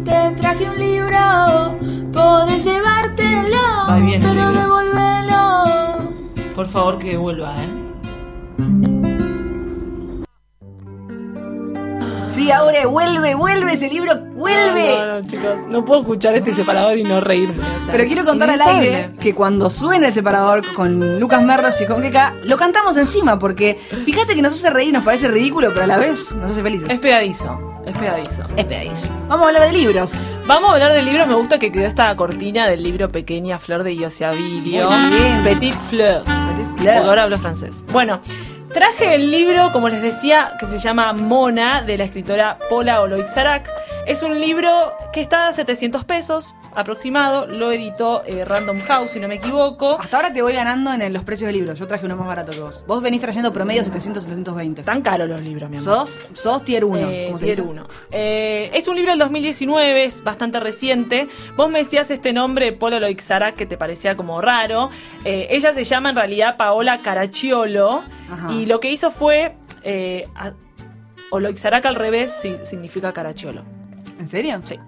te 0.05 0.30
traje 0.41 0.68
un 0.68 0.78
libro, 0.78 1.78
podés 2.12 2.64
llevártelo, 2.64 3.87
Va 3.89 3.97
bien 3.97 4.22
el 4.22 4.28
pero 4.28 4.49
libro. 4.49 4.61
devolvelo. 4.62 6.55
Por 6.55 6.66
favor 6.68 6.99
que 6.99 7.16
vuelva, 7.16 7.55
¿eh? 7.57 7.84
Ahora 12.57 12.86
vuelve, 12.86 13.34
vuelve 13.34 13.72
ese 13.72 13.88
libro, 13.88 14.16
vuelve. 14.34 14.96
No, 14.98 15.20
no, 15.20 15.26
chicos, 15.26 15.66
no 15.68 15.84
puedo 15.84 16.00
escuchar 16.00 16.34
este 16.34 16.55
separador 16.55 16.98
y 16.98 17.05
no 17.05 17.20
reírme. 17.20 17.55
o 17.61 17.80
sea, 17.80 17.92
Pero 17.92 18.05
quiero 18.05 18.24
contar 18.24 18.50
al 18.50 18.61
aire 18.62 19.11
que 19.20 19.34
cuando 19.34 19.70
suena 19.70 20.09
el 20.09 20.14
separador 20.14 20.74
con 20.74 21.18
Lucas 21.20 21.42
Merlos 21.42 21.80
y 21.80 21.86
con 21.86 22.02
Keka, 22.02 22.34
lo 22.44 22.57
cantamos 22.57 22.96
encima, 22.96 23.38
porque 23.38 23.74
fíjate 24.05 24.34
que 24.34 24.42
nos 24.42 24.55
hace 24.55 24.70
reír, 24.70 24.92
nos 24.92 25.05
parece 25.05 25.28
ridículo, 25.28 25.70
pero 25.72 25.84
a 25.84 25.86
la 25.86 25.98
vez 25.98 26.34
nos 26.34 26.52
hace 26.52 26.62
felices. 26.62 26.88
Es 26.88 27.00
pegadizo, 27.00 27.80
es 27.86 27.96
pegadizo. 27.98 28.44
Es 28.57 28.64
pegadillo. 28.64 29.09
Vamos 29.28 29.44
a 29.44 29.48
hablar 29.48 29.66
de 29.70 29.72
libros. 29.78 30.26
Vamos 30.46 30.70
a 30.70 30.74
hablar 30.74 30.92
del 30.92 31.05
libro, 31.07 31.26
me 31.26 31.34
gusta 31.34 31.59
que 31.59 31.72
quedó 31.72 31.86
esta 31.86 32.14
cortina 32.16 32.66
del 32.66 32.82
libro 32.82 33.09
Pequeña 33.11 33.59
Flor 33.59 33.82
de 33.82 33.94
Iosiabilio. 33.94 34.90
Muy 34.90 35.18
bien. 35.18 35.42
Petit 35.44 35.74
Fleur. 35.88 36.22
Porque 36.76 36.90
ahora 36.90 37.22
hablo 37.22 37.38
francés. 37.38 37.82
Bueno, 37.92 38.20
traje 38.75 39.14
el 39.14 39.31
libro, 39.31 39.70
como 39.72 39.89
les 39.89 40.03
decía, 40.03 40.55
que 40.59 40.66
se 40.66 40.79
llama 40.79 41.12
Mona, 41.12 41.81
de 41.81 41.97
la 41.97 42.05
escritora 42.05 42.59
Paula 42.68 43.01
Oloixarac. 43.01 43.70
Es 44.07 44.22
un 44.22 44.38
libro 44.38 44.70
que 45.12 45.20
está 45.22 45.48
a 45.48 45.52
700 45.55 46.05
pesos 46.05 46.55
aproximado. 46.74 47.46
Lo 47.46 47.72
editó 47.72 48.22
eh, 48.26 48.44
Random 48.44 48.80
House, 48.80 49.12
si 49.12 49.20
no 49.20 49.28
me 49.28 49.36
equivoco. 49.36 49.96
Hasta 49.98 50.16
ahora 50.16 50.32
te 50.32 50.42
voy 50.42 50.52
ganando 50.52 50.92
en 50.92 51.11
los 51.12 51.24
precios 51.24 51.46
de 51.48 51.52
libros. 51.52 51.78
Yo 51.78 51.86
traje 51.86 52.05
uno 52.05 52.14
más 52.16 52.26
barato 52.26 52.52
que 52.52 52.61
vos. 52.61 52.84
Vos 52.86 53.00
venís 53.02 53.22
trayendo 53.22 53.52
promedio 53.52 53.82
700, 53.82 54.24
720. 54.24 54.82
Tan 54.82 55.00
caros 55.00 55.26
los 55.28 55.40
libros, 55.40 55.70
mi 55.70 55.78
amor. 55.78 55.84
Sos, 56.07 56.20
sos 56.34 56.62
tier 56.64 56.84
1. 56.84 56.98
Eh, 57.09 57.34
tier 57.38 57.62
1. 57.62 57.86
Eh, 58.11 58.70
es 58.74 58.88
un 58.88 58.96
libro 58.96 59.12
del 59.12 59.18
2019, 59.20 60.05
es 60.05 60.22
bastante 60.22 60.61
reciente. 60.61 61.28
Vos 61.57 61.70
me 61.70 61.78
decías 61.78 62.11
este 62.11 62.32
nombre, 62.34 62.72
Polo 62.72 63.00
Loixara, 63.00 63.52
que 63.52 63.64
te 63.64 63.78
parecía 63.78 64.16
como 64.16 64.40
raro. 64.42 64.90
Eh, 65.24 65.46
ella 65.50 65.72
se 65.72 65.84
llama 65.84 66.11
en 66.11 66.16
realidad 66.16 66.57
Paola 66.59 66.98
Caracciolo. 66.98 68.02
Ajá. 68.30 68.52
Y 68.52 68.66
lo 68.66 68.80
que 68.80 68.90
hizo 68.90 69.11
fue. 69.11 69.57
Eh, 69.82 70.28
a- 70.34 70.52
Oloixarac 71.30 71.84
al 71.86 71.96
revés 71.96 72.32
si- 72.40 72.59
significa 72.64 73.12
Caracciolo. 73.12 73.64
¿En 74.25 74.29
serio? 74.29 74.59
Sí. 74.64 74.81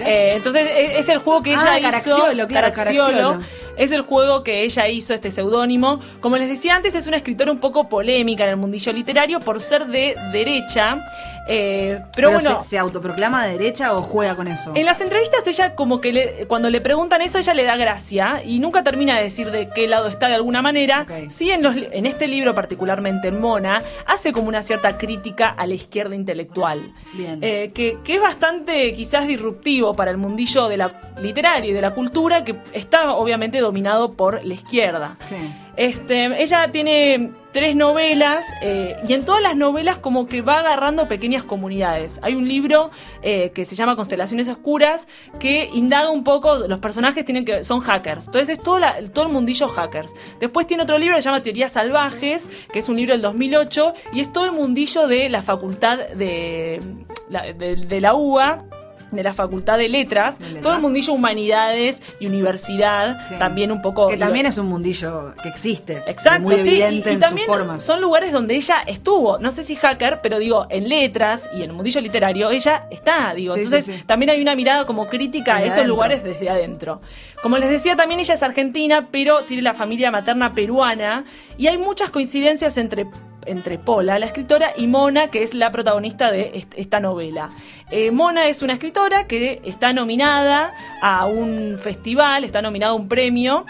Eh, 0.00 0.34
entonces 0.36 0.62
e- 0.62 0.98
es 1.00 1.08
el 1.08 1.18
juego 1.18 1.42
que 1.42 1.50
ella 1.50 1.72
Ah, 1.72 1.78
hizo. 1.80 1.90
Caracciolo, 1.90 2.46
claro, 2.46 2.72
Caracciolo. 2.72 3.40
Es 3.76 3.90
el 3.90 4.02
juego 4.02 4.44
que 4.44 4.62
ella 4.62 4.86
hizo, 4.86 5.12
este 5.12 5.32
seudónimo. 5.32 5.98
Como 6.20 6.36
les 6.38 6.48
decía 6.48 6.76
antes, 6.76 6.94
es 6.94 7.08
una 7.08 7.16
escritora 7.16 7.50
un 7.50 7.58
poco 7.58 7.88
polémica 7.88 8.44
en 8.44 8.50
el 8.50 8.56
mundillo 8.58 8.92
literario 8.92 9.40
por 9.40 9.60
ser 9.60 9.86
de 9.88 10.14
derecha. 10.32 11.00
Eh, 11.48 12.00
pero, 12.14 12.30
bueno. 12.32 12.62
se, 12.62 12.70
¿se 12.70 12.78
autoproclama 12.78 13.46
de 13.46 13.52
derecha 13.52 13.94
o 13.96 14.02
juega 14.02 14.34
con 14.34 14.48
eso? 14.48 14.72
En 14.74 14.84
las 14.84 15.00
entrevistas 15.00 15.46
ella 15.46 15.74
como 15.74 16.00
que 16.00 16.12
le- 16.12 16.46
cuando 16.48 16.70
le 16.70 16.80
preguntan 16.80 17.22
eso 17.22 17.38
ella 17.38 17.54
le 17.54 17.64
da 17.64 17.76
gracia 17.76 18.42
y 18.44 18.58
nunca 18.58 18.82
termina 18.82 19.16
de 19.16 19.22
decir 19.24 19.50
de 19.50 19.68
qué 19.70 19.86
lado 19.86 20.08
está 20.08 20.28
de 20.28 20.34
alguna 20.34 20.60
manera. 20.62 21.06
Sí 21.30 21.50
en, 21.50 21.62
los 21.62 21.76
li- 21.76 21.88
en 21.92 22.06
este 22.06 22.26
libro 22.28 22.54
particularmente 22.54 23.28
en 23.28 23.40
Mona 23.40 23.82
hace 24.06 24.32
como 24.32 24.48
una 24.48 24.62
cierta 24.62 24.98
crítica 24.98 25.48
a 25.48 25.66
la 25.66 25.74
izquierda 25.74 26.14
intelectual. 26.16 26.92
Bien. 27.14 27.38
Eh, 27.42 27.70
que, 27.74 27.98
que 28.02 28.16
es 28.16 28.20
bastante 28.20 28.92
quizás 28.94 29.26
disruptivo 29.28 29.94
para 29.94 30.10
el 30.10 30.16
mundillo 30.16 30.68
de 30.68 30.76
la 30.78 31.00
literario 31.18 31.70
y 31.70 31.74
de 31.74 31.80
la 31.80 31.92
cultura 31.92 32.44
que 32.44 32.56
está 32.72 33.12
obviamente 33.14 33.58
dominado 33.60 34.12
por 34.14 34.44
la 34.44 34.54
izquierda. 34.54 35.16
Sí. 35.28 35.36
Este, 35.76 36.42
ella 36.42 36.70
tiene 36.72 37.30
tres 37.56 37.74
novelas 37.74 38.44
eh, 38.60 38.96
y 39.08 39.14
en 39.14 39.24
todas 39.24 39.40
las 39.40 39.56
novelas 39.56 39.96
como 39.96 40.26
que 40.26 40.42
va 40.42 40.58
agarrando 40.58 41.08
pequeñas 41.08 41.42
comunidades. 41.42 42.18
Hay 42.20 42.34
un 42.34 42.46
libro 42.46 42.90
eh, 43.22 43.50
que 43.54 43.64
se 43.64 43.74
llama 43.74 43.96
Constelaciones 43.96 44.46
Oscuras 44.50 45.08
que 45.40 45.70
indaga 45.72 46.10
un 46.10 46.22
poco, 46.22 46.68
los 46.68 46.80
personajes 46.80 47.24
tienen 47.24 47.46
que 47.46 47.64
son 47.64 47.80
hackers. 47.80 48.26
Entonces 48.26 48.58
es 48.58 48.62
todo, 48.62 48.78
la- 48.78 48.96
todo 49.10 49.24
el 49.28 49.32
mundillo 49.32 49.68
hackers. 49.68 50.12
Después 50.38 50.66
tiene 50.66 50.82
otro 50.82 50.98
libro 50.98 51.16
que 51.16 51.22
se 51.22 51.30
llama 51.30 51.42
Teorías 51.42 51.72
Salvajes, 51.72 52.46
que 52.70 52.80
es 52.80 52.90
un 52.90 52.96
libro 52.98 53.14
del 53.14 53.22
2008 53.22 53.94
y 54.12 54.20
es 54.20 54.30
todo 54.34 54.44
el 54.44 54.52
mundillo 54.52 55.06
de 55.06 55.30
la 55.30 55.42
facultad 55.42 55.98
de 56.14 56.82
de 57.30 58.00
la 58.02 58.14
UBA. 58.14 58.64
De 59.10 59.22
la 59.22 59.32
Facultad 59.32 59.78
de 59.78 59.88
Letras, 59.88 60.36
todo 60.62 60.74
el 60.74 60.80
mundillo 60.80 61.12
humanidades 61.12 62.02
y 62.20 62.26
universidad, 62.26 63.26
Sí. 63.28 63.34
también 63.38 63.70
un 63.70 63.80
poco 63.82 64.08
Que 64.08 64.16
también 64.16 64.46
es 64.46 64.58
un 64.58 64.66
mundillo 64.66 65.32
que 65.42 65.48
existe. 65.48 66.02
Exacto, 66.06 66.42
Muy 66.42 66.56
sí, 66.56 66.60
evidente 66.80 67.10
y, 67.10 67.12
y 67.12 67.14
en 67.14 67.20
también 67.20 67.46
son 67.80 68.00
lugares 68.00 68.32
donde 68.32 68.56
ella 68.56 68.76
estuvo, 68.86 69.38
no 69.38 69.50
sé 69.52 69.62
si 69.64 69.76
hacker, 69.76 70.20
pero 70.22 70.38
digo, 70.38 70.66
en 70.70 70.88
letras 70.88 71.48
y 71.54 71.58
en 71.58 71.70
el 71.70 71.72
mundillo 71.72 72.00
literario, 72.00 72.50
ella 72.50 72.86
está, 72.90 73.32
digo, 73.34 73.54
Sí, 73.54 73.62
entonces 73.62 74.06
también 74.06 74.30
hay 74.30 74.40
una 74.42 74.54
mirada 74.56 74.84
como 74.86 75.06
crítica 75.06 75.56
a 75.56 75.60
esos 75.60 75.74
adentro. 75.74 75.94
lugares 75.94 76.24
desde 76.24 76.50
adentro. 76.50 77.00
Como 77.42 77.58
les 77.58 77.70
decía, 77.70 77.96
también 77.96 78.20
ella 78.20 78.34
es 78.34 78.42
argentina, 78.42 79.08
pero 79.10 79.42
tiene 79.44 79.62
la 79.62 79.74
familia 79.74 80.10
materna 80.10 80.54
peruana 80.54 81.24
y 81.58 81.66
hay 81.68 81.78
muchas 81.78 82.10
coincidencias 82.10 82.76
entre 82.76 83.06
entre 83.48 83.78
Pola, 83.78 84.18
la 84.18 84.26
escritora, 84.26 84.72
y 84.76 84.88
Mona, 84.88 85.30
que 85.30 85.44
es 85.44 85.54
la 85.54 85.70
protagonista 85.70 86.32
de 86.32 86.50
est- 86.54 86.74
esta 86.76 86.98
novela. 86.98 87.48
Eh, 87.92 88.10
Mona 88.10 88.48
es 88.48 88.60
una 88.60 88.72
escritora 88.72 89.28
que 89.28 89.62
está 89.64 89.92
nominada 89.92 90.74
a 91.00 91.26
un 91.26 91.78
festival, 91.80 92.42
está 92.42 92.60
nominada 92.60 92.90
a 92.90 92.96
un 92.96 93.06
premio 93.06 93.64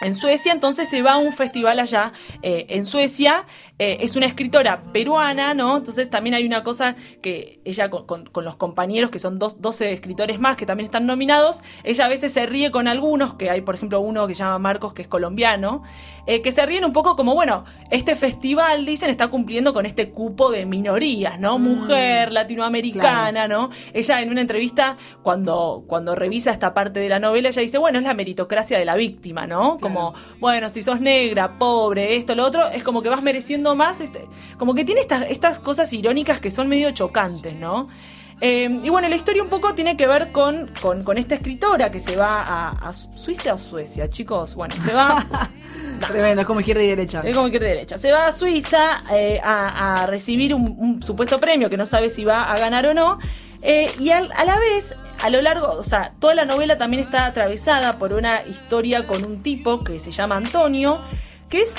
en 0.00 0.14
Suecia, 0.14 0.52
entonces 0.52 0.88
se 0.88 1.02
va 1.02 1.12
a 1.12 1.18
un 1.18 1.34
festival 1.34 1.78
allá 1.80 2.14
eh, 2.40 2.64
en 2.70 2.86
Suecia. 2.86 3.44
Eh, 3.82 3.96
es 4.04 4.14
una 4.14 4.26
escritora 4.26 4.82
peruana, 4.92 5.54
¿no? 5.54 5.78
Entonces 5.78 6.10
también 6.10 6.34
hay 6.34 6.44
una 6.44 6.62
cosa 6.62 6.96
que 7.22 7.60
ella 7.64 7.88
con, 7.88 8.04
con- 8.04 8.26
con 8.26 8.44
los 8.44 8.56
compañeros, 8.56 9.08
que 9.10 9.18
son 9.18 9.38
dos, 9.38 9.62
12 9.62 9.92
escritores 9.92 10.38
más 10.38 10.58
que 10.58 10.66
también 10.66 10.84
están 10.84 11.06
nominados, 11.06 11.62
ella 11.82 12.04
a 12.04 12.08
veces 12.08 12.34
se 12.34 12.44
ríe 12.44 12.70
con 12.70 12.88
algunos, 12.88 13.34
que 13.34 13.48
hay 13.48 13.62
por 13.62 13.74
ejemplo 13.76 14.00
uno 14.02 14.26
que 14.26 14.34
se 14.34 14.40
llama 14.40 14.58
Marcos, 14.58 14.92
que 14.92 15.00
es 15.00 15.08
colombiano, 15.08 15.82
eh, 16.26 16.42
que 16.42 16.52
se 16.52 16.64
ríen 16.66 16.84
un 16.84 16.92
poco 16.92 17.16
como, 17.16 17.34
bueno, 17.34 17.64
este 17.90 18.14
festival, 18.16 18.84
dicen, 18.84 19.08
está 19.08 19.28
cumpliendo 19.28 19.72
con 19.72 19.86
este 19.86 20.10
cupo 20.10 20.50
de 20.50 20.66
minorías, 20.66 21.40
¿no? 21.40 21.58
Mujer, 21.58 22.30
latinoamericana, 22.32 23.48
¿no? 23.48 23.70
Ella 23.94 24.20
en 24.20 24.30
una 24.30 24.42
entrevista, 24.42 24.98
cuando, 25.22 25.84
cuando 25.86 26.14
revisa 26.14 26.50
esta 26.50 26.74
parte 26.74 27.00
de 27.00 27.08
la 27.08 27.18
novela, 27.18 27.48
ella 27.48 27.62
dice, 27.62 27.78
bueno, 27.78 27.98
es 27.98 28.04
la 28.04 28.12
meritocracia 28.14 28.78
de 28.78 28.84
la 28.84 28.94
víctima, 28.96 29.46
¿no? 29.46 29.78
Como, 29.78 30.12
bueno, 30.38 30.68
si 30.68 30.82
sos 30.82 31.00
negra, 31.00 31.58
pobre, 31.58 32.16
esto, 32.16 32.34
lo 32.34 32.44
otro, 32.44 32.68
es 32.68 32.82
como 32.82 33.02
que 33.02 33.08
vas 33.08 33.22
mereciendo 33.22 33.69
más, 33.74 34.00
este, 34.00 34.26
como 34.58 34.74
que 34.74 34.84
tiene 34.84 35.00
estas, 35.00 35.22
estas 35.30 35.58
cosas 35.58 35.92
irónicas 35.92 36.40
que 36.40 36.50
son 36.50 36.68
medio 36.68 36.90
chocantes, 36.92 37.54
¿no? 37.56 37.88
Eh, 38.42 38.80
y 38.82 38.88
bueno, 38.88 39.06
la 39.08 39.16
historia 39.16 39.42
un 39.42 39.50
poco 39.50 39.74
tiene 39.74 39.98
que 39.98 40.06
ver 40.06 40.32
con, 40.32 40.70
con, 40.80 41.04
con 41.04 41.18
esta 41.18 41.34
escritora 41.34 41.90
que 41.90 42.00
se 42.00 42.16
va 42.16 42.40
a, 42.42 42.70
a 42.88 42.92
Suiza 42.94 43.52
o 43.52 43.58
Suecia, 43.58 44.08
chicos. 44.08 44.54
Bueno, 44.54 44.74
se 44.82 44.94
va 44.94 45.26
Tremendo, 46.08 46.40
es 46.40 46.46
como 46.46 46.60
izquierda 46.60 46.82
y 46.82 46.86
derecha. 46.88 47.20
es 47.22 47.34
como 47.36 47.48
izquierda 47.48 47.66
y 47.68 47.70
derecha. 47.72 47.98
Se 47.98 48.10
va 48.10 48.26
a 48.28 48.32
Suiza 48.32 49.02
eh, 49.12 49.38
a, 49.44 50.02
a 50.02 50.06
recibir 50.06 50.54
un, 50.54 50.74
un 50.78 51.02
supuesto 51.02 51.38
premio 51.38 51.68
que 51.68 51.76
no 51.76 51.84
sabe 51.84 52.08
si 52.08 52.24
va 52.24 52.50
a 52.50 52.58
ganar 52.58 52.86
o 52.86 52.94
no. 52.94 53.18
Eh, 53.60 53.92
y 53.98 54.08
al- 54.08 54.32
a 54.34 54.46
la 54.46 54.58
vez, 54.58 54.94
a 55.22 55.28
lo 55.28 55.42
largo, 55.42 55.72
o 55.72 55.82
sea, 55.84 56.14
toda 56.18 56.34
la 56.34 56.46
novela 56.46 56.78
también 56.78 57.02
está 57.02 57.26
atravesada 57.26 57.98
por 57.98 58.14
una 58.14 58.42
historia 58.46 59.06
con 59.06 59.22
un 59.22 59.42
tipo 59.42 59.84
que 59.84 59.98
se 59.98 60.12
llama 60.12 60.36
Antonio, 60.38 61.02
que 61.50 61.60
es, 61.60 61.74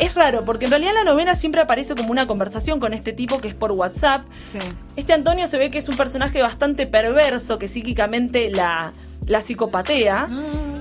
es 0.00 0.14
raro, 0.14 0.44
porque 0.44 0.64
en 0.66 0.70
realidad 0.72 0.92
la 0.94 1.04
novela 1.04 1.34
siempre 1.36 1.60
aparece 1.60 1.94
como 1.94 2.10
una 2.10 2.26
conversación 2.26 2.80
con 2.80 2.92
este 2.94 3.12
tipo 3.12 3.38
que 3.38 3.48
es 3.48 3.54
por 3.54 3.72
WhatsApp. 3.72 4.22
Sí. 4.46 4.58
Este 4.96 5.12
Antonio 5.12 5.46
se 5.46 5.58
ve 5.58 5.70
que 5.70 5.78
es 5.78 5.88
un 5.88 5.96
personaje 5.96 6.40
bastante 6.42 6.86
perverso 6.86 7.58
que 7.58 7.68
psíquicamente 7.68 8.50
la, 8.50 8.92
la 9.26 9.40
psicopatea. 9.40 10.28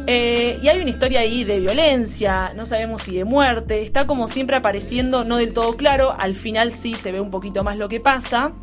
Eh, 0.10 0.58
y 0.64 0.70
hay 0.70 0.80
una 0.80 0.90
historia 0.90 1.20
ahí 1.20 1.44
de 1.44 1.60
violencia, 1.60 2.54
no 2.56 2.66
sabemos 2.66 3.02
si 3.04 3.16
de 3.18 3.26
muerte. 3.26 3.82
Está 3.82 4.08
como 4.08 4.28
siempre 4.30 4.56
apareciendo, 4.56 5.26
no 5.26 5.36
del 5.38 5.54
todo 5.54 5.76
claro. 5.76 6.16
Al 6.18 6.34
final 6.34 6.72
sí 6.74 6.94
se 6.96 7.12
ve 7.12 7.20
un 7.20 7.30
poquito 7.30 7.64
más 7.64 7.76
lo 7.78 7.90
que 7.90 8.00
pasa. 8.00 8.54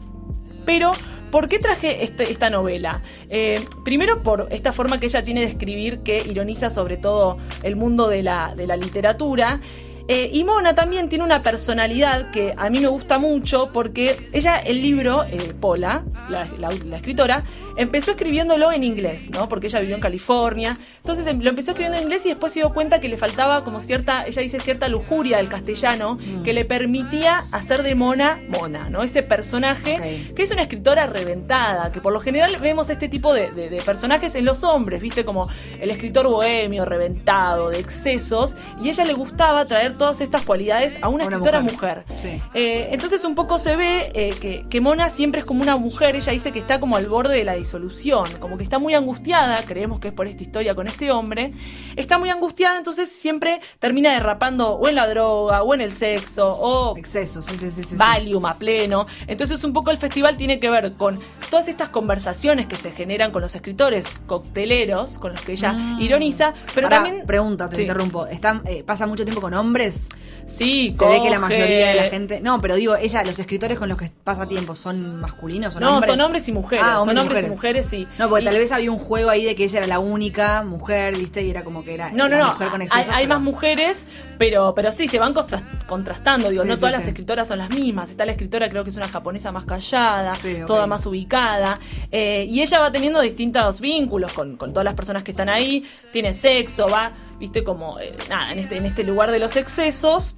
Pero, 0.65 0.93
¿por 1.31 1.51
qué 1.51 1.59
traje 1.59 2.03
este- 2.05 2.31
esta 2.33 2.49
novela? 2.49 3.03
Eh, 3.29 3.63
primero 3.85 4.23
por 4.23 4.49
esta 4.51 4.73
forma 4.73 4.99
que 4.99 5.07
ella 5.07 5.23
tiene 5.23 5.43
de 5.43 5.49
escribir 5.49 5.99
que 5.99 6.19
ironiza 6.27 6.71
sobre 6.71 6.97
todo 6.97 7.37
el 7.63 7.77
mundo 7.77 8.09
de 8.09 8.23
la, 8.23 8.55
de 8.57 8.67
la 8.67 8.77
literatura. 8.77 9.61
Eh, 10.07 10.29
y 10.33 10.45
Mona 10.45 10.75
también 10.75 11.09
tiene 11.09 11.25
una 11.25 11.39
personalidad 11.39 12.31
que 12.31 12.53
a 12.57 12.69
mí 12.69 12.79
me 12.79 12.89
gusta 12.89 13.19
mucho 13.19 13.71
porque 13.73 14.29
ella, 14.35 14.59
el 14.59 14.83
libro, 14.83 15.25
eh, 15.25 15.55
Pola, 15.59 16.05
la, 16.29 16.47
la- 16.59 16.71
la 16.85 16.97
escritora, 16.97 17.45
empezó 17.77 18.11
escribiéndolo 18.13 18.71
en 18.71 18.85
inglés, 18.85 19.31
¿no? 19.31 19.49
Porque 19.49 19.67
ella 19.69 19.81
vivió 19.81 19.95
en 19.97 20.01
California. 20.03 20.79
Entonces 20.99 21.27
em- 21.27 21.41
lo 21.41 21.49
empezó 21.51 21.71
escribiendo 21.71 21.97
en 21.97 22.05
inglés 22.05 22.25
y 22.27 22.29
después 22.29 22.53
se 22.53 22.61
dio 22.61 22.73
cuenta 22.75 23.01
que 23.01 23.09
le 23.09 23.17
faltaba 23.17 23.65
como 23.65 23.81
cierta, 23.81 24.25
ella 24.27 24.43
dice 24.43 24.61
cierta 24.61 24.89
lujuria 24.89 25.39
del 25.39 25.49
castellano 25.49 26.19
que 26.45 26.53
le 26.53 26.65
permitía 26.67 27.43
hacer 27.53 27.83
de 27.83 27.95
Mona 27.95 28.39
Mona, 28.49 28.91
¿no? 28.91 29.03
Ese 29.03 29.23
personaje 29.23 29.97
que 30.37 30.43
es 30.43 30.51
una 30.51 30.63
escritora 30.63 31.07
reventada, 31.07 31.91
que 31.93 32.01
por 32.01 32.13
lo 32.13 32.21
general 32.21 32.55
vemos 32.61 32.91
este 32.91 33.09
tipo 33.09 33.33
de, 33.33 33.51
de- 33.53 33.71
de 33.71 33.81
personajes 33.83 34.35
en 34.35 34.45
los 34.45 34.65
hombres, 34.65 35.01
¿viste? 35.01 35.25
Como 35.25 35.49
el 35.81 35.91
escritor 35.91 36.29
bohemio, 36.29 36.85
reventado, 36.85 37.71
de 37.71 37.79
excesos, 37.81 38.55
y 38.83 38.89
a 38.89 38.91
ella 38.93 39.05
le 39.07 39.15
gustaba 39.15 39.65
traer 39.65 39.94
todas 39.95 40.21
estas 40.21 40.43
cualidades 40.43 40.97
a 41.03 41.09
una, 41.09 41.25
una 41.27 41.37
escritora 41.37 41.61
mujer. 41.61 42.05
mujer. 42.07 42.19
Sí. 42.19 42.43
Eh, 42.55 42.89
entonces 42.93 43.25
un 43.25 43.35
poco 43.35 43.59
se 43.59 43.77
ve 43.77 44.11
eh, 44.15 44.35
que, 44.41 44.67
que 44.69 44.81
Mona 44.81 45.09
siempre 45.09 45.41
es 45.41 45.47
como 45.47 45.63
una 45.63 45.77
mujer, 45.77 46.17
ella 46.17 46.33
dice 46.33 46.53
que 46.53 46.59
está 46.59 46.81
como 46.81 46.97
al 46.97 47.09
borde 47.09 47.37
de 47.37 47.45
la 47.45 47.55
disolución, 47.55 48.29
como 48.41 48.57
que 48.57 48.65
está 48.65 48.79
muy 48.79 48.95
angustiada, 48.95 49.63
creemos 49.65 50.01
que 50.01 50.09
es 50.09 50.15
por 50.15 50.27
esta 50.27 50.43
historia 50.43 50.75
con 50.75 50.87
este 50.87 51.11
hombre, 51.11 51.53
está 51.97 52.19
muy 52.19 52.31
angustiada, 52.31 52.79
entonces 52.79 53.09
siempre 53.11 53.61
termina 53.79 54.13
derrapando 54.13 54.73
o 54.75 54.89
en 54.89 54.95
la 54.97 55.07
droga, 55.09 55.63
o 55.63 55.75
en 55.75 55.81
el 55.81 55.93
sexo, 55.93 56.53
o 56.53 56.97
Exceso, 56.97 57.43
sí, 57.43 57.57
sí, 57.57 57.71
sí. 57.71 57.83
sí, 57.83 57.91
sí. 57.91 57.97
Valium 57.97 58.45
a 58.47 58.55
pleno. 58.59 59.07
Entonces 59.27 59.63
un 59.65 59.73
poco 59.73 59.91
el 59.91 59.99
festival 59.99 60.37
tiene 60.37 60.61
que 60.61 60.71
ver 60.71 60.95
con 60.95 61.21
todas 61.51 61.69
estas 61.69 61.89
conversaciones 61.91 62.67
que 62.67 62.77
se 62.77 62.91
generan 62.91 63.31
con 63.33 63.43
los 63.43 63.55
escritores 63.55 64.07
cocteleros, 64.27 65.19
con 65.19 65.33
los 65.33 65.41
que 65.43 65.53
ella 65.53 65.73
Mm. 65.73 66.01
ironiza, 66.01 66.55
pero 66.75 66.89
también... 66.89 67.25
Pregunta, 67.27 67.69
te 67.69 67.77
Sí. 67.77 67.83
interrumpo. 67.83 68.27
¿Están, 68.27 68.63
eh, 68.67 68.83
¿Pasa 68.85 69.07
mucho 69.07 69.25
tiempo 69.25 69.41
con 69.41 69.55
hombres? 69.55 69.84
Yes. 69.85 70.09
Sí, 70.47 70.95
Se 70.97 71.07
ve 71.07 71.21
que 71.23 71.31
la 71.31 71.39
mayoría 71.39 71.89
de 71.89 71.95
la 71.95 72.03
gente. 72.05 72.41
No, 72.41 72.61
pero 72.61 72.77
digo, 72.77 72.97
ella, 72.97 73.23
los 73.25 73.39
escritores 73.39 73.79
con 73.79 73.89
los 73.89 73.99
que 73.99 74.11
pasa 74.23 74.47
tiempo, 74.47 74.75
¿son 74.77 75.21
masculinos? 75.21 75.73
¿Son 75.75 75.83
No, 75.83 75.95
hombres? 75.95 76.11
son 76.11 76.21
hombres 76.21 76.49
y 76.49 76.53
mujeres. 76.53 76.85
Ah, 76.87 77.03
son 77.05 77.17
hombres 77.19 77.45
y 77.45 77.49
mujeres, 77.49 77.87
sí. 77.87 78.07
No, 78.19 78.29
porque 78.29 78.43
Y- 78.43 78.47
tal 78.47 78.55
vez 78.59 78.71
había 78.73 78.91
un 78.91 78.99
juego 78.99 79.31
ahí 79.31 79.45
de 79.45 79.55
que 79.57 79.65
ella 79.65 79.79
era 79.79 79.87
la 79.87 79.99
única 79.99 80.63
mujer, 80.63 81.17
¿viste? 81.17 81.43
Y 81.43 81.51
era 81.51 81.65
como 81.65 81.83
que 81.83 81.95
era 81.95 82.11
No, 82.13 82.29
no, 82.29 82.39
no. 82.39 82.53
mujer 82.53 82.69
con 82.69 82.83
hay, 82.83 82.89
pero- 82.89 83.29
más 83.29 83.41
mujeres, 83.41 84.07
pero, 84.39 84.75
pero 84.75 84.93
sí, 84.93 85.09
se 85.09 85.19
van 85.19 85.33
contra- 85.35 85.63
contrastando. 85.87 86.51
Digo, 86.51 86.63
Sí, 86.63 86.69
no 86.69 86.75
sí, 86.75 86.81
todas 86.81 86.95
sí. 86.95 87.01
las 87.01 87.09
escritoras 87.09 87.49
son 87.49 87.59
las 87.59 87.71
mismas. 87.71 88.11
Está 88.11 88.25
la 88.27 88.33
escritora, 88.33 88.69
creo 88.69 88.85
que 88.85 88.91
es 88.91 88.97
una 88.97 89.09
japonesa 89.09 89.51
más 89.53 89.65
callada, 89.65 90.35
toda 90.67 90.87
más 90.87 91.05
ubicada. 91.07 91.81
Eh, 92.13 92.47
y 92.49 92.61
ella 92.63 92.81
va 92.81 92.93
teniendo 92.93 93.21
distintos 93.21 93.81
vínculos 93.81 94.33
con, 94.33 94.57
con 94.57 94.71
todas 94.73 94.85
las 94.85 94.95
personas 94.95 95.23
que 95.23 95.31
están 95.33 95.49
ahí. 95.49 95.85
Tiene 96.13 96.33
sexo, 96.33 96.89
va, 96.89 97.13
viste, 97.41 97.65
como, 97.65 97.99
eh, 97.99 98.17
nada, 98.29 98.53
en 98.53 98.59
este, 98.61 98.77
en 98.77 98.87
este 98.87 99.03
lugar 99.05 99.31
de 99.31 99.39
los 99.39 99.57
excesos. 99.57 100.34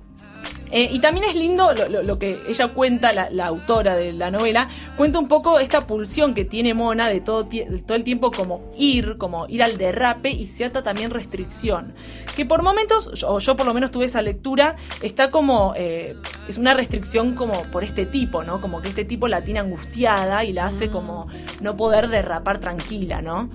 Eh, 0.73 0.89
y 0.93 0.99
también 0.99 1.25
es 1.29 1.37
lindo 1.37 1.73
lo, 1.73 1.89
lo- 1.89 2.03
lo 2.03 2.19
que 2.19 2.41
ella 2.49 2.69
cuenta, 2.69 3.13
la, 3.13 3.31
la 3.31 3.47
autora 3.47 3.95
de 3.95 4.13
la 4.13 4.31
novela, 4.33 4.69
cuenta 4.97 5.19
un 5.21 5.29
poco 5.29 5.61
esta 5.61 5.87
pulsión 5.87 6.35
que 6.35 6.45
tiene 6.45 6.75
Mona 6.75 7.09
de 7.09 7.21
todo, 7.21 7.45
de 7.45 7.83
todo 7.87 7.97
el 7.97 8.03
tiempo 8.03 8.33
como 8.33 8.69
ir, 8.77 9.17
como 9.17 9.47
ir 9.49 9.63
al 9.63 9.79
derrape 9.79 10.31
y 10.31 10.49
cierta 10.49 10.83
también 10.83 11.11
restricción. 11.13 11.95
Que 12.35 12.45
por 12.45 12.63
momentos, 12.65 13.23
o 13.25 13.39
yo 13.39 13.57
por 13.57 13.65
lo 13.65 13.75
menos 13.75 13.93
tuve 13.93 14.07
esa 14.07 14.23
lectura, 14.23 14.75
está 15.03 15.31
como, 15.31 15.73
eh, 15.77 16.17
es 16.49 16.59
una 16.59 16.75
restricción 16.75 17.35
como 17.37 17.63
por 17.71 17.85
este 17.85 18.05
tipo, 18.05 18.43
¿no? 18.43 18.61
Como 18.61 18.83
que 18.83 18.89
este 18.89 19.05
tipo 19.05 19.29
la 19.29 19.43
tiene 19.45 19.61
angustiada 19.61 20.45
y 20.45 20.53
la 20.53 20.67
hace 20.67 20.89
como 20.91 21.29
no 21.61 21.77
poder 21.77 22.09
derrapar 22.09 22.59
tranquila, 22.59 23.23
¿no? 23.23 23.49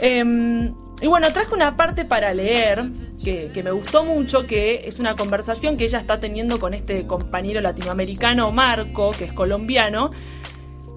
Em, 0.00 0.74
y 1.00 1.06
bueno, 1.06 1.32
traje 1.32 1.54
una 1.54 1.76
parte 1.76 2.04
para 2.04 2.34
leer 2.34 2.86
que, 3.22 3.50
que 3.54 3.62
me 3.62 3.70
gustó 3.70 4.04
mucho, 4.04 4.46
que 4.46 4.82
es 4.84 4.98
una 4.98 5.14
conversación 5.14 5.76
que 5.76 5.84
ella 5.84 5.98
está 5.98 6.18
teniendo 6.18 6.58
con 6.58 6.74
este 6.74 7.06
compañero 7.06 7.60
latinoamericano, 7.60 8.50
Marco, 8.50 9.12
que 9.12 9.24
es 9.24 9.32
colombiano. 9.32 10.10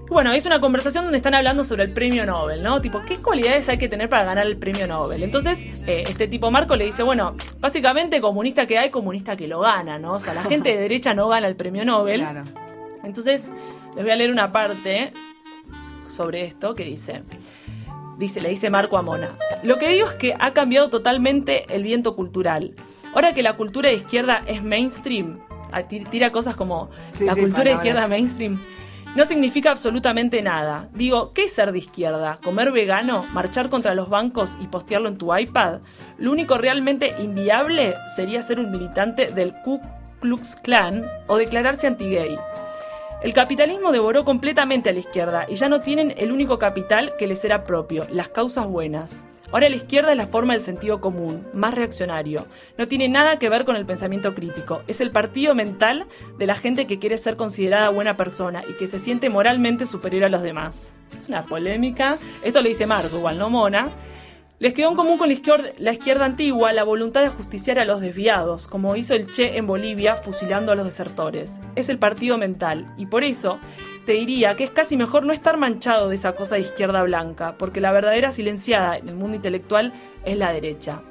Y 0.06 0.08
Bueno, 0.08 0.32
es 0.32 0.44
una 0.44 0.60
conversación 0.60 1.04
donde 1.04 1.18
están 1.18 1.34
hablando 1.34 1.62
sobre 1.62 1.84
el 1.84 1.92
premio 1.92 2.26
Nobel, 2.26 2.62
¿no? 2.62 2.80
Tipo, 2.80 3.00
¿qué 3.06 3.18
cualidades 3.18 3.68
hay 3.68 3.78
que 3.78 3.88
tener 3.88 4.08
para 4.08 4.24
ganar 4.24 4.46
el 4.46 4.56
premio 4.56 4.88
Nobel? 4.88 5.22
Entonces, 5.22 5.84
eh, 5.86 6.04
este 6.08 6.26
tipo 6.26 6.50
Marco 6.50 6.74
le 6.74 6.84
dice, 6.84 7.04
bueno, 7.04 7.36
básicamente 7.60 8.20
comunista 8.20 8.66
que 8.66 8.78
hay, 8.78 8.90
comunista 8.90 9.36
que 9.36 9.46
lo 9.46 9.60
gana, 9.60 10.00
¿no? 10.00 10.14
O 10.14 10.20
sea, 10.20 10.34
la 10.34 10.42
gente 10.42 10.70
de 10.70 10.76
derecha 10.80 11.14
no 11.14 11.28
gana 11.28 11.46
el 11.46 11.54
premio 11.54 11.84
Nobel. 11.84 12.20
Claro. 12.20 12.42
Entonces, 13.04 13.52
les 13.94 14.04
voy 14.04 14.12
a 14.12 14.16
leer 14.16 14.32
una 14.32 14.50
parte 14.50 15.12
sobre 16.08 16.44
esto 16.44 16.74
que 16.74 16.84
dice. 16.84 17.22
Dice, 18.18 18.40
le 18.40 18.50
dice 18.50 18.70
Marco 18.70 18.96
a 18.98 19.02
Mona. 19.02 19.36
Lo 19.62 19.78
que 19.78 19.88
digo 19.88 20.08
es 20.08 20.14
que 20.14 20.34
ha 20.38 20.52
cambiado 20.52 20.90
totalmente 20.90 21.64
el 21.74 21.82
viento 21.82 22.14
cultural. 22.14 22.74
Ahora 23.14 23.34
que 23.34 23.42
la 23.42 23.56
cultura 23.56 23.88
de 23.90 23.96
izquierda 23.96 24.42
es 24.46 24.62
mainstream, 24.62 25.40
ah, 25.72 25.82
ti- 25.82 26.04
tira 26.04 26.30
cosas 26.32 26.56
como 26.56 26.90
Sí, 27.14 27.24
la 27.24 27.34
sí, 27.34 27.40
cultura 27.40 27.64
de 27.64 27.72
izquierda 27.74 28.06
mainstream, 28.08 28.60
no 29.16 29.26
significa 29.26 29.70
absolutamente 29.70 30.40
nada. 30.40 30.88
Digo, 30.94 31.32
¿qué 31.34 31.44
es 31.44 31.52
ser 31.52 31.72
de 31.72 31.78
izquierda? 31.78 32.38
¿Comer 32.42 32.72
vegano? 32.72 33.24
¿Marchar 33.32 33.68
contra 33.68 33.94
los 33.94 34.08
bancos 34.08 34.56
y 34.62 34.68
postearlo 34.68 35.08
en 35.08 35.18
tu 35.18 35.36
iPad? 35.36 35.80
Lo 36.16 36.32
único 36.32 36.56
realmente 36.56 37.14
inviable 37.18 37.94
sería 38.16 38.40
ser 38.40 38.58
un 38.60 38.70
militante 38.70 39.26
del 39.32 39.52
Ku 39.64 39.80
Klux 40.20 40.56
Klan 40.56 41.04
o 41.26 41.36
declararse 41.36 41.86
anti-gay. 41.86 42.38
El 43.22 43.34
capitalismo 43.34 43.92
devoró 43.92 44.24
completamente 44.24 44.90
a 44.90 44.92
la 44.92 44.98
izquierda 44.98 45.46
y 45.48 45.54
ya 45.54 45.68
no 45.68 45.80
tienen 45.80 46.12
el 46.16 46.32
único 46.32 46.58
capital 46.58 47.14
que 47.16 47.28
les 47.28 47.44
era 47.44 47.62
propio, 47.62 48.04
las 48.10 48.28
causas 48.28 48.66
buenas. 48.66 49.24
Ahora 49.52 49.68
la 49.68 49.76
izquierda 49.76 50.10
es 50.10 50.16
la 50.16 50.26
forma 50.26 50.54
del 50.54 50.62
sentido 50.62 51.00
común, 51.00 51.46
más 51.54 51.72
reaccionario. 51.72 52.48
No 52.78 52.88
tiene 52.88 53.08
nada 53.08 53.38
que 53.38 53.48
ver 53.48 53.64
con 53.64 53.76
el 53.76 53.86
pensamiento 53.86 54.34
crítico. 54.34 54.82
Es 54.88 55.00
el 55.00 55.12
partido 55.12 55.54
mental 55.54 56.06
de 56.36 56.46
la 56.46 56.56
gente 56.56 56.88
que 56.88 56.98
quiere 56.98 57.16
ser 57.16 57.36
considerada 57.36 57.90
buena 57.90 58.16
persona 58.16 58.64
y 58.68 58.72
que 58.72 58.88
se 58.88 58.98
siente 58.98 59.30
moralmente 59.30 59.86
superior 59.86 60.24
a 60.24 60.28
los 60.28 60.42
demás. 60.42 60.92
Es 61.16 61.28
una 61.28 61.44
polémica. 61.44 62.18
Esto 62.42 62.60
lo 62.60 62.68
dice 62.68 62.86
Marco, 62.86 63.18
igual 63.18 63.38
no 63.38 63.50
Mona. 63.50 63.90
Les 64.62 64.74
quedó 64.74 64.90
en 64.90 64.94
común 64.94 65.18
con 65.18 65.26
la 65.26 65.34
izquierda, 65.34 65.70
la 65.78 65.92
izquierda 65.92 66.24
antigua 66.24 66.72
la 66.72 66.84
voluntad 66.84 67.22
de 67.22 67.30
justiciar 67.30 67.80
a 67.80 67.84
los 67.84 68.00
desviados, 68.00 68.68
como 68.68 68.94
hizo 68.94 69.12
el 69.12 69.28
Che 69.32 69.56
en 69.56 69.66
Bolivia 69.66 70.14
fusilando 70.14 70.70
a 70.70 70.76
los 70.76 70.84
desertores. 70.84 71.58
Es 71.74 71.88
el 71.88 71.98
partido 71.98 72.38
mental, 72.38 72.94
y 72.96 73.06
por 73.06 73.24
eso 73.24 73.58
te 74.06 74.12
diría 74.12 74.54
que 74.54 74.62
es 74.62 74.70
casi 74.70 74.96
mejor 74.96 75.26
no 75.26 75.32
estar 75.32 75.56
manchado 75.56 76.10
de 76.10 76.14
esa 76.14 76.36
cosa 76.36 76.54
de 76.54 76.60
izquierda 76.60 77.02
blanca, 77.02 77.56
porque 77.58 77.80
la 77.80 77.90
verdadera 77.90 78.30
silenciada 78.30 78.96
en 78.96 79.08
el 79.08 79.16
mundo 79.16 79.34
intelectual 79.34 79.92
es 80.24 80.38
la 80.38 80.52
derecha. 80.52 81.02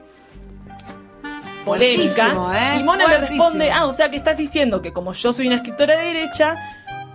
Polémica. 1.66 2.32
¿eh? 2.56 2.80
Y 2.80 2.84
Mona 2.84 3.06
le 3.06 3.18
responde, 3.18 3.70
ah, 3.70 3.86
o 3.86 3.92
sea 3.92 4.10
que 4.10 4.16
estás 4.16 4.38
diciendo 4.38 4.82
que 4.82 4.94
como 4.94 5.12
yo 5.12 5.34
soy 5.34 5.48
una 5.48 5.58
escritora 5.58 5.98
de 5.98 6.06
derecha, 6.06 6.56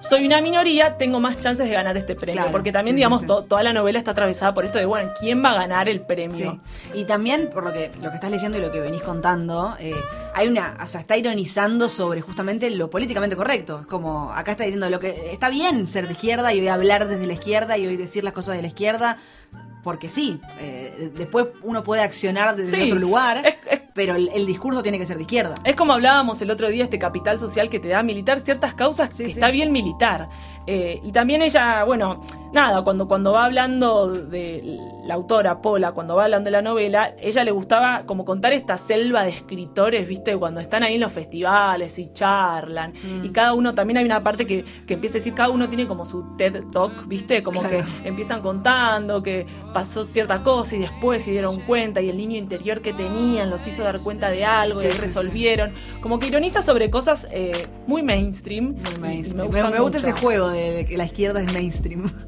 soy 0.01 0.27
una 0.27 0.41
minoría, 0.41 0.97
tengo 0.99 1.19
más 1.21 1.41
chances 1.41 1.67
de 1.69 1.75
ganar 1.75 1.97
este 1.97 2.15
premio. 2.15 2.35
Claro, 2.43 2.53
porque 2.53 2.71
también, 2.73 2.95
sí, 2.95 2.99
digamos, 2.99 3.21
sí, 3.21 3.25
sí. 3.25 3.29
to- 3.29 3.43
toda 3.45 3.63
la 3.63 3.73
novela 3.73 3.99
está 3.99 4.13
atravesada 4.13 4.55
por 4.55 4.65
esto 4.65 4.79
de, 4.79 4.85
bueno, 4.85 5.11
¿quién 5.19 5.43
va 5.45 5.51
a 5.53 5.55
ganar 5.55 5.89
el 5.89 6.01
premio? 6.03 6.61
Sí. 6.93 7.01
Y 7.01 7.05
también, 7.07 7.49
por 7.53 7.65
lo 7.65 7.73
que, 7.73 7.91
lo 8.03 8.11
que 8.11 8.17
estás 8.17 8.31
leyendo 8.31 8.59
y 8.59 8.61
lo 8.61 8.71
que 8.71 8.81
venís 8.81 9.03
contando, 9.03 9.75
eh, 9.81 9.95
hay 10.39 10.49
una, 10.49 10.77
o 10.83 10.87
sea, 10.87 11.01
está 11.01 11.17
ironizando 11.17 11.89
sobre 11.89 12.21
justamente 12.21 12.69
lo 12.71 12.91
políticamente 12.91 13.37
correcto. 13.37 13.81
Es 13.81 13.87
como, 13.87 14.31
acá 14.33 14.53
está 14.53 14.65
diciendo 14.65 14.91
lo 14.91 15.01
que 15.01 15.33
está 15.33 15.49
bien 15.49 15.89
ser 15.89 16.07
de 16.07 16.13
izquierda 16.13 16.53
y 16.53 16.61
hoy 16.61 16.69
hablar 16.69 17.09
desde 17.09 17.27
la 17.27 17.33
izquierda 17.33 17.79
y 17.79 17.87
hoy 17.87 17.97
decir 17.97 18.23
las 18.23 18.35
cosas 18.35 18.55
de 18.57 18.61
la 18.63 18.69
izquierda, 18.69 19.17
porque 19.83 20.11
sí, 20.11 20.41
eh, 20.59 21.11
después 21.15 21.47
uno 21.63 21.83
puede 21.83 22.03
accionar 22.03 22.55
desde 22.57 22.77
Sí, 22.77 22.83
otro 22.91 22.99
lugar, 23.01 23.47
es- 23.47 23.57
es- 23.71 23.81
pero 23.95 24.15
el, 24.17 24.29
el 24.35 24.45
discurso 24.45 24.83
tiene 24.83 24.99
que 24.99 25.07
ser 25.07 25.17
de 25.17 25.23
izquierda. 25.23 25.55
Es 25.65 25.75
como 25.75 25.95
hablábamos 25.95 26.43
el 26.43 26.51
otro 26.51 26.69
día, 26.69 26.85
este 26.85 26.99
capital 26.99 27.39
social 27.39 27.71
que 27.71 27.79
te 27.81 27.89
da 27.89 28.03
militar 28.03 28.41
ciertas 28.41 28.75
causas 28.75 29.09
Sí, 29.13 29.19
que 29.25 29.31
sí. 29.31 29.31
está 29.37 29.51
bien 29.51 29.73
militar. 29.73 30.29
Eh, 30.67 31.01
y 31.03 31.13
también 31.13 31.43
ella, 31.43 31.85
bueno, 31.85 32.21
nada, 32.53 32.83
cuando, 32.83 33.07
cuando 33.07 33.33
va 33.33 33.45
hablando 33.45 34.09
de 34.09 34.79
la 35.05 35.15
autora, 35.15 35.61
Pola, 35.63 35.93
cuando 35.93 36.17
va 36.17 36.25
hablando 36.25 36.47
de 36.49 36.53
la 36.53 36.63
novela, 36.63 37.15
ella 37.21 37.45
le 37.45 37.51
gustaba 37.53 38.05
como 38.07 38.25
contar 38.25 38.53
esta 38.53 38.77
selva 38.79 39.23
de 39.23 39.31
escritores, 39.31 40.09
viste, 40.09 40.37
cuando 40.37 40.61
están 40.61 40.83
ahí 40.83 40.95
en 40.95 41.01
los 41.01 41.13
festivales 41.13 41.99
y 41.99 42.13
charlan. 42.13 42.93
Mm. 42.93 43.25
Y 43.25 43.31
cada 43.31 43.53
uno, 43.55 43.75
también 43.75 43.99
hay 43.99 44.05
una 44.05 44.23
parte 44.23 44.47
que, 44.47 44.65
que 44.87 44.95
empieza 44.95 45.17
a 45.17 45.19
decir, 45.19 45.35
cada 45.35 45.51
uno 45.51 45.69
tiene 45.69 45.87
como 45.87 46.05
su 46.05 46.37
TED 46.37 46.65
Talk, 46.73 47.07
viste, 47.07 47.43
como 47.43 47.61
Claro. 47.61 47.85
que 48.03 48.09
empiezan 48.09 48.41
contando 48.43 49.23
que 49.23 49.47
pasó 49.73 50.05
cierta 50.05 50.43
cosa 50.43 50.77
y 50.77 50.79
después 50.81 51.23
se 51.23 51.31
dieron 51.31 51.61
cuenta 51.61 52.01
y 52.01 52.09
el 52.09 52.17
niño 52.17 52.37
interior 52.37 52.81
que 52.81 52.93
tenían 52.93 53.51
los 53.51 53.67
hizo 53.67 53.83
dar 53.83 54.01
cuenta 54.01 54.31
de 54.31 54.45
algo 54.45 54.83
y 54.83 54.87
Sí, 54.87 54.93
sí, 54.93 54.99
resolvieron. 54.99 55.73
Como 56.01 56.19
que 56.19 56.27
ironiza 56.29 56.63
sobre 56.63 56.91
cosas 56.91 57.27
eh, 57.31 57.67
muy 57.87 58.03
mainstream. 58.03 58.75
Muy 58.75 58.95
y 58.95 58.99
mainstream. 58.99 59.51
Me, 59.51 59.63
Me, 59.71 59.79
gusta 59.81 59.99
ese 59.99 60.13
juego 60.13 60.49
de, 60.49 60.56
que 60.89 60.97
la 60.97 61.05
izquierda 61.05 61.41
es 61.41 61.53
mainstream. 61.53 62.11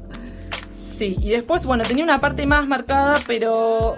Sí, 0.99 1.15
y 1.21 1.29
después, 1.29 1.65
bueno, 1.65 1.85
tenía 1.85 2.03
una 2.03 2.19
parte 2.19 2.45
más 2.45 2.67
marcada, 2.67 3.21
pero 3.25 3.95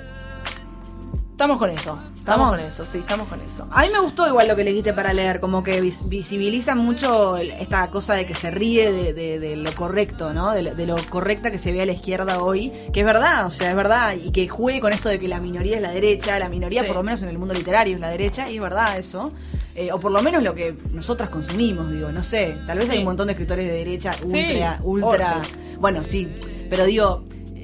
estamos 1.31 1.57
con 1.57 1.71
eso. 1.71 1.97
Estamos 2.21 2.51
¿Estamos? 2.53 2.59
con 2.61 2.69
eso, 2.69 2.85
sí, 2.85 2.97
estamos 2.99 3.27
con 3.29 3.41
eso. 3.41 3.67
A 3.71 3.81
mí 3.81 3.89
me 3.91 3.99
gustó 3.99 4.27
igual 4.27 4.47
lo 4.47 4.55
que 4.55 4.61
elegiste 4.61 4.93
para 4.93 5.11
leer, 5.11 5.39
como 5.39 5.63
que 5.63 5.81
vis- 5.81 6.07
visibiliza 6.07 6.75
mucho 6.75 7.35
esta 7.37 7.87
cosa 7.87 8.13
de 8.13 8.27
que 8.27 8.35
se 8.35 8.51
ríe 8.51 8.91
de, 8.91 9.13
de- 9.13 9.39
de 9.39 9.55
lo 9.55 9.73
correcto, 9.73 10.31
¿no? 10.31 10.51
De, 10.51 10.61
lo- 10.61 10.75
de 10.75 10.85
lo 10.85 10.97
correcta 11.09 11.49
que 11.49 11.57
se 11.57 11.71
ve 11.71 11.81
a 11.81 11.85
la 11.87 11.93
izquierda 11.93 12.43
hoy, 12.43 12.71
que 12.93 12.99
es 12.99 13.05
verdad, 13.07 13.47
o 13.47 13.49
sea, 13.49 13.71
es 13.71 13.75
verdad, 13.75 14.13
y 14.23 14.31
que 14.31 14.47
juegue 14.47 14.79
con 14.81 14.93
esto 14.93 15.09
de 15.09 15.19
que 15.19 15.27
la 15.27 15.39
minoría 15.39 15.77
es 15.77 15.81
la 15.81 15.89
derecha, 15.89 16.37
la 16.37 16.47
minoría 16.47 16.81
Sí. 16.81 16.87
por 16.87 16.95
lo 16.97 17.01
menos 17.03 17.23
en 17.23 17.29
el 17.29 17.39
mundo 17.39 17.55
literario 17.55 17.95
es 17.95 17.99
la 18.01 18.09
derecha, 18.09 18.47
y 18.51 18.57
es 18.57 18.61
verdad 18.61 18.99
eso. 18.99 19.31
Eh, 19.73 19.91
o 19.91 19.99
por 19.99 20.11
lo 20.11 20.21
menos 20.21 20.43
lo 20.43 20.53
que 20.53 20.75
nosotras 20.91 21.31
consumimos, 21.31 21.89
digo, 21.91 22.11
no 22.11 22.21
sé, 22.21 22.55
tal 22.67 22.77
vez 22.77 22.89
hay 22.91 22.99
un 22.99 23.05
montón 23.05 23.27
de 23.27 23.33
escritores 23.33 23.65
de 23.65 23.73
derecha 23.73 24.13
Sí, 24.13 24.25
ultra, 24.27 24.79
ultra, 24.83 25.41
bueno, 25.79 26.03
sí, 26.03 26.31
pero 26.69 26.85
digo, 26.85 27.23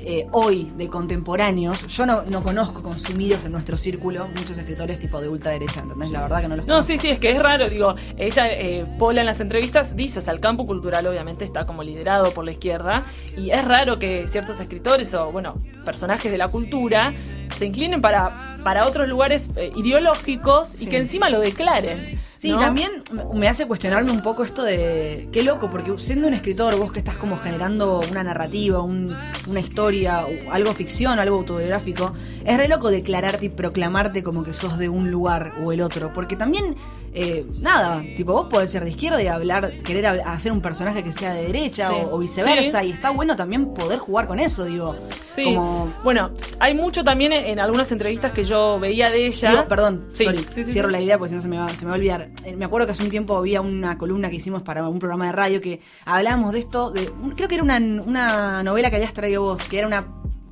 eh, 0.10 0.26
hoy 0.32 0.72
de 0.78 0.88
contemporáneos, 0.88 1.86
yo 1.88 2.05
no, 2.05 2.22
no 2.24 2.41
conozco 2.41 2.82
consumidos 2.82 3.43
en 3.43 3.51
nuestro 3.51 3.76
círculo 3.78 4.28
muchos 4.36 4.58
escritores 4.58 4.99
tipo 4.99 5.20
de 5.20 5.28
ultraderecha, 5.28 5.82
¿entendés? 5.82 6.12
La 6.12 6.22
verdad 6.22 6.41
que 6.41 6.47
no 6.47 6.55
los 6.55 6.66
No, 6.66 6.76
conozco. 6.76 6.88
sí, 6.93 6.97
sí, 6.97 7.10
es 7.10 7.20
que 7.20 7.32
es 7.32 7.39
raro, 7.43 7.70
digo, 7.70 7.93
ella, 8.18 8.47
eh, 8.53 8.86
Paula 8.97 9.20
en 9.20 9.26
las 9.28 9.41
entrevistas 9.41 9.95
dice, 9.97 10.20
o 10.20 10.22
sea, 10.22 10.32
el 10.34 10.39
campo 10.39 10.66
cultural 10.66 11.05
obviamente 11.08 11.43
está 11.43 11.66
como 11.66 11.84
liderado 11.84 12.32
por 12.32 12.45
la 12.45 12.51
izquierda, 12.51 13.05
y 13.36 13.49
es 13.51 13.66
raro 13.66 13.99
que 13.99 14.28
ciertos 14.30 14.60
escritores 14.62 15.14
o, 15.14 15.30
bueno, 15.32 15.62
personajes 15.84 16.32
de 16.32 16.38
la 16.38 16.47
cultura 16.47 17.14
se 17.58 17.66
inclinen 17.66 17.99
para, 17.99 18.58
para 18.64 18.88
otros 18.88 19.08
lugares 19.10 19.49
eh, 19.58 19.72
ideológicos 19.76 20.74
y 20.76 20.86
Sí. 20.86 20.89
que 20.89 20.97
encima 20.99 21.30
lo 21.30 21.39
declaren. 21.41 22.16
Sí, 22.38 22.51
¿no? 22.51 22.59
también 22.59 22.91
me 23.33 23.47
hace 23.47 23.65
cuestionarme 23.65 24.11
un 24.11 24.21
poco 24.21 24.43
esto 24.43 24.63
de. 24.63 25.27
Qué 25.31 25.41
loco, 25.43 25.69
porque 25.71 25.91
siendo 25.97 26.27
un 26.27 26.33
escritor, 26.35 26.75
vos 26.77 26.91
que 26.91 26.99
estás 26.99 27.17
como 27.17 27.35
generando 27.38 28.01
una 28.11 28.23
narrativa, 28.23 28.81
un- 28.81 29.15
una 29.47 29.59
historia, 29.59 30.25
algo 30.51 30.73
ficción, 30.73 31.17
algo 31.19 31.38
autobiográfico, 31.38 32.13
es 32.45 32.55
re 32.57 32.67
loco 32.67 32.91
declararte 32.91 33.47
y 33.47 33.49
proclamarte 33.49 34.21
como 34.23 34.43
que 34.43 34.53
sos 34.53 34.77
de 34.77 34.88
un 34.88 35.09
lugar 35.09 35.53
o 35.63 35.71
el 35.71 35.81
otro. 35.81 36.13
Porque 36.13 36.35
también, 36.35 36.75
eh, 37.20 37.45
nada, 37.61 38.01
tipo, 38.15 38.34
vos 38.34 38.47
podés 38.47 38.70
ser 38.72 38.84
de 38.84 38.91
izquierda 38.91 39.22
y 39.24 39.28
hablar, 39.28 39.72
querer 39.84 40.05
hab- 40.05 40.24
hacer 40.26 40.51
un 40.51 40.61
personaje 40.61 41.03
que 41.03 41.11
sea 41.11 41.34
de 41.34 41.43
derecha 41.47 41.89
Sí. 41.89 41.95
o, 41.95 42.15
o 42.15 42.20
viceversa. 42.20 42.82
Sí. 42.82 42.89
Y 42.89 42.91
está 42.91 43.09
bueno 43.11 43.36
también 43.36 43.74
poder 43.74 43.99
jugar 43.99 44.28
con 44.28 44.39
eso, 44.39 44.65
digo. 44.65 44.95
Sí. 45.26 45.43
Como. 45.45 45.91
Bueno, 46.03 46.32
hay 46.59 46.74
mucho 46.74 47.03
también 47.03 47.32
en, 47.34 47.59
algunas 47.59 47.91
entrevistas 47.91 48.32
que 48.32 48.43
yo 48.43 48.80
veía 48.80 49.09
de 49.09 49.26
ella. 49.28 49.51
Digo, 49.51 49.68
perdón, 49.68 50.05
Sí, 50.13 50.26
sorry, 50.26 50.45
cierro 50.65 50.89
la 50.89 51.01
idea 51.01 51.18
porque 51.18 51.30
si 51.30 51.36
no 51.36 51.41
se 51.41 51.47
me, 51.47 51.57
va, 51.57 51.70
se 51.70 51.86
me 51.86 51.89
va 51.89 51.95
a 51.95 51.97
olvidar. 51.97 52.30
Eh, 52.45 52.55
Me 52.55 52.65
acuerdo 52.65 52.86
que 52.88 52.91
hace 52.93 53.03
un 53.03 53.09
tiempo 53.09 53.36
había 53.38 53.61
una 53.61 53.97
columna 53.97 54.30
que 54.30 54.36
hicimos 54.38 54.61
para 54.61 54.88
un 54.88 54.99
programa 54.99 55.26
de 55.28 55.32
radio 55.32 55.59
que 55.61 55.82
hablábamos 56.05 56.53
de 56.53 56.59
esto, 56.59 56.91
de 56.91 57.11
creo 57.36 57.47
que 57.47 57.55
era 57.55 57.63
una, 57.63 57.78
una 57.78 58.63
novela 58.63 58.89
que 58.89 58.97
habías 58.97 59.13
traído 59.13 59.41
vos, 59.41 59.61
que 59.63 59.80
era 59.80 59.88
una 59.88 60.07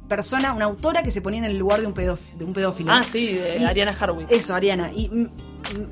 persona, 0.07 0.53
una 0.53 0.65
autora 0.65 1.01
que 1.01 1.11
se 1.11 1.19
ponía 1.21 1.39
en 1.39 1.45
el 1.45 1.57
lugar 1.57 1.81
de 1.81 1.87
un, 1.87 1.93
pedóf- 1.95 2.33
de 2.37 2.45
un 2.45 2.53
pedófilo. 2.53 2.91
Ah, 2.91 3.03
sí, 3.03 3.33
de 3.33 3.57
Y- 3.59 3.63
Ariana 3.65 3.91
Harwitz. 3.99 4.31
Eso, 4.31 4.53
Ariana. 4.53 4.91
Y 4.93 5.09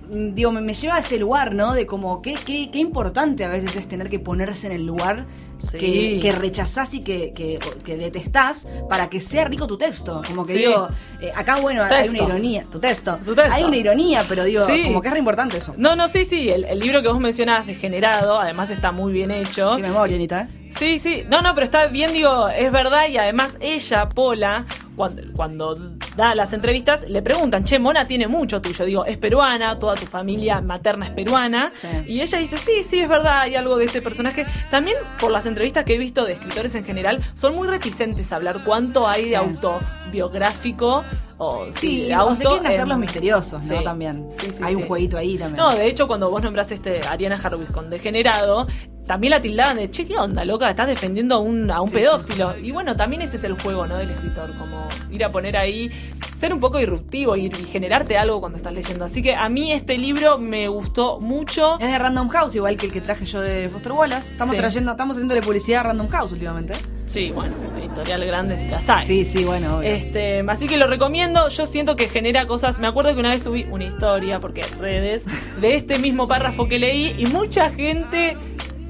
digo, 0.10 0.52
me, 0.52 0.62
me 0.62 0.74
lleva 0.74 0.96
a 0.96 1.00
ese 1.00 1.18
lugar, 1.20 1.54
¿no? 1.54 1.74
De 1.74 1.86
como 1.86 2.22
qué, 2.22 2.36
qué, 2.46 2.70
qué 2.72 2.80
importante 2.80 3.44
a 3.44 3.50
veces 3.50 3.76
es 3.76 3.88
tener 3.88 4.10
que 4.10 4.20
ponerse 4.20 4.68
en 4.68 4.74
el 4.74 4.86
lugar 4.86 5.26
Sí. 5.72 5.78
que, 5.78 6.20
que 6.22 6.32
rechazás 6.32 6.94
y 6.94 7.02
que, 7.02 7.32
que, 7.34 7.60
que 7.84 7.98
detestás 7.98 8.68
para 8.90 9.10
que 9.10 9.22
sea 9.22 9.46
rico 9.46 9.68
tu 9.68 9.78
texto. 9.78 10.22
Como 10.28 10.46
que 10.46 10.54
Sí. 10.54 10.60
digo, 10.60 10.88
eh, 11.22 11.32
acá 11.36 11.58
bueno, 11.58 11.84
hay 11.84 12.10
una 12.10 12.18
ironía. 12.24 12.66
Tu 12.72 12.80
texto. 12.80 13.18
Tu 13.26 13.34
texto. 13.36 13.54
Hay 13.54 13.64
una 13.64 13.78
ironía, 13.78 14.26
pero 14.28 14.44
digo, 14.44 14.66
Sí. 14.66 14.84
como 14.86 15.02
que 15.02 15.08
es 15.08 15.14
re 15.14 15.20
importante 15.20 15.58
eso. 15.58 15.74
No, 15.78 15.96
no, 15.96 16.08
sí, 16.08 16.26
sí, 16.26 16.50
el, 16.50 16.66
el 16.66 16.80
libro 16.80 17.02
que 17.02 17.08
vos 17.08 17.20
mencionás, 17.20 17.66
Degenerado, 17.66 18.40
además 18.40 18.70
está 18.70 18.92
muy 18.92 19.14
bien 19.14 19.32
hecho. 19.32 19.76
Qué 19.76 19.82
memoria, 19.82 20.16
Anita. 20.16 20.42
¿eh? 20.42 20.48
Sí, 20.78 20.98
sí, 20.98 21.24
no, 21.30 21.42
no, 21.44 21.54
pero 21.54 21.66
está 21.66 21.86
bien, 21.88 22.14
digo, 22.14 22.50
es 22.50 22.72
verdad 22.72 23.08
y 23.08 23.18
además 23.18 23.58
ella, 23.62 24.10
Pola, 24.10 24.66
cuando, 24.96 25.22
cuando 25.36 25.76
da 26.16 26.34
las 26.34 26.52
entrevistas, 26.52 27.08
le 27.10 27.22
preguntan, 27.22 27.64
che, 27.64 27.78
Mona 27.78 28.08
tiene 28.08 28.28
mucho 28.28 28.60
tuyo, 28.60 28.84
digo, 28.84 29.06
es 29.06 29.18
peruana, 29.20 29.78
toda 29.78 29.94
tu 29.96 30.08
familia 30.08 30.62
materna 30.62 31.06
es 31.06 31.12
peruana, 31.12 31.72
Sí. 31.80 31.88
y 32.08 32.22
ella 32.22 32.40
dice, 32.40 32.58
sí, 32.58 32.84
sí, 32.84 33.00
es 33.02 33.08
verdad, 33.08 33.42
hay 33.42 33.56
algo 33.56 33.78
de 33.78 33.86
ese 33.86 34.02
personaje. 34.02 34.48
También 34.72 34.98
por 35.20 35.30
las 35.32 35.46
entrevistas 35.46 35.53
que 35.84 35.96
he 35.96 35.98
visto 35.98 36.26
de 36.26 36.34
escritores 36.34 36.76
en 36.76 36.86
general, 36.86 37.22
son 37.34 37.56
muy 37.56 37.68
reticentes 37.68 38.32
a 38.32 38.38
hablar 38.38 38.64
cuánto 38.64 39.08
hay 39.08 39.30
de 39.30 39.36
autobiográfico 39.36 41.04
o, 41.38 41.66
sí, 41.72 42.12
o 42.12 42.16
auto 42.18 42.36
se 42.36 42.44
quieren 42.46 42.66
hacer 42.68 42.82
en- 42.82 42.90
los 42.90 42.98
misteriosos, 42.98 43.64
¿no? 43.64 43.78
Sí. 43.80 43.84
También. 43.84 44.28
Sí, 44.32 44.48
sí, 44.50 44.64
hay 44.64 44.76
sí. 44.76 44.82
un 44.82 44.88
jueguito 44.88 45.18
ahí 45.18 45.38
también. 45.38 45.58
No, 45.58 45.76
de 45.76 45.88
hecho, 45.88 46.08
cuando 46.08 46.30
vos 46.30 46.42
nombrás 46.44 46.72
este 46.72 47.02
Ariana 47.04 47.40
Harwitz 47.42 47.72
con 47.72 47.90
degenerado, 47.90 48.68
también 49.08 49.32
la 49.32 49.42
tildaban 49.42 49.78
de, 49.78 49.92
che, 49.92 50.08
¿qué 50.08 50.18
onda, 50.18 50.46
loca? 50.46 50.70
Estás 50.70 50.88
defendiendo 50.88 51.36
a 51.36 51.40
un, 51.40 51.70
a 51.70 51.82
un 51.82 51.90
Sí, 51.90 51.96
pedófilo. 51.96 52.58
Y 52.58 52.72
bueno, 52.72 52.96
también 52.96 53.22
ese 53.22 53.36
es 53.38 53.44
el 53.44 53.60
juego, 53.62 53.86
¿no? 53.86 53.98
Del 53.98 54.12
escritor, 54.12 54.58
como 54.58 54.88
ir 55.12 55.24
a 55.26 55.30
poner 55.30 55.58
ahí, 55.58 55.92
ser 56.36 56.54
un 56.54 56.60
poco 56.62 56.78
disruptivo 56.78 57.36
y, 57.36 57.48
y 57.48 57.66
generarte 57.72 58.18
algo 58.18 58.40
cuando 58.40 58.58
estás 58.58 58.72
leyendo. 58.74 59.04
Así 59.06 59.22
que 59.22 59.36
a 59.36 59.50
mí 59.50 59.72
este 59.74 59.98
libro 59.98 60.38
me 60.38 60.68
gustó 60.70 61.20
mucho. 61.20 61.78
Es 61.80 61.88
de 61.92 62.00
Random 62.00 62.30
House, 62.30 62.56
igual 62.56 62.78
que 62.78 62.86
el 62.86 62.94
que 62.94 63.02
traje 63.02 63.26
yo 63.26 63.42
de 63.42 63.68
Foster 63.70 63.92
Wallace. 63.92 64.32
Estamos 64.32 64.54
Sí. 64.54 64.58
trayendo, 64.58 64.92
estamos 64.92 65.18
haciéndole 65.18 65.42
publicidad 65.42 65.82
a 65.82 65.84
Random 65.84 66.08
House 66.08 66.32
últimamente. 66.32 66.74
Sí, 67.06 67.32
bueno, 67.32 67.54
editorial 67.80 68.24
grande 68.26 68.58
si 68.58 68.68
las 68.70 68.90
hay. 68.90 69.06
Sí, 69.06 69.26
sí, 69.26 69.44
bueno, 69.44 69.78
obvio. 69.80 69.90
Este, 69.90 70.40
así 70.48 70.66
que 70.68 70.78
lo 70.78 70.88
recomiendo. 70.88 71.23
Yo 71.50 71.66
siento 71.66 71.96
que 71.96 72.10
genera 72.10 72.48
cosas. 72.48 72.80
Me 72.80 72.88
acuerdo 72.88 73.14
que 73.14 73.20
una 73.22 73.30
vez 73.30 73.44
subí 73.44 73.66
una 73.72 73.86
historia, 73.86 74.42
porque 74.42 74.62
redes, 74.80 75.26
de 75.62 75.76
este 75.76 75.98
mismo 75.98 76.28
párrafo 76.28 76.68
que 76.68 76.80
leí, 76.80 77.16
y 77.18 77.26
mucha 77.28 77.70
gente 77.72 78.36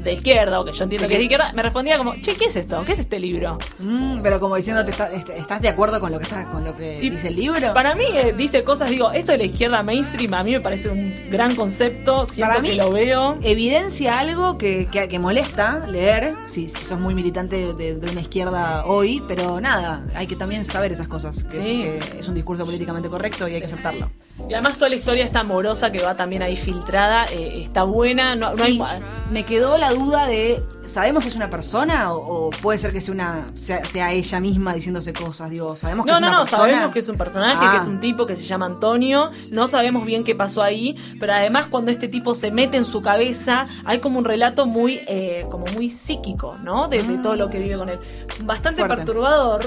de 0.03 0.13
izquierda, 0.13 0.59
o 0.59 0.65
que 0.65 0.71
yo 0.71 0.83
entiendo 0.83 1.07
que 1.07 1.13
es 1.13 1.19
de 1.19 1.23
izquierda, 1.23 1.51
me 1.53 1.63
respondía 1.63 1.97
como, 1.97 2.15
che, 2.15 2.35
¿qué 2.35 2.45
es 2.45 2.55
esto? 2.55 2.83
¿Qué 2.85 2.91
es 2.93 2.99
este 2.99 3.19
libro? 3.19 3.57
Mm, 3.79 4.21
pero 4.21 4.39
como 4.39 4.55
diciendo, 4.55 4.81
¿estás 4.83 5.61
de 5.61 5.69
acuerdo 5.69 5.99
con 5.99 6.11
lo 6.11 6.17
que 6.19 6.23
está, 6.25 6.45
con 6.49 6.63
lo 6.65 6.75
que 6.75 7.01
Y 7.03 7.09
dice 7.09 7.29
el 7.29 7.35
libro? 7.35 7.73
Para 7.73 7.95
mí 7.95 8.05
eh, 8.13 8.33
dice 8.37 8.63
cosas, 8.63 8.89
digo, 8.89 9.11
esto 9.11 9.31
de 9.31 9.37
la 9.39 9.45
izquierda 9.45 9.81
mainstream 9.83 10.33
a 10.33 10.43
mí 10.43 10.51
me 10.51 10.59
parece 10.61 10.89
un 10.89 11.13
gran 11.31 11.55
concepto, 11.55 12.25
siento 12.25 12.49
Para 12.49 12.61
mí, 12.61 12.69
que 12.71 12.75
lo 12.75 12.91
veo. 12.91 13.37
Evidencia 13.41 14.19
algo 14.19 14.57
que, 14.57 14.87
que, 14.91 15.07
que 15.07 15.19
molesta 15.19 15.85
leer, 15.87 16.35
si, 16.47 16.67
si 16.67 16.83
sos 16.83 16.99
muy 16.99 17.15
militante 17.15 17.73
de, 17.73 17.95
de 17.95 18.09
una 18.11 18.21
izquierda 18.21 18.85
hoy, 18.85 19.21
pero 19.27 19.61
nada, 19.61 20.05
hay 20.15 20.27
que 20.27 20.35
también 20.35 20.65
saber 20.65 20.91
esas 20.91 21.07
cosas, 21.07 21.43
que, 21.45 21.61
Sí. 21.61 21.83
es, 21.83 22.05
que 22.09 22.19
es 22.19 22.27
un 22.27 22.35
discurso 22.35 22.65
políticamente 22.65 23.09
correcto 23.09 23.47
y 23.47 23.53
hay 23.55 23.59
que 23.61 23.67
aceptarlo. 23.67 24.09
Y 24.49 24.53
además 24.53 24.75
toda 24.75 24.89
la 24.89 24.95
historia 24.95 25.23
está 25.23 25.41
amorosa 25.41 25.91
que 25.91 26.01
va 26.01 26.15
también 26.15 26.41
ahí 26.41 26.57
filtrada, 26.57 27.25
eh, 27.25 27.61
está 27.63 27.83
buena, 27.83 28.35
no, 28.35 28.49
no 28.55 28.65
Sí, 28.65 28.81
hay... 28.81 29.01
me 29.31 29.45
quedó 29.45 29.77
la 29.77 29.91
duda 29.91 30.25
de, 30.25 30.61
¿sabemos 30.85 31.23
si 31.23 31.29
es 31.29 31.35
una 31.35 31.49
persona 31.49 32.13
o, 32.13 32.47
o 32.47 32.49
puede 32.49 32.77
ser 32.79 32.91
que 32.91 33.01
sea 33.01 33.13
una 33.13 33.45
sea, 33.55 33.83
sea 33.85 34.11
ella 34.11 34.39
misma 34.39 34.73
diciéndose 34.73 35.13
cosas? 35.13 35.49
Digo, 35.49 35.75
¿sabemos 35.75 36.05
que 36.05 36.11
No, 36.11 36.17
es 36.17 36.21
no, 36.21 36.27
una 36.27 36.37
no, 36.37 36.43
persona? 36.43 36.63
sabemos 36.63 36.91
que 36.91 36.99
es 36.99 37.09
un 37.09 37.17
personaje, 37.17 37.57
Ah. 37.61 37.71
que 37.71 37.77
es 37.77 37.87
un 37.87 37.99
tipo 37.99 38.25
que 38.25 38.35
se 38.35 38.43
llama 38.43 38.65
Antonio, 38.65 39.31
no 39.51 39.67
sabemos 39.67 40.05
bien 40.05 40.23
qué 40.23 40.35
pasó 40.35 40.61
ahí, 40.63 40.95
pero 41.19 41.33
además 41.33 41.67
cuando 41.69 41.91
este 41.91 42.07
tipo 42.07 42.35
se 42.35 42.51
mete 42.51 42.77
en 42.77 42.85
su 42.85 43.01
cabeza, 43.01 43.67
hay 43.85 43.99
como 43.99 44.19
un 44.19 44.25
relato 44.25 44.65
muy, 44.65 45.01
eh, 45.07 45.45
como 45.49 45.65
muy 45.67 45.89
psíquico, 45.89 46.57
¿no? 46.63 46.87
De, 46.87 47.01
de 47.03 47.17
todo 47.19 47.35
lo 47.35 47.49
que 47.49 47.59
vive 47.59 47.77
con 47.77 47.89
él. 47.89 47.99
Bastante 48.43 48.81
Fuerte. 48.81 48.97
perturbador. 48.97 49.65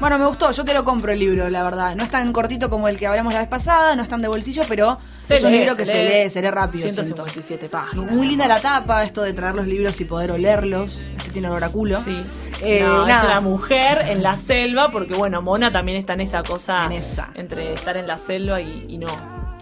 Bueno, 0.00 0.18
me 0.18 0.26
gustó, 0.26 0.50
yo 0.52 0.64
te 0.64 0.74
lo 0.74 0.84
compro 0.84 1.12
el 1.12 1.18
libro, 1.18 1.48
la 1.48 1.62
verdad. 1.64 1.96
No 1.96 2.04
es 2.04 2.10
tan 2.10 2.32
cortito 2.32 2.70
como 2.70 2.88
el 2.88 2.98
que 2.98 3.06
hablamos 3.06 3.32
la 3.32 3.40
vez 3.40 3.48
pasada, 3.48 3.96
no 3.96 4.02
es 4.02 4.08
tan 4.08 4.22
de 4.22 4.28
bolsillo, 4.28 4.62
pero 4.68 4.98
Se 5.28 5.36
es 5.36 5.44
un 5.44 5.52
lee, 5.52 5.58
libro 5.60 5.76
que 5.76 5.84
se 5.86 5.92
se 5.92 6.02
lee. 6.04 6.24
lee, 6.24 6.30
se 6.30 6.42
lee 6.42 6.50
rápido. 6.50 6.82
siento. 6.82 7.04
157 7.04 7.68
páginas. 7.68 8.10
Muy 8.10 8.26
linda 8.26 8.48
la 8.48 8.60
tapa, 8.60 9.04
esto 9.04 9.22
de 9.22 9.32
traer 9.32 9.54
los 9.54 9.66
libros 9.66 10.00
y 10.00 10.04
poder 10.04 10.30
olerlos. 10.32 11.12
Este 11.16 11.30
tiene 11.30 11.48
olor 11.48 11.62
a 11.64 11.68
culo. 11.70 12.00
Sí. 12.02 12.20
Eh, 12.62 12.80
No, 12.82 13.02
es 13.02 13.08
nada. 13.08 13.26
una 13.32 13.40
mujer 13.40 14.06
en 14.08 14.22
la 14.22 14.36
selva, 14.36 14.90
porque 14.90 15.14
bueno, 15.14 15.40
Mona 15.42 15.70
también 15.70 15.96
está 15.98 16.14
en 16.14 16.22
esa 16.22 16.42
cosa 16.42 16.86
En 16.86 16.92
esa. 16.92 17.30
entre 17.34 17.74
estar 17.74 17.96
en 17.96 18.06
la 18.06 18.18
selva 18.18 18.60
y, 18.60 18.86
y 18.88 18.98
no. 18.98 19.08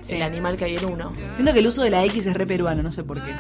Sí. 0.01 0.15
El 0.15 0.23
animal 0.23 0.57
que 0.57 0.67
hay 0.67 0.77
en 0.77 0.85
uno. 0.85 1.13
Siento 1.35 1.53
que 1.53 1.59
el 1.59 1.67
uso 1.67 1.83
de 1.83 1.91
la 1.91 2.05
X 2.05 2.27
es 2.27 2.35
re 2.35 2.47
peruano, 2.47 2.83
no 2.83 2.93
sé 2.93 3.03
por 3.03 3.21
qué. 3.25 3.35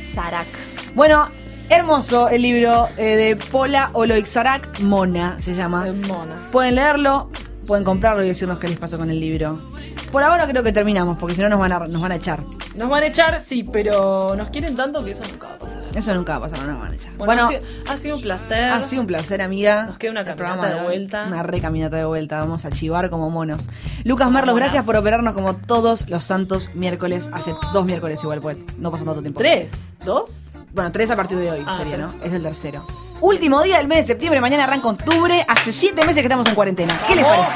Sarak. 0.00 0.46
Bueno, 0.94 1.28
hermoso 1.70 2.28
el 2.28 2.42
libro 2.42 2.88
eh, 2.98 3.16
de 3.16 3.36
Pola 3.36 3.88
Oloixarak 3.94 4.80
Mona, 4.80 5.40
se 5.40 5.54
llama. 5.54 5.86
Mona. 6.06 6.48
Pueden 6.50 6.74
leerlo, 6.74 7.30
pueden 7.72 7.84
comprarlo 7.86 8.22
y 8.22 8.28
decirnos 8.28 8.58
qué 8.58 8.68
les 8.68 8.78
pasó 8.78 8.98
con 8.98 9.08
el 9.10 9.18
libro. 9.18 9.58
Por 10.10 10.22
ahora 10.22 10.46
creo 10.46 10.62
que 10.62 10.72
terminamos, 10.72 11.16
porque 11.16 11.34
si 11.34 11.40
no 11.40 11.48
nos 11.48 11.58
van 11.58 11.72
a, 11.72 11.78
nos 11.88 12.02
van 12.02 12.12
a 12.12 12.16
echar. 12.16 12.40
Nos 12.74 12.90
van 12.90 13.02
a 13.02 13.06
echar, 13.06 13.40
sí, 13.40 13.62
pero 13.64 14.36
nos 14.36 14.50
quieren 14.50 14.76
tanto 14.76 15.02
que 15.02 15.12
eso 15.12 15.22
nunca 15.26 15.48
va 15.48 15.54
a 15.54 15.58
pasar. 15.58 15.82
Eso 15.94 16.14
nunca 16.14 16.32
va 16.38 16.46
a 16.46 16.50
pasar, 16.50 16.66
no 16.66 16.72
nos 16.72 16.82
van 16.82 16.92
a 16.92 16.94
echar. 16.96 17.12
Bueno, 17.16 17.46
Bueno, 17.46 17.46
ha, 17.46 17.48
sido, 17.48 17.90
ha 17.92 17.96
sido 17.96 18.16
un 18.16 18.20
placer. 18.22 18.64
ha 18.64 18.82
sido 18.82 19.00
un 19.00 19.06
placer, 19.06 19.40
amiga. 19.40 19.84
Nos 19.84 19.96
queda 19.96 20.10
una 20.10 20.24
caminata 20.26 20.74
de 20.74 20.82
vuelta. 20.82 21.24
Una 21.28 21.42
re 21.42 21.60
caminata 21.62 21.96
de 21.96 22.04
vuelta. 22.04 22.40
Vamos 22.40 22.66
a 22.66 22.70
chivar 22.70 23.08
como 23.08 23.30
monos. 23.30 23.70
Lucas 24.04 24.26
Como 24.26 24.38
monas. 24.38 24.54
gracias 24.54 24.84
por 24.84 24.96
operarnos 24.96 25.32
como 25.32 25.56
todos 25.56 26.10
los 26.10 26.22
santos 26.24 26.72
miércoles. 26.74 27.30
Hace 27.32 27.54
dos 27.72 27.86
miércoles 27.86 28.20
igual, 28.22 28.40
pues 28.42 28.58
no 28.76 28.90
pasó 28.90 29.06
tanto 29.06 29.22
tiempo. 29.22 29.38
¿Tres? 29.40 29.94
¿Dos? 30.04 30.50
Bueno, 30.74 30.92
tres 30.92 31.10
a 31.10 31.16
partir 31.16 31.38
de 31.38 31.50
hoy 31.50 31.64
Ah, 31.66 31.78
sería, 31.78 31.94
tres. 31.96 32.06
¿no? 32.06 32.22
Es 32.22 32.34
el 32.34 32.42
tercero. 32.42 32.84
Último 33.22 33.62
día 33.62 33.78
del 33.78 33.86
mes 33.86 33.98
de 33.98 34.04
septiembre, 34.04 34.40
mañana 34.40 34.64
arranca 34.64 34.88
octubre. 34.88 35.46
Hace 35.46 35.72
siete 35.72 36.00
meses 36.04 36.16
que 36.16 36.22
estamos 36.22 36.44
en 36.48 36.56
cuarentena. 36.56 36.92
¿Qué 37.06 37.14
les 37.14 37.24
parece? 37.24 37.52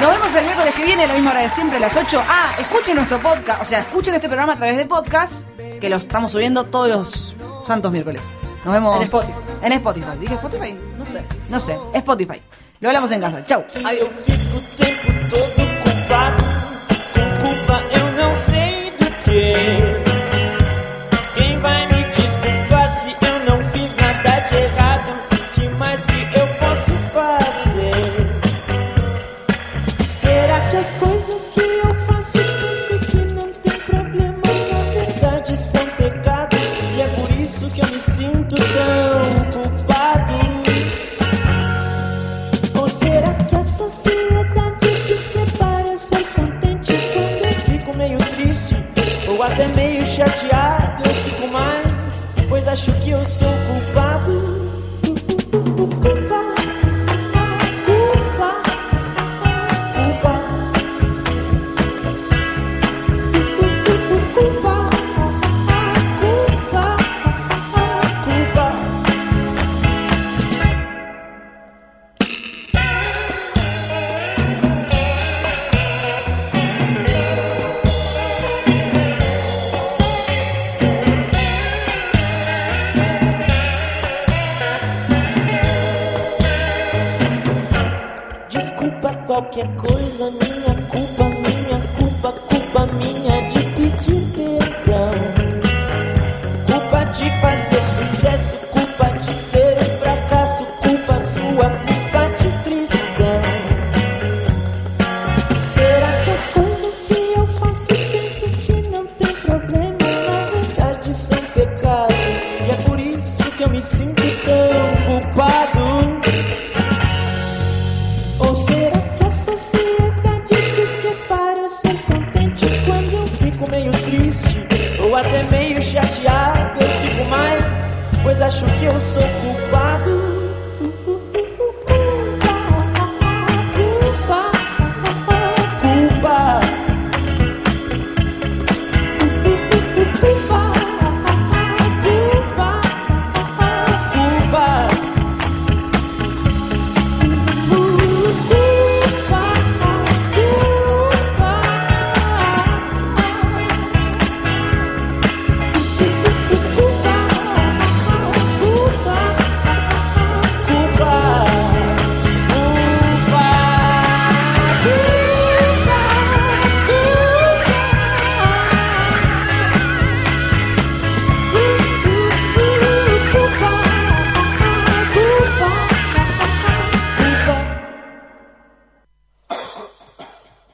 Nos 0.00 0.10
vemos 0.10 0.34
el 0.34 0.44
miércoles 0.46 0.74
que 0.74 0.84
viene 0.86 1.04
a 1.04 1.06
la 1.08 1.12
misma 1.12 1.32
hora 1.32 1.40
de 1.40 1.50
siempre, 1.50 1.76
a 1.76 1.80
las 1.80 1.94
8. 1.94 2.22
Ah, 2.26 2.52
escuchen 2.58 2.96
nuestro 2.96 3.18
podcast, 3.18 3.60
o 3.60 3.64
sea, 3.66 3.80
escuchen 3.80 4.14
este 4.14 4.28
programa 4.28 4.54
a 4.54 4.56
través 4.56 4.78
de 4.78 4.86
podcast, 4.86 5.46
que 5.78 5.90
lo 5.90 5.96
estamos 5.96 6.32
subiendo 6.32 6.64
todos 6.64 6.88
los 6.88 7.36
santos 7.66 7.92
miércoles. 7.92 8.22
Nos 8.64 8.72
vemos 8.72 8.96
En 8.96 9.02
Spotify. 9.02 9.32
En 9.60 9.72
Spotify. 9.72 10.18
¿Dije 10.18 10.34
Spotify? 10.34 10.78
No 10.96 11.04
sé. 11.04 11.22
No 11.50 11.60
sé, 11.60 11.78
Spotify. 11.92 12.40
Lo 12.80 12.88
hablamos 12.88 13.10
en 13.10 13.20
casa. 13.20 13.44
Chau. 13.44 13.64
Adiós. 13.84 14.08
Acho 52.68 52.92
que 53.00 53.10
eu 53.10 53.24
sou 53.24 53.57
qualquer 89.38 89.68
coisa, 89.76 90.32
minha 90.32 90.74
culpa, 90.88 91.37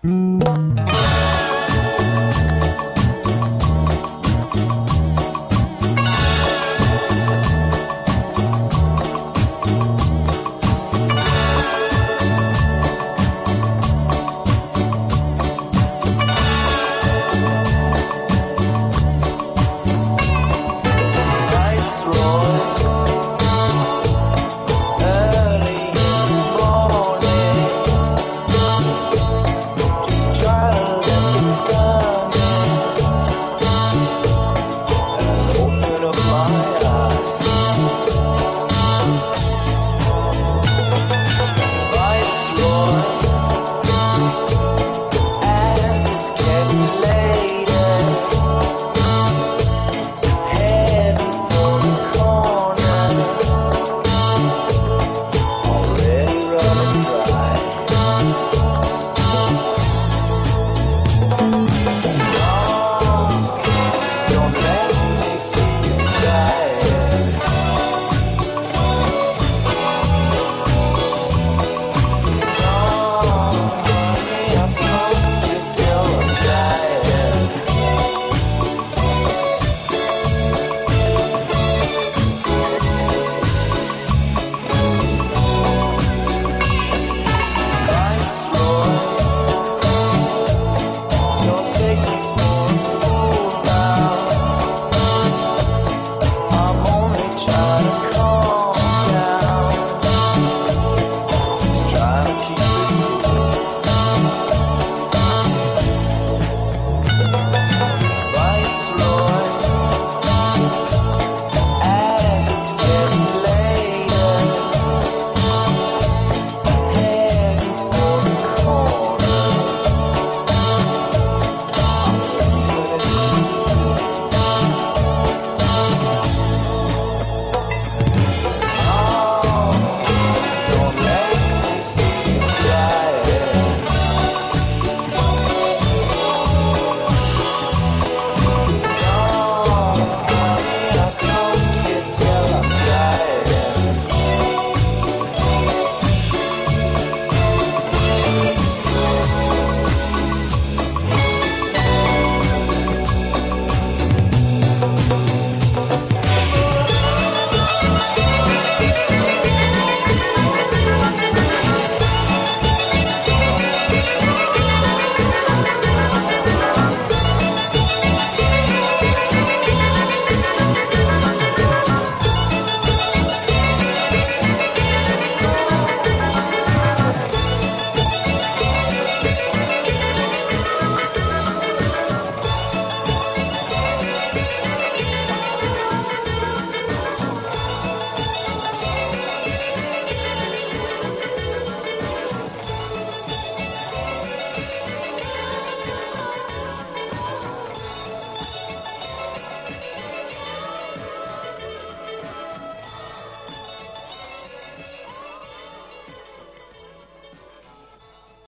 Música 0.04 0.93